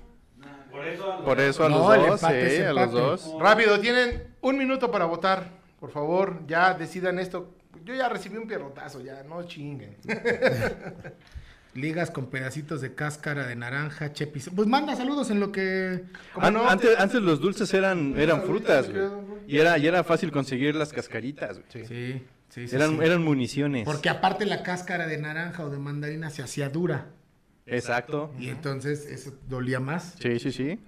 Por 0.82 0.88
eso. 0.88 1.12
a 1.12 1.16
los- 1.16 1.26
Por 1.26 1.40
eso 1.40 1.64
a 1.66 1.70
los 1.70 2.08
dos, 2.08 2.24
empate 2.24 2.58
sí, 2.58 2.62
a 2.64 2.74
los 2.74 2.92
dos. 2.92 3.32
Rápido, 3.40 3.80
tienen 3.80 4.24
un 4.42 4.58
minuto 4.58 4.90
para 4.92 5.06
votar. 5.06 5.50
Por 5.80 5.92
favor, 5.92 6.42
ya 6.48 6.74
decidan 6.74 7.20
esto. 7.20 7.56
Yo 7.86 7.96
ya 7.96 8.08
recibí 8.10 8.38
un 8.38 8.48
pierrotazo, 8.48 9.02
ya, 9.02 9.24
no 9.24 9.44
chinguen. 9.44 9.98
Ligas 11.74 12.12
con 12.12 12.26
pedacitos 12.26 12.82
de 12.82 12.94
cáscara 12.96 13.48
de 13.48 13.56
naranja, 13.56 14.12
chepis. 14.12 14.50
Pues 14.54 14.68
manda 14.68 14.94
saludos 14.98 15.30
en 15.32 15.40
lo 15.40 15.54
que. 15.54 16.04
¿Cómo 16.34 16.46
An- 16.46 16.54
no? 16.54 16.70
antes, 16.70 17.00
antes 17.00 17.22
los 17.22 17.40
dulces 17.40 17.74
eran, 17.74 18.14
eran 18.20 18.42
frutas, 18.44 18.92
güey. 18.92 19.06
Y 19.48 19.58
era, 19.58 19.78
y 19.78 19.88
era 19.88 20.04
fácil 20.04 20.32
conseguir 20.34 20.76
las 20.76 20.92
cascaritas, 20.92 21.60
güey. 21.60 21.86
Sí, 21.88 22.22
sí, 22.50 22.68
sí. 22.68 22.76
Eran, 22.76 22.98
sí. 22.98 23.06
eran 23.06 23.24
municiones. 23.24 23.86
Porque 23.86 24.10
aparte 24.10 24.46
la 24.46 24.64
cáscara 24.64 25.08
de 25.08 25.18
naranja 25.18 25.64
o 25.64 25.70
de 25.70 25.78
mandarina 25.78 26.30
se 26.30 26.42
hacía 26.44 26.68
dura. 26.68 27.06
Exacto. 27.66 28.32
Y 28.40 28.50
entonces 28.50 29.06
eso 29.06 29.32
dolía 29.48 29.80
más. 29.80 30.16
Sí, 30.20 30.40
sí, 30.40 30.52
sí. 30.52 30.80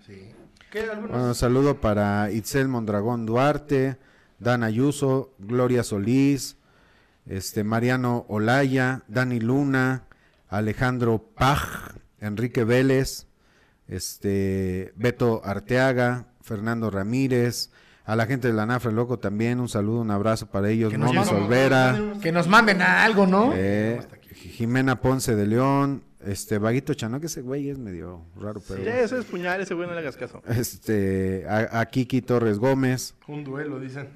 ¿Qué? 0.72 0.82
¿Algunos? 0.90 1.12
Bueno, 1.12 1.34
saludo 1.34 1.80
para 1.80 2.32
Itzel 2.32 2.68
Mondragón 2.68 3.26
Duarte, 3.26 3.98
Dan 4.40 4.64
Ayuso, 4.64 5.34
Gloria 5.40 5.84
Solís, 5.84 6.58
este 7.28 7.64
Mariano 7.64 8.26
Olaya, 8.28 9.04
Dani 9.08 9.40
Luna, 9.40 10.04
Alejandro 10.50 11.20
Paj, 11.36 11.94
Enrique 12.20 12.64
Vélez, 12.64 13.28
este 13.88 14.94
Beto 14.96 15.42
Arteaga, 15.46 16.26
Fernando 16.42 16.90
Ramírez, 16.90 17.70
a 18.06 18.16
la 18.16 18.26
gente 18.26 18.48
de 18.50 18.54
la 18.54 18.66
Nafra 18.66 18.92
Loco 18.92 19.20
también, 19.20 19.60
un 19.60 19.70
saludo, 19.70 20.02
un 20.02 20.12
abrazo 20.12 20.48
para 20.48 20.70
ellos, 20.70 20.92
Que 20.92 20.98
nos 20.98 21.14
Moma 21.14 21.24
llaman- 21.26 21.40
Solvera, 21.42 22.00
Que 22.22 22.32
nos 22.32 22.48
manden 22.48 22.82
algo, 22.82 23.26
¿no? 23.28 23.52
eh, 23.56 24.02
Jimena 24.34 25.00
Ponce 25.00 25.36
de 25.36 25.48
León, 25.48 26.04
este 26.26 26.58
Vaguito 26.58 26.94
Chano, 26.94 27.20
que 27.20 27.28
ese 27.28 27.42
güey 27.42 27.70
es 27.70 27.78
medio 27.78 28.26
raro, 28.36 28.62
pero... 28.68 28.84
Sí, 28.84 28.90
ese 28.90 29.20
es 29.20 29.26
puñal, 29.26 29.62
ese 29.62 29.74
güey 29.74 29.88
no 29.88 29.94
le 29.94 30.00
hagas 30.00 30.16
caso. 30.18 30.42
Este, 30.48 31.46
a, 31.48 31.80
a 31.80 31.86
Kiki 31.88 32.22
Torres 32.22 32.60
Gómez. 32.60 33.16
Un 33.28 33.44
duelo, 33.44 33.80
dicen. 33.80 34.10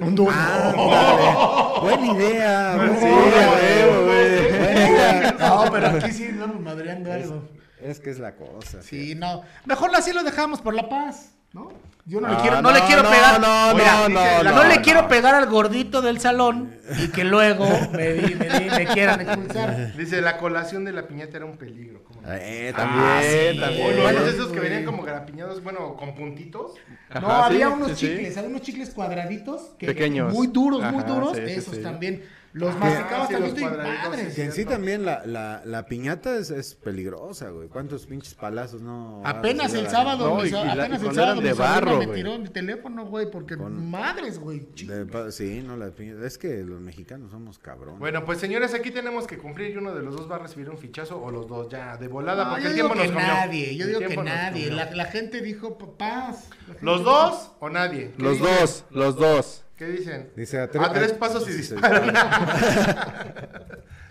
Un 0.00 0.14
duro. 0.14 0.32
Buena 1.82 2.06
idea. 2.14 2.76
buena 2.76 2.98
Sí, 3.00 3.06
idea, 3.06 3.86
güey. 4.00 4.58
Buena 4.58 4.90
idea. 4.90 5.36
No, 5.38 5.64
pero 5.72 5.86
aquí 5.88 6.12
sí 6.12 6.24
estamos 6.24 6.60
madreando 6.60 7.12
algo. 7.12 7.48
Es 7.80 8.00
que 8.00 8.10
es 8.10 8.18
la 8.18 8.34
cosa. 8.34 8.82
Sí, 8.82 9.14
no. 9.14 9.42
Mejor 9.66 9.90
así 9.94 10.12
lo 10.12 10.22
dejamos 10.22 10.60
por 10.62 10.74
la 10.74 10.88
paz, 10.88 11.32
¿no? 11.54 11.68
Yo 12.06 12.20
no, 12.20 12.28
le 12.28 12.34
Ah, 12.34 12.38
quiero, 12.42 12.60
no, 12.60 12.70
le 12.70 12.80
no, 12.80 12.86
quiero 12.86 13.02
no, 13.02 13.08
pegar. 13.10 13.40
no, 13.40 13.74
Mira, 13.74 13.92
no, 13.94 14.08
no, 14.10 14.20
dice, 14.20 14.44
no, 14.44 14.64
le 14.64 14.76
no. 14.76 14.82
quiero 14.82 15.08
pegar 15.08 15.34
al 15.34 15.46
gordito 15.48 16.02
del 16.02 16.20
salón 16.20 16.74
y 17.02 17.08
que 17.08 17.24
luego 17.24 17.66
me, 17.92 18.12
di- 18.12 18.34
me, 18.34 18.48
di- 18.60 18.70
me 18.70 18.86
quieran 18.92 19.22
expulsar. 19.22 19.96
Dice, 19.96 20.20
la 20.20 20.36
colación 20.36 20.84
de 20.84 20.92
la 20.92 21.06
piñata 21.08 21.38
era 21.38 21.46
un 21.46 21.56
peligro. 21.56 22.04
¿cómo 22.04 22.20
no? 22.20 22.28
Eh, 22.30 22.74
También, 22.76 23.58
también. 23.58 23.60
también. 23.60 23.86
O 23.86 23.90
los 23.92 24.02
Bueno, 24.02 24.22
de 24.22 24.30
esos 24.32 24.52
que 24.52 24.60
venían 24.60 24.84
como 24.84 25.02
garapiñados, 25.02 25.62
bueno, 25.64 25.96
con 25.96 26.14
puntitos. 26.14 26.72
No, 27.08 27.26
Ajá, 27.26 27.46
había 27.46 27.68
sí, 27.68 27.72
unos 27.72 27.88
sí, 27.88 27.94
sí. 27.94 28.06
chicles, 28.08 28.36
había 28.36 28.50
unos 28.50 28.60
chicles 28.62 28.90
cuadraditos. 28.90 29.70
Que, 29.78 29.86
Pequeños. 29.86 30.30
Muy 30.34 30.48
duros, 30.48 30.82
muy 30.82 31.02
Ajá, 31.04 31.10
duros. 31.14 31.36
sí, 31.38 31.42
sí, 31.46 31.52
esos 31.52 31.76
sí. 31.76 31.82
también. 31.82 32.22
Los 32.54 32.72
Ah, 32.76 32.78
masticabas 32.78 33.26
sí, 33.26 33.32
también 33.34 33.50
los 33.52 33.58
y 33.58 33.62
cuadraditos, 33.64 34.08
madres. 34.10 34.34
Que 34.36 34.44
en 34.44 34.52
sí 34.52 34.64
también 34.64 35.04
la, 35.04 35.26
la, 35.26 35.62
la 35.64 35.86
piñata 35.86 36.36
es, 36.36 36.50
es 36.50 36.76
peligrosa, 36.76 37.50
güey. 37.50 37.66
¿Cuántos 37.68 38.06
pinches 38.06 38.34
palazos 38.34 38.80
no? 38.80 39.22
Apenas 39.24 39.74
el 39.74 39.88
sábado, 39.88 40.28
No, 40.28 40.36
mi 40.40 40.46
y- 40.46 40.50
so- 40.50 40.62
y 40.62 40.66
la- 40.68 40.72
apenas 40.84 41.02
y 41.02 41.06
el 41.08 41.14
sábado 41.16 41.40
de 41.40 41.52
barro, 41.52 41.98
me 41.98 42.06
güey. 42.06 42.22
tiró 42.22 42.38
mi 42.38 42.48
teléfono, 42.48 43.06
güey, 43.06 43.28
porque 43.28 43.56
Con- 43.56 43.90
madres, 43.90 44.38
güey. 44.38 44.60
De 44.86 45.32
sí, 45.32 45.64
no, 45.66 45.76
la 45.76 45.90
piñata. 45.90 46.24
Es 46.24 46.38
que 46.38 46.62
los 46.62 46.80
mexicanos 46.80 47.32
somos 47.32 47.58
cabrones. 47.58 47.98
Bueno, 47.98 48.24
pues 48.24 48.38
señores, 48.38 48.72
aquí 48.72 48.92
tenemos 48.92 49.26
que 49.26 49.36
cumplir 49.36 49.72
y 49.72 49.76
uno 49.76 49.92
de 49.92 50.02
los 50.04 50.14
dos 50.14 50.30
va 50.30 50.36
a 50.36 50.38
recibir 50.38 50.70
un 50.70 50.78
fichazo 50.78 51.20
o 51.20 51.32
los 51.32 51.48
dos 51.48 51.68
ya 51.68 51.96
de 51.96 52.06
volada 52.06 52.44
No, 52.44 52.50
porque 52.50 52.62
yo 52.66 52.70
el 52.70 52.74
digo 52.76 52.86
tiempo 52.86 53.02
que 53.02 53.08
nos 53.12 53.16
comió. 53.20 53.34
nadie, 53.34 53.76
yo 53.76 53.84
El 53.86 53.88
digo 53.98 54.08
que 54.10 54.16
nadie. 54.16 54.70
La, 54.70 54.90
la 54.92 55.04
gente 55.06 55.40
dijo 55.40 55.76
pa- 55.76 55.98
paz. 55.98 56.50
Gente 56.68 56.84
¿Los 56.84 57.00
dijo- 57.00 57.10
dos 57.10 57.50
o 57.58 57.68
nadie? 57.68 58.12
¿Qué 58.16 58.22
Los 58.22 58.38
dos, 58.38 58.84
los 58.90 59.16
dos. 59.16 59.63
¿Qué 59.76 59.86
dicen? 59.86 60.30
Dice 60.36 60.58
a, 60.60 60.64
A 60.64 60.92
tres 60.92 61.12
pasos 61.14 61.48
y 61.48 61.52
disparan. 61.52 62.12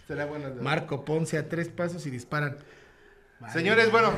Será 0.07 0.25
bueno. 0.25 0.49
¿no? 0.49 0.61
Marco 0.61 1.05
Ponce 1.05 1.37
a 1.37 1.47
tres 1.47 1.69
pasos 1.69 2.05
y 2.05 2.09
disparan. 2.09 2.57
Señores, 3.51 3.91
bueno. 3.91 4.11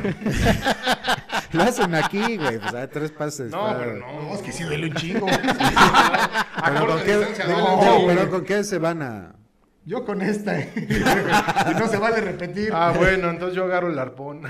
Lo 1.51 1.63
hacen 1.63 1.93
aquí, 1.95 2.37
güey. 2.37 2.59
Pues 2.59 2.73
a 2.73 2.87
tres 2.89 3.11
pasos. 3.11 3.51
No, 3.51 3.59
para- 3.61 3.79
pero 3.79 3.93
no. 3.95 4.21
No, 4.23 4.33
es 4.35 4.41
que 4.41 4.51
sí 4.51 4.63
duele 4.63 4.87
un 4.87 4.95
chingo. 4.95 5.27
Pero 6.65 6.87
¿con 6.87 7.01
qué, 7.03 7.35
no, 7.47 8.07
pero 8.07 8.29
¿con 8.29 8.43
qué 8.45 8.63
se 8.63 8.79
van 8.79 9.01
a...? 9.03 9.35
Yo 9.85 10.03
con 10.03 10.21
esta. 10.21 10.59
y 10.59 11.75
no 11.79 11.87
se 11.87 11.97
vale 11.97 12.19
repetir. 12.21 12.71
Ah, 12.73 12.91
bueno, 12.95 13.29
entonces 13.29 13.55
yo 13.55 13.65
agarro 13.65 13.89
el 13.91 13.99
arpón. 13.99 14.41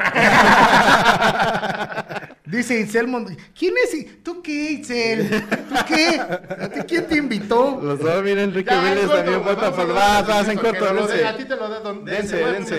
Dice 2.45 2.79
Itzel 2.79 3.07
Mond- 3.07 3.35
¿Quién 3.57 3.73
es? 3.83 4.23
¿Tú 4.23 4.41
qué, 4.41 4.71
Itzel? 4.73 5.43
¿Tú 5.67 5.75
qué? 5.87 6.21
¿A 6.21 6.69
ti 6.69 6.79
quién 6.87 7.07
te 7.07 7.17
invitó? 7.17 7.79
Los 7.81 7.99
dos, 7.99 8.23
mira, 8.23 8.43
Enrique 8.43 8.73
Vélez 8.73 9.09
también 9.09 9.43
vota 9.43 9.71
por 9.71 9.81
hablar 9.81 10.25
vas, 10.27 10.47
en 10.47 10.57
corto, 10.59 10.85
de- 10.85 10.93
dense. 10.93 11.25
A 11.25 11.35
ti 11.37 11.45
te 11.45 11.55
lo 11.55 11.67
da 11.69 11.79
Don 11.79 12.05
Dense, 12.05 12.37
dense. 12.37 12.77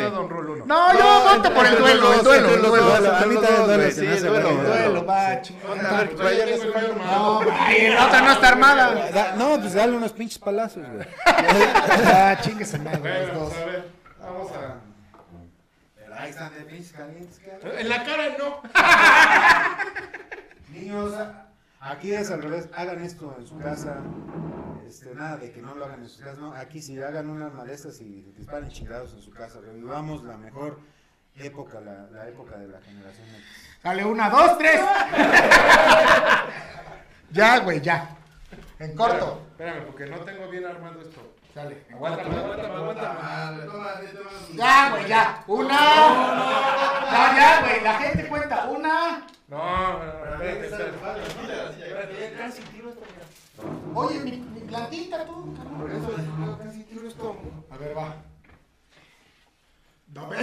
No, 0.67 0.93
yo 0.99 1.25
voto 1.37 1.53
por 1.53 1.67
el 1.67 1.79
duelo, 1.79 2.15
el 2.15 2.23
duelo, 2.23 2.49
el 2.55 2.63
duelo. 2.63 3.17
A 3.17 3.27
mí 3.27 3.35
también 3.35 3.67
duelo, 3.67 3.91
sí, 3.91 4.07
el 4.07 4.23
duelo, 4.23 4.49
duelo. 4.53 4.63
Duelo, 4.71 5.05
va, 5.05 5.41
pues 5.43 5.53
armado. 6.75 7.43
No, 7.43 7.45
la 7.95 8.07
otra 8.07 8.21
no 8.23 8.33
está 8.33 8.49
armada. 8.49 9.11
Da- 9.13 9.35
no, 9.37 9.59
pues 9.61 9.75
dale 9.75 9.97
unos 9.97 10.13
pinches 10.13 10.39
palazos, 10.39 10.85
güey. 10.95 11.07
Chingue 12.47 12.65
su 12.65 12.79
madre, 12.79 12.99
los 12.99 13.03
Bueno, 13.03 13.35
dos. 13.41 13.53
pues, 13.53 13.63
a 13.63 13.67
ver, 13.67 13.91
vamos 14.21 14.53
a... 14.53 14.81
Ahí 16.19 16.31
están 16.31 16.55
de 16.55 16.61
pinches 16.63 16.93
calientes, 16.93 17.41
En 17.63 17.89
la 17.91 18.03
cara 18.05 18.37
no. 18.39 18.63
Niños, 20.71 21.13
aquí 21.81 22.15
es 22.15 22.31
al 22.31 22.43
revés, 22.43 22.69
hagan 22.75 23.05
esto 23.05 23.37
en 23.39 23.47
su 23.47 23.59
casa, 23.59 23.99
este, 24.87 25.15
nada 25.15 25.37
de 25.37 25.53
que 25.53 25.61
no 25.61 25.75
lo 25.75 25.85
hagan 25.85 26.03
en 26.03 26.09
sus 26.09 26.21
casas, 26.21 26.39
no, 26.39 26.55
aquí 26.55 26.81
si 26.81 27.01
hagan 27.03 27.29
unas 27.29 27.53
malestas 27.53 28.01
y 28.01 28.23
disparen 28.37 28.71
chingados 28.71 29.13
en 29.13 29.21
su 29.21 29.31
casa, 29.31 29.61
revivamos 29.61 30.25
la 30.25 30.39
mejor 30.39 30.81
época, 31.37 31.81
la, 31.81 32.07
la 32.11 32.27
época 32.29 32.57
de 32.57 32.69
la 32.69 32.81
generación 32.81 33.29
X. 33.29 33.45
Sale 33.83 34.05
una, 34.05 34.31
dos, 34.31 34.57
tres. 34.59 34.81
ya, 37.31 37.59
güey, 37.61 37.81
ya. 37.83 38.17
En 38.79 38.97
corto. 38.97 39.43
Espérame, 39.51 39.85
porque 39.85 40.07
no 40.07 40.17
tengo 40.21 40.49
bien 40.49 40.65
armado 40.65 41.03
esto. 41.03 41.35
Sale. 41.57 41.87
Aguántame, 41.91 42.37
aguántame, 42.37 42.75
aguántame. 42.75 43.19
Ya, 44.57 44.91
güey, 44.91 45.09
ya. 45.09 45.43
Una. 45.47 45.81
No, 47.13 47.23
ya, 47.35 47.61
güey. 47.63 47.81
La 47.81 47.95
gente 47.95 48.29
cuenta. 48.29 48.67
Una. 48.67 49.27
No, 49.49 49.99
ya 50.39 50.43
casi 52.37 52.61
tiro 52.63 52.91
esto, 52.91 53.01
mira. 53.09 53.25
Oye, 53.95 54.19
mi, 54.21 54.33
mi 54.33 54.61
plantita 54.69 55.25
tú. 55.25 55.55
ya 55.57 56.59
casi 56.63 56.85
tiro 56.85 57.09
esto. 57.09 57.37
A 57.71 57.77
ver, 57.79 57.97
va. 57.97 58.17
No, 60.09 60.23
No, 60.27 60.29
no. 60.29 60.37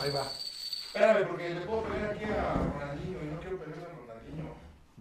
Ahí 0.00 0.10
va. 0.12 0.22
Espérame, 0.86 1.26
porque 1.26 1.50
le 1.50 1.60
puedo 1.62 1.82
pegar 1.82 2.10
aquí 2.12 2.24
a 2.26 2.54
Ronaldinho 2.54 3.18
y 3.22 3.26
no 3.26 3.40
quiero 3.40 3.58
pegarle 3.58 3.86
a 3.86 3.88
Ronaldinho. 3.88 4.54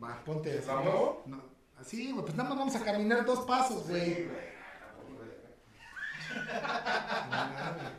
Va, 0.03 0.23
ponte 0.25 0.57
eso. 0.57 0.73
¿La 0.73 0.81
muevo? 0.81 1.23
No. 1.27 1.48
Así, 1.79 2.11
güey, 2.11 2.23
pues 2.25 2.35
nada 2.35 2.49
más 2.49 2.57
vamos 2.57 2.75
a 2.75 2.83
caminar 2.83 3.25
dos 3.25 3.39
pasos, 3.45 3.87
güey. 3.87 4.27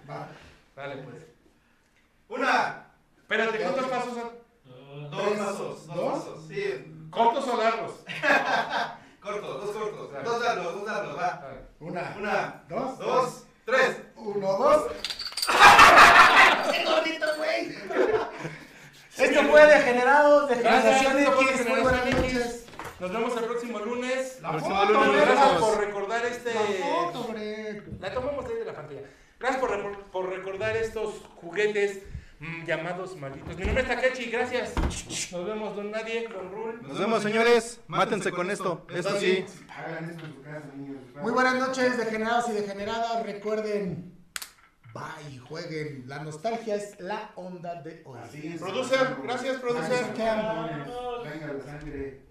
Va. 0.09 0.29
Dale, 0.77 0.97
pues. 1.03 1.17
Una. 2.29 2.87
Espérate, 3.19 3.59
¿cuántos 3.59 3.87
pasos 3.87 4.15
son? 4.15 5.11
Dos 5.11 5.39
pasos. 5.39 5.87
¿Dos? 5.87 6.19
pasos. 6.19 6.47
Sí. 6.49 7.09
¿Cortos 7.11 7.49
o 7.49 7.57
largos? 7.57 7.93
Cortos, 9.21 9.67
dos 9.67 9.77
cortos. 9.77 10.25
Dos 10.25 10.43
largos, 10.43 10.75
dos 10.75 10.85
largos, 10.87 11.19
va. 11.19 11.43
Una. 11.81 12.15
Una, 12.19 12.65
Dos. 12.69 12.99
dos, 12.99 13.45
tres. 13.65 14.01
Uno, 14.17 14.47
dos. 14.59 14.87
¡Qué 16.73 16.85
gordito, 16.85 17.27
güey! 17.37 17.77
Esto 19.17 19.43
fue 19.51 19.67
Degenerados, 19.67 20.49
Degeneración 20.49 21.17
Gracias, 21.17 21.17
esto 21.17 21.33
fue 21.33 21.45
X. 21.51 21.69
Muy 21.69 21.81
buenas 21.81 22.05
noches. 22.07 22.67
Nos 23.01 23.11
vemos 23.13 23.37
el 23.37 23.45
próximo 23.45 23.79
lunes. 23.79 24.39
La 24.43 24.51
Próximo 24.53 24.77
foto, 24.77 24.93
lunes. 25.05 25.23
Gracias 25.27 25.53
por 25.61 25.79
recordar 25.79 26.27
este. 26.27 26.55
La 26.55 26.61
foto, 26.87 27.21
hombre. 27.23 27.83
La 27.99 28.13
tomamos 28.13 28.45
ahí 28.45 28.55
de 28.57 28.65
la 28.67 28.75
pantalla. 28.75 29.01
Gracias 29.39 29.61
por, 29.61 29.71
re- 29.71 29.99
por 30.13 30.29
recordar 30.29 30.77
estos 30.77 31.15
juguetes 31.37 32.03
mm, 32.41 32.65
llamados 32.67 33.17
malditos. 33.17 33.57
Mi 33.57 33.65
nombre 33.65 33.83
es 33.85 33.89
Takechi, 33.89 34.31
gracias. 34.31 34.75
Nos 35.33 35.47
vemos, 35.47 35.75
don 35.77 35.91
Nadie, 35.91 36.25
con 36.27 36.51
Rul. 36.53 36.83
Nos 36.87 36.99
vemos, 36.99 37.23
señores. 37.23 37.81
Mátense 37.87 38.33
con 38.33 38.51
esto. 38.51 38.87
Esto 38.95 39.19
sí. 39.19 39.47
Hagan 39.75 40.11
esto 40.11 40.27
en 40.27 40.35
su 40.35 40.43
casa, 40.43 40.67
niños. 40.77 41.03
Muy 41.23 41.33
buenas 41.33 41.55
noches, 41.55 41.97
degenerados 41.97 42.51
y 42.51 42.53
degeneradas. 42.53 43.23
Recuerden, 43.25 44.15
bye, 44.93 45.39
jueguen. 45.39 46.05
La 46.07 46.19
nostalgia 46.23 46.75
es 46.75 47.01
la 47.01 47.31
onda 47.37 47.77
de 47.83 48.03
hoy. 48.05 48.19
Así 48.23 48.47
es. 48.47 48.61
Producer, 48.61 49.17
gracias, 49.23 49.57
producer. 49.59 50.05
Venga 50.15 51.53
la 51.55 51.65
sangre. 51.65 52.27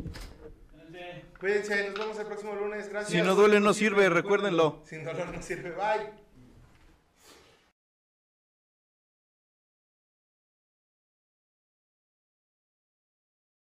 Cuídense, 1.39 1.89
nos 1.89 1.99
vemos 1.99 2.19
el 2.19 2.25
próximo 2.25 2.55
lunes. 2.55 2.89
Gracias. 2.89 3.11
Si 3.11 3.21
no 3.21 3.35
duele, 3.35 3.59
no 3.59 3.73
sirve, 3.73 4.09
recuérdenlo. 4.09 4.81
Sin 4.85 5.03
dolor 5.05 5.33
no 5.33 5.41
sirve. 5.41 5.71
Bye. 5.71 6.28